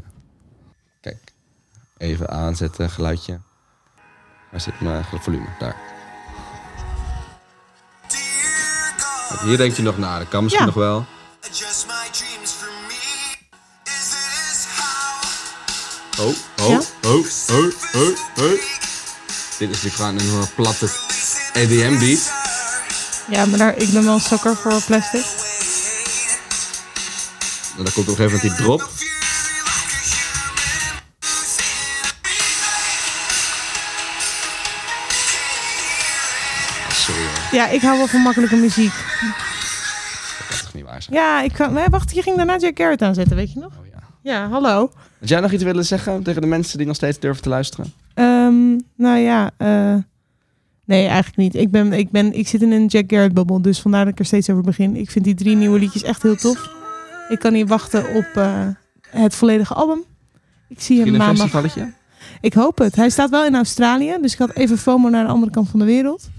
Kijk. 1.02 1.34
Even 1.98 2.30
aanzetten, 2.30 2.90
geluidje. 2.90 3.40
Waar 4.58 4.66
zit 4.66 4.82
mijn 4.82 5.06
volume? 5.22 5.46
Daar. 5.60 5.76
Hier 9.44 9.58
denkt 9.58 9.76
je 9.76 9.84
nog 9.84 9.98
na. 9.98 10.18
Dat 10.20 10.28
kan 10.28 10.44
misschien 10.44 10.66
Ja. 10.66 10.72
nog 10.74 10.84
wel. 10.84 11.06
Oh, 16.20 16.26
oh, 16.62 16.70
Ja? 16.70 16.82
oh, 17.04 17.26
oh, 17.50 17.74
oh, 17.94 18.18
oh. 18.38 18.60
Dit 19.58 19.70
is 19.70 19.84
natuurlijk 19.84 19.96
gewoon 19.96 20.20
een 20.20 20.48
platte 20.56 20.90
EDM 21.54 22.00
beat. 22.00 22.32
Ja, 23.30 23.46
maar 23.46 23.58
daar, 23.58 23.76
ik 23.78 23.92
ben 23.92 24.04
wel 24.04 24.14
een 24.14 24.20
sukker 24.20 24.56
voor 24.56 24.82
plastic. 24.86 25.26
En 27.78 27.84
dan 27.84 27.94
komt 27.94 28.08
op 28.10 28.20
een 28.20 28.26
gegeven 28.26 28.32
moment 28.36 28.42
die 28.42 28.56
drop. 28.56 28.90
Ja, 37.52 37.68
ik 37.68 37.82
hou 37.82 37.98
wel 37.98 38.08
van 38.08 38.22
makkelijke 38.22 38.56
muziek. 38.56 38.94
dat 40.38 40.48
kan 40.50 40.58
toch 40.60 40.74
niet 40.74 40.84
waar 40.84 41.02
zijn. 41.02 41.16
Ja, 41.16 41.42
ik 41.42 41.54
kan. 41.54 41.74
Nee, 41.74 41.86
wacht, 41.90 42.16
je 42.16 42.22
ging 42.22 42.38
daarna 42.38 42.58
Jack 42.58 42.78
Garrett 42.78 43.02
aanzetten, 43.02 43.36
weet 43.36 43.54
je 43.54 43.60
nog? 43.60 43.72
Oh 43.80 43.86
ja. 43.86 44.00
Ja, 44.22 44.50
hallo. 44.50 44.92
Had 45.20 45.30
jij 45.30 45.40
nog 45.40 45.52
iets 45.52 45.64
willen 45.64 45.86
zeggen 45.86 46.24
tegen 46.24 46.42
de 46.42 46.48
mensen 46.48 46.78
die 46.78 46.88
nog 46.88 46.96
steeds 46.96 47.20
durven 47.20 47.44
te 47.44 47.50
luisteren? 47.50 47.94
Ehm, 48.14 48.78
nou 48.96 49.18
ja, 49.18 49.52
eh, 49.58 49.96
nee, 50.86 51.08
eigenlijk 51.08 51.38
niet. 51.38 51.56
Ik, 51.56 51.72
ben, 51.72 51.94
ik, 51.94 52.12
ben, 52.12 52.34
ik 52.34 52.48
zit 52.48 52.62
in 52.62 52.72
een 52.72 52.86
Jack 52.86 53.04
Garrett 53.08 53.34
bubbel, 53.34 53.62
dus 53.62 53.82
vandaar 53.82 54.04
dat 54.04 54.14
ik 54.14 54.20
er 54.20 54.26
steeds 54.26 54.50
over 54.50 54.64
begin. 54.64 54.96
Ik 54.96 55.12
vind 55.12 55.26
die 55.26 55.36
drie 55.36 55.56
nieuwe 55.56 55.80
liedjes 55.80 56.04
echt 56.04 56.24
heel 56.24 56.36
tof. 56.36 56.70
Ik 57.30 57.40
kan 57.40 57.54
niet 57.54 57.68
wachten 57.68 58.16
op 58.16 58.26
eh, 58.36 58.68
het 59.10 59.36
volledige 59.36 59.74
album. 59.74 60.04
Ik 60.70 60.82
zie 60.82 61.00
hem 61.00 61.16
maandag. 61.16 61.66
Ik 62.42 62.54
hoop 62.54 62.78
het. 62.78 62.96
Hij 62.96 63.10
staat 63.10 63.30
wel 63.30 63.46
in 63.46 63.56
Australië, 63.56 64.18
dus 64.22 64.34
ik 64.34 64.40
had 64.40 64.54
even 64.54 64.78
FOMO 64.78 65.10
naar 65.10 65.26
de 65.26 65.32
andere 65.32 65.52
kant 65.52 65.70
van 65.70 65.80
de 65.80 65.86
wereld. 65.86 66.30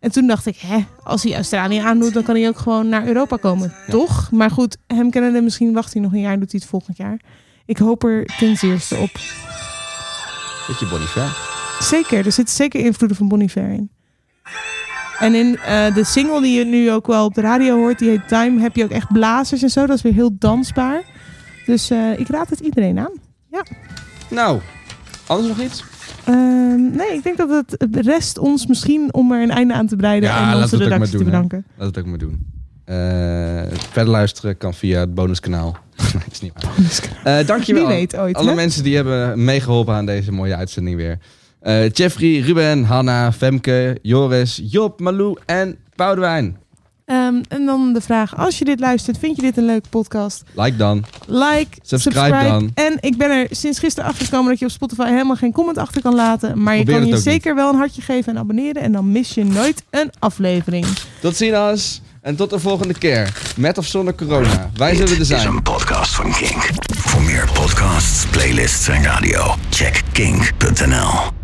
En 0.00 0.10
toen 0.10 0.26
dacht 0.26 0.46
ik, 0.46 0.56
hè, 0.56 0.84
als 1.02 1.22
hij 1.22 1.34
Australië 1.34 1.78
aandoet, 1.78 2.14
dan 2.14 2.22
kan 2.22 2.34
hij 2.34 2.48
ook 2.48 2.58
gewoon 2.58 2.88
naar 2.88 3.06
Europa 3.06 3.36
komen, 3.36 3.74
toch? 3.88 4.30
Maar 4.30 4.50
goed, 4.50 4.76
hem 4.86 5.10
kennende, 5.10 5.40
misschien 5.40 5.72
wacht 5.72 5.92
hij 5.92 6.02
nog 6.02 6.12
een 6.12 6.20
jaar 6.20 6.32
en 6.32 6.38
doet 6.40 6.52
hij 6.52 6.60
het 6.60 6.70
volgend 6.70 6.96
jaar. 6.96 7.20
Ik 7.66 7.78
hoop 7.78 8.04
er 8.04 8.24
ten 8.38 8.56
zeerste 8.56 8.96
op. 8.96 9.10
Beetje 10.66 10.86
Bonnie. 10.86 11.08
Zeker, 11.80 12.26
er 12.26 12.32
zitten 12.32 12.54
zeker 12.54 12.80
invloeden 12.80 13.16
van 13.16 13.28
Bon 13.28 13.40
Iver 13.40 13.70
in. 13.70 13.90
En 15.18 15.34
in 15.34 15.58
eh, 15.58 15.94
de 15.94 16.04
single 16.04 16.40
die 16.42 16.58
je 16.58 16.64
nu 16.64 16.92
ook 16.92 17.06
wel 17.06 17.24
op 17.24 17.34
de 17.34 17.40
radio 17.40 17.76
hoort, 17.76 17.98
die 17.98 18.08
heet 18.08 18.28
Time, 18.28 18.60
heb 18.60 18.76
je 18.76 18.84
ook 18.84 18.90
echt 18.90 19.12
blazers 19.12 19.62
en 19.62 19.70
zo. 19.70 19.86
Dat 19.86 19.96
is 19.96 20.02
weer 20.02 20.12
heel 20.12 20.36
dansbaar. 20.38 21.02
Dus 21.66 21.90
eh, 21.90 22.18
ik 22.18 22.28
raad 22.28 22.50
het 22.50 22.60
iedereen 22.60 22.98
aan. 22.98 23.12
Ja. 23.50 23.64
Nou, 24.30 24.60
anders 25.26 25.48
nog 25.48 25.60
iets? 25.60 25.84
Ehm, 26.28 26.96
nee, 26.96 27.12
ik 27.12 27.22
denk 27.22 27.36
dat 27.36 27.48
het 27.78 27.96
rest 28.06 28.38
ons 28.38 28.66
misschien 28.66 29.14
om 29.14 29.32
er 29.32 29.42
een 29.42 29.50
einde 29.50 29.74
aan 29.74 29.86
te 29.86 29.96
breiden 29.96 30.30
en 30.30 30.54
onze 30.54 30.76
redactie 30.76 30.98
doen. 30.98 31.10
te 31.10 31.16
hè. 31.16 31.24
bedanken. 31.24 31.64
Laten 31.76 31.78
we 31.78 31.84
het 31.84 31.98
ook 31.98 32.06
maar 32.06 32.18
doen. 32.18 32.46
Eh, 32.84 33.78
verder 33.90 34.12
luisteren 34.12 34.56
kan 34.56 34.74
via 34.74 35.00
het 35.00 35.14
bonuskanaal. 35.14 35.76
nee, 36.14 36.22
is 36.30 36.40
niet 36.40 36.52
waar. 36.54 37.40
Eh, 37.40 37.46
dankjewel. 37.46 37.86
Wie 37.86 37.96
weet 37.96 38.16
ooit, 38.16 38.36
Alle 38.36 38.48
hè? 38.48 38.54
mensen 38.54 38.82
die 38.82 38.96
hebben 38.96 39.44
meegeholpen 39.44 39.94
aan 39.94 40.06
deze 40.06 40.32
mooie 40.32 40.56
uitzending 40.56 40.96
weer. 40.96 41.18
Eh, 41.60 41.90
Jeffrey, 41.90 42.38
Ruben, 42.40 42.84
Hanna, 42.84 43.32
Femke, 43.32 43.98
Joris, 44.02 44.60
Job, 44.64 45.00
Malou 45.00 45.36
en 45.46 45.76
Boudewijn. 45.94 46.56
Ehm, 47.08 47.42
en 47.48 47.66
dan 47.66 47.92
de 47.92 48.00
vraag, 48.00 48.36
als 48.36 48.58
je 48.58 48.64
dit 48.64 48.80
luistert, 48.80 49.18
vind 49.18 49.36
je 49.36 49.42
dit 49.42 49.56
een 49.56 49.64
leuke 49.64 49.88
podcast? 49.88 50.42
Like 50.54 50.76
dan. 50.76 51.04
Like, 51.26 51.66
Subscribe 51.82 52.18
subscribe. 52.18 52.48
dan. 52.48 52.70
En 52.74 52.96
ik 53.00 53.16
ben 53.16 53.30
er 53.30 53.46
sinds 53.50 53.78
gisteren 53.78 54.10
achter 54.10 54.24
gekomen 54.24 54.50
dat 54.50 54.58
je 54.58 54.64
op 54.64 54.70
Spotify 54.70 55.08
helemaal 55.08 55.36
geen 55.36 55.52
comment 55.52 55.78
achter 55.78 56.02
kan 56.02 56.14
laten. 56.14 56.62
Maar 56.62 56.76
je 56.76 56.84
kan 56.84 57.06
je 57.06 57.12
niet. 57.12 57.22
zeker 57.22 57.54
wel 57.54 57.68
een 57.68 57.76
hartje 57.76 58.02
geven 58.02 58.32
en 58.32 58.38
abonneren. 58.38 58.82
En 58.82 58.92
dan 58.92 59.12
mis 59.12 59.34
je 59.34 59.44
nooit 59.44 59.82
een 59.90 60.10
aflevering. 60.18 60.86
Tot 61.20 61.36
ziens 61.36 62.00
en 62.20 62.36
tot 62.36 62.50
de 62.50 62.58
volgende 62.58 62.94
keer. 62.94 63.52
Met 63.56 63.78
of 63.78 63.86
zonder 63.86 64.14
corona. 64.14 64.70
Wij 64.74 64.94
zullen 64.94 65.18
er 65.18 65.24
zijn. 65.24 65.40
is 65.40 65.46
een 65.46 65.62
podcast 65.62 66.14
van 66.14 66.32
Kink. 66.32 66.70
Voor 66.96 67.22
meer 67.22 67.48
podcasts, 67.52 68.26
playlists 68.26 68.88
en 68.88 69.02
radio, 69.02 69.54
check 69.70 70.02
kink.nl. 70.12 71.37